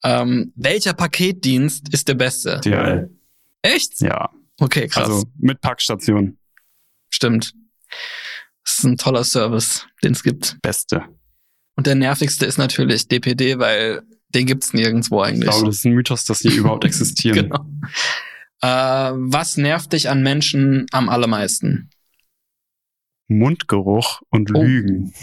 [0.05, 2.61] Ähm, welcher Paketdienst ist der beste?
[2.61, 3.11] DHL.
[3.63, 4.01] Echt?
[4.01, 4.31] Ja,
[4.61, 5.09] Okay, krass.
[5.09, 6.39] also mit Packstation.
[7.11, 7.53] Stimmt.
[8.65, 10.59] Das ist ein toller Service, den es gibt.
[10.63, 11.03] Beste.
[11.77, 14.03] Und der nervigste ist natürlich DPD, weil
[14.35, 15.51] den gibt's nirgendwo Ich eigentlich.
[15.51, 17.45] glaube, das ist ein Mythos, dass die überhaupt existieren.
[17.51, 17.65] genau.
[18.61, 21.91] Äh, was nervt dich an Menschen am allermeisten?
[23.29, 24.63] Mundgeruch und Oh.
[24.63, 25.13] Lügen.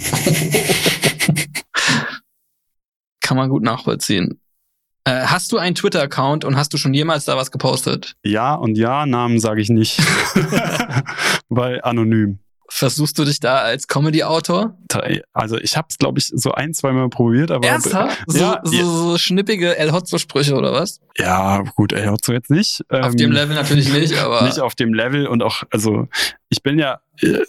[3.21, 4.39] Kann man gut nachvollziehen.
[5.05, 8.15] Äh, hast du einen Twitter-Account und hast du schon jemals da was gepostet?
[8.23, 9.99] Ja und ja, Namen sage ich nicht.
[11.49, 12.39] Weil anonym.
[12.67, 14.77] Versuchst du dich da als Comedy-Autor?
[15.33, 18.23] Also ich habe es, glaube ich, so ein, zwei Mal probiert, aber Ernsthaft?
[18.27, 20.99] So, Ja, so, so schnippige El Hotzo-Sprüche oder was?
[21.17, 22.81] ja, gut, hört so jetzt nicht.
[22.89, 26.07] Auf Ähm, dem Level natürlich nicht, aber nicht auf dem Level und auch, also
[26.49, 27.39] ich bin ja, äh,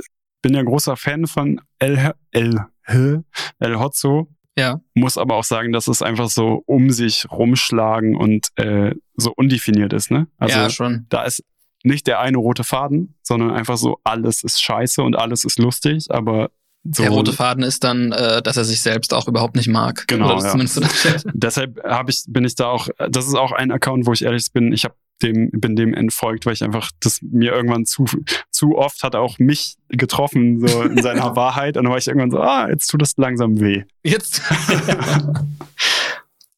[0.42, 3.24] bin ja großer Fan von El, El, El,
[3.58, 4.28] El Hotzo.
[4.58, 4.80] Ja.
[4.94, 9.92] Muss aber auch sagen, dass es einfach so um sich rumschlagen und äh, so undefiniert
[9.92, 10.28] ist, ne?
[10.38, 11.04] Also ja, schon.
[11.10, 11.42] da ist
[11.84, 16.06] nicht der eine rote Faden, sondern einfach so, alles ist scheiße und alles ist lustig,
[16.10, 16.50] aber
[16.92, 17.02] so.
[17.02, 20.06] Der rote Faden ist dann, äh, dass er sich selbst auch überhaupt nicht mag.
[20.06, 20.54] Genau, ja.
[21.34, 24.52] Deshalb habe ich, bin ich da auch, das ist auch ein Account, wo ich ehrlich
[24.52, 28.04] bin, ich habe dem, bin dem entfolgt, weil ich einfach, das mir irgendwann zu,
[28.50, 31.76] zu oft hat auch mich getroffen, so in seiner Wahrheit.
[31.76, 33.84] Und dann war ich irgendwann so, ah, jetzt tut das langsam weh.
[34.04, 34.42] Jetzt.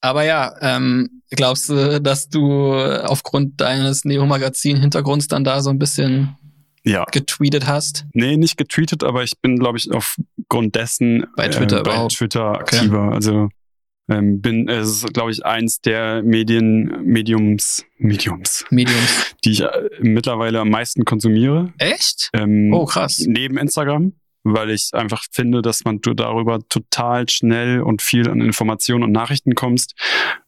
[0.01, 6.36] Aber ja, ähm, glaubst du, dass du aufgrund deines Neo-Magazin-Hintergrunds dann da so ein bisschen
[6.84, 7.05] Ja.
[7.10, 8.06] getweetet hast?
[8.14, 12.06] Nee, nicht getweetet, aber ich bin, glaube ich, aufgrund dessen Bei Twitter äh, bei.
[12.09, 13.12] Twitter aktiver.
[13.12, 13.48] Also
[14.10, 19.26] ähm, bin, es ist, glaube ich, eins der Medien, Mediums, Mediums, Mediums.
[19.44, 19.68] die ich äh,
[20.00, 21.74] mittlerweile am meisten konsumiere.
[21.78, 22.30] Echt?
[22.32, 23.18] Ähm, Oh, krass.
[23.26, 24.14] Neben Instagram,
[24.55, 29.12] weil ich einfach finde, dass man du darüber total schnell und viel an Informationen und
[29.12, 29.95] Nachrichten kommst,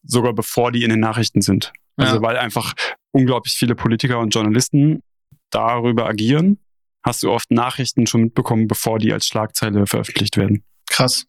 [0.03, 1.73] sogar bevor die in den Nachrichten sind.
[1.97, 2.23] Also Ja.
[2.23, 2.75] weil einfach
[3.13, 5.03] unglaublich viele Politiker und Journalisten
[5.51, 6.59] darüber agieren,
[7.03, 10.65] hast du oft Nachrichten schon mitbekommen, bevor die als Schlagzeile veröffentlicht werden.
[10.89, 11.25] Krass.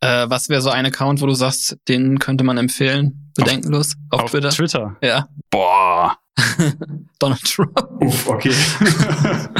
[0.00, 3.32] Äh, was wäre so ein Account, wo du sagst, den könnte man empfehlen?
[3.36, 3.94] Bedenkenlos?
[4.10, 4.50] Auf, Twitter?
[4.50, 4.96] Twitter.
[5.02, 5.28] Ja.
[5.50, 6.18] Boah.
[7.18, 7.80] Donald Trump.
[8.00, 8.52] Uff, okay.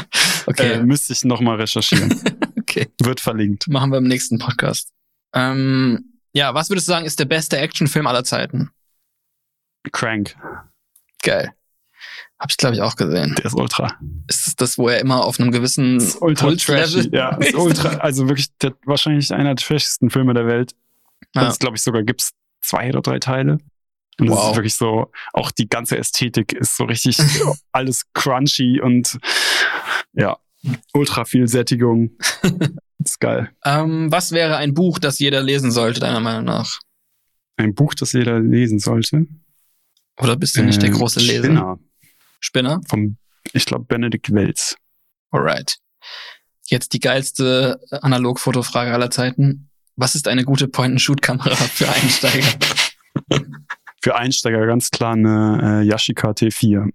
[0.46, 0.72] Okay.
[0.74, 2.20] äh, müsste ich nochmal recherchieren.
[2.66, 2.88] Okay.
[3.00, 3.68] Wird verlinkt.
[3.68, 4.90] Machen wir im nächsten Podcast.
[5.32, 8.70] Ähm, ja, was würdest du sagen, ist der beste Actionfilm aller Zeiten?
[9.92, 10.34] Crank.
[11.22, 11.52] Geil.
[12.40, 13.34] Hab ich, glaube ich, auch gesehen.
[13.36, 13.96] Der ist ultra.
[14.28, 17.08] Ist es das, wo er immer auf einem gewissen Das ist ultra trashy.
[17.12, 17.88] Ja, ist ultra.
[17.98, 20.74] Also wirklich der, wahrscheinlich einer der trashigsten Filme der Welt.
[21.34, 21.44] Ja.
[21.44, 23.58] Das glaube ich sogar gibt's zwei oder drei Teile.
[24.18, 24.50] Und das Wow.
[24.50, 27.18] ist wirklich so, auch die ganze Ästhetik ist so richtig
[27.72, 29.18] alles crunchy und
[30.14, 30.38] ja,
[30.92, 32.10] ultra viel Sättigung.
[32.98, 33.50] ist geil.
[33.64, 36.80] Ähm, was wäre ein Buch, das jeder lesen sollte, deiner Meinung nach?
[37.56, 39.26] Ein Buch, das jeder lesen sollte.
[40.20, 41.42] Oder bist du nicht der Ähm, große Leser?
[41.44, 41.78] Spinner
[42.40, 42.80] Spinner?
[42.88, 43.16] vom,
[43.52, 44.76] ich glaube, Benedikt Welz.
[45.30, 45.76] Alright.
[46.66, 49.70] Jetzt die geilste Analogfotofrage aller Zeiten.
[49.96, 52.46] Was ist eine gute Point-and-Shoot-Kamera für Einsteiger?
[54.02, 56.90] Für Einsteiger ganz klar eine äh, Yashica T4.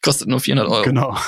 [0.00, 0.82] Kostet nur 400 Euro.
[0.82, 1.18] Genau.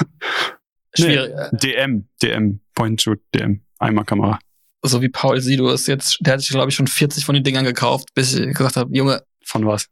[0.95, 1.33] Schwierig.
[1.33, 4.39] äh, DM, DM, Point Shoot, DM, Eimerkamera.
[4.83, 7.45] So wie Paul Sido ist jetzt, der hat sich, glaube ich, schon 40 von den
[7.45, 9.87] Dingern gekauft, bis ich gesagt habe, Junge, Von was?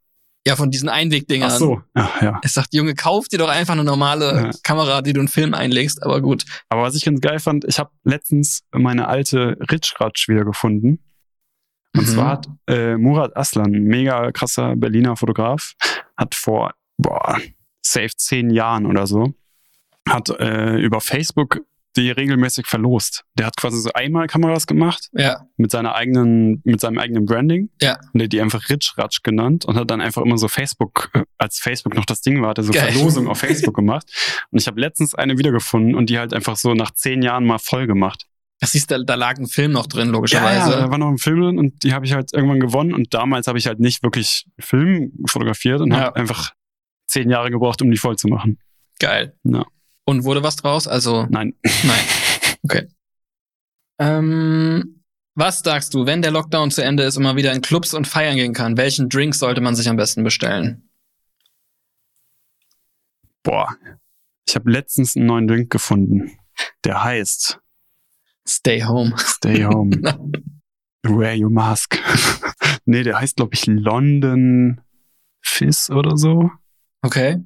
[0.47, 1.51] ja, von diesen Einwegdingern.
[1.51, 2.40] Ach so, ja, ja.
[2.44, 4.51] Es sagt, Junge, kauf dir doch einfach eine normale Ja.
[4.62, 6.44] Kamera, die du einen Film einlegst, aber gut.
[6.68, 11.02] Aber was ich ganz geil fand, ich habe letztens meine alte Ritschratsch wiedergefunden.
[11.97, 12.06] Und Mhm.
[12.06, 15.73] zwar hat äh, Murat Aslan, mega krasser Berliner Fotograf,
[16.16, 17.40] hat vor, boah,
[17.82, 19.35] safe zehn Jahren oder so,
[20.09, 21.61] hat äh, über Facebook
[21.97, 23.24] die regelmäßig verlost.
[23.39, 27.70] Der hat quasi so einmal Kameras gemacht Ja, mit seiner eigenen, mit seinem eigenen Branding.
[27.81, 27.95] Ja.
[28.12, 31.23] Und der hat die einfach Ritschratsch genannt und hat dann einfach immer so Facebook, äh,
[31.39, 32.93] als Facebook noch das Ding war, hat er so Geil.
[32.93, 34.05] Verlosung auf Facebook gemacht.
[34.51, 37.59] Und ich habe letztens eine wiedergefunden und die halt einfach so nach zehn Jahren mal
[37.59, 38.27] voll gemacht.
[38.61, 40.73] das siehst du, da lag ein Film noch drin, Ja, logischerweise.
[40.73, 43.15] ja, da war noch ein Film drin und die habe ich halt irgendwann gewonnen und
[43.15, 46.01] damals habe ich halt nicht wirklich Film fotografiert und Ja.
[46.01, 46.53] habe einfach
[47.07, 48.59] zehn Jahre gebraucht, um die voll zu machen.
[48.99, 49.35] Geil.
[49.45, 49.65] Ja.
[50.07, 50.89] Und wurde was draus?
[50.89, 51.55] Also, Nein.
[51.83, 52.05] nein.
[52.62, 52.89] Okay.
[54.01, 55.05] Ähm,
[55.37, 58.09] was sagst du, wenn der Lockdown zu Ende ist und man wieder in Clubs und
[58.09, 58.77] feiern gehen kann?
[58.77, 60.89] Welchen Drink sollte man sich am besten bestellen?
[63.45, 63.77] Boah.
[64.49, 66.37] Ich habe letztens einen neuen Drink gefunden.
[66.85, 67.61] Der heißt
[68.49, 69.15] Stay home.
[69.19, 69.91] Stay Home.
[71.03, 71.99] Wear your mask.
[72.85, 74.81] nee, der heißt, glaube ich, London
[75.43, 76.51] Fizz oder so.
[77.03, 77.39] Okay.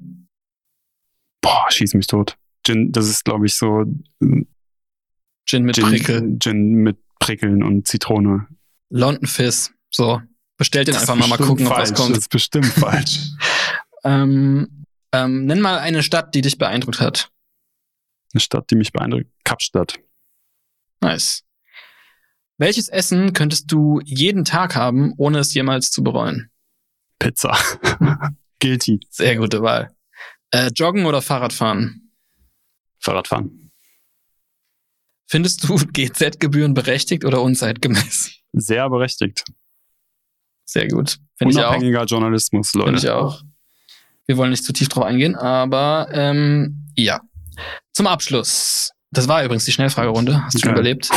[1.41, 2.37] Boah, schieß mich tot.
[2.71, 3.81] Gin, das ist, glaube ich, so
[4.21, 4.45] äh,
[5.45, 6.37] Gin mit Gin, Prickel.
[6.39, 8.47] Gin mit Prickeln und Zitrone.
[8.89, 9.73] London Fizz.
[9.89, 10.21] So.
[10.57, 11.91] Bestellt den Das einfach mal, mal gucken, ob falsch.
[11.91, 12.11] was kommt.
[12.11, 13.31] Das ist bestimmt falsch.
[14.03, 17.31] Ähm, ähm, nenn mal eine Stadt, die dich beeindruckt hat.
[18.33, 19.25] Eine Stadt, die mich beeindruckt.
[19.43, 19.99] Kapstadt.
[21.01, 21.43] Nice.
[22.57, 26.51] Welches Essen könntest du jeden Tag haben, ohne es jemals zu bereuen?
[27.19, 27.57] Pizza.
[28.59, 28.99] Guilty.
[29.09, 29.93] Sehr gute Wahl.
[30.51, 32.10] Äh, Joggen oder Fahrradfahren?
[33.01, 33.71] Fahrradfahren.
[35.27, 38.31] Findest du GZ-Gebühren berechtigt oder unzeitgemäß?
[38.53, 39.43] Sehr berechtigt.
[40.65, 41.17] Sehr gut.
[41.39, 41.47] Auch.
[41.47, 42.89] Unabhängiger Journalismus, Leute.
[42.91, 43.41] Finde ich auch.
[44.27, 47.21] Wir wollen nicht zu tief drauf eingehen, aber ähm, ja.
[47.93, 48.91] Zum Abschluss.
[49.11, 50.43] Das war übrigens die Schnellfragerunde.
[50.43, 51.09] Hast du schon überlebt.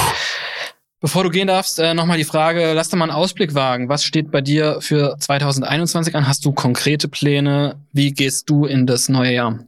[1.01, 3.89] Bevor du gehen darfst, äh, nochmal die Frage, lass doch mal einen Ausblick wagen.
[3.89, 6.27] Was steht bei dir für 2021 an?
[6.27, 7.79] Hast du konkrete Pläne?
[7.93, 9.59] Wie gehst du in das neue Jahr?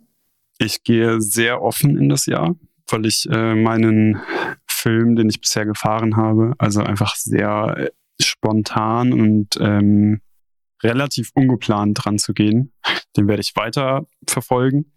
[0.59, 2.55] Ich gehe sehr offen in das Jahr,
[2.89, 4.21] weil ich äh, meinen
[4.67, 7.91] Film, den ich bisher gefahren habe, also einfach sehr äh,
[8.23, 10.21] spontan und ähm,
[10.83, 12.73] relativ ungeplant dran zu gehen.
[13.17, 14.93] Den werde ich weiter verfolgen.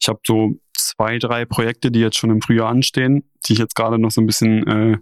[0.00, 3.74] Ich habe so zwei, drei Projekte, die jetzt schon im Frühjahr anstehen, die ich jetzt
[3.74, 4.98] gerade noch so ein bisschen äh,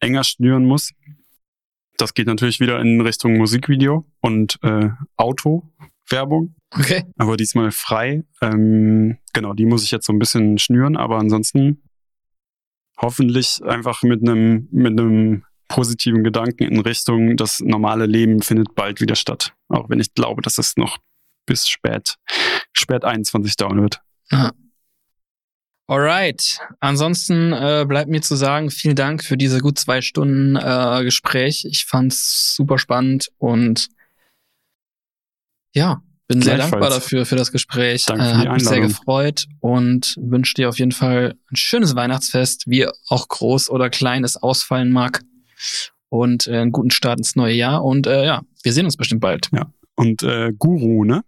[0.00, 0.92] enger schnüren muss.
[1.96, 7.04] Das geht natürlich wieder in Richtung Musikvideo und äh, Autowerbung Okay.
[7.16, 8.22] aber diesmal frei.
[8.40, 11.82] Ähm, genau, die muss ich jetzt so ein bisschen schnüren, aber ansonsten
[12.98, 19.00] hoffentlich einfach mit einem mit einem positiven Gedanken in Richtung, das normale Leben findet bald
[19.00, 19.54] wieder statt.
[19.68, 20.98] Auch wenn ich glaube, dass es noch
[21.46, 22.16] bis spät,
[22.72, 24.00] spät 21 dauern wird.
[25.86, 26.60] Alright.
[26.80, 31.64] Ansonsten äh, bleibt mir zu sagen, vielen Dank für diese gut zwei Stunden äh, Gespräch.
[31.64, 33.88] Ich fand's super spannend und
[35.72, 38.06] ja, bin sehr dankbar dafür, für das Gespräch.
[38.06, 42.68] Danke äh, hat mich sehr gefreut und wünsche dir auf jeden Fall ein schönes Weihnachtsfest,
[42.68, 45.22] wie auch groß oder klein es ausfallen mag.
[46.08, 47.84] Und äh, einen guten Start ins neue Jahr.
[47.84, 49.48] Und äh, ja, wir sehen uns bestimmt bald.
[49.52, 49.72] Ja.
[49.96, 51.24] Und äh, Guru, ne?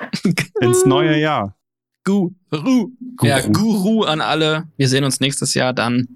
[0.60, 1.56] ins neue Jahr.
[2.02, 2.32] Guru.
[2.50, 2.90] Guru.
[3.22, 4.64] Ja, Guru an alle.
[4.76, 6.08] Wir sehen uns nächstes Jahr dann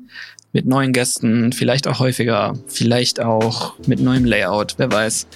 [0.52, 5.28] mit neuen Gästen, vielleicht auch häufiger, vielleicht auch mit neuem Layout, wer weiß.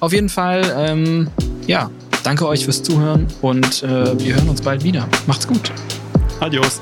[0.00, 1.28] Auf jeden Fall, ähm,
[1.66, 1.90] ja,
[2.22, 5.08] danke euch fürs Zuhören und äh, wir hören uns bald wieder.
[5.26, 5.72] Macht's gut.
[6.40, 6.80] Adios.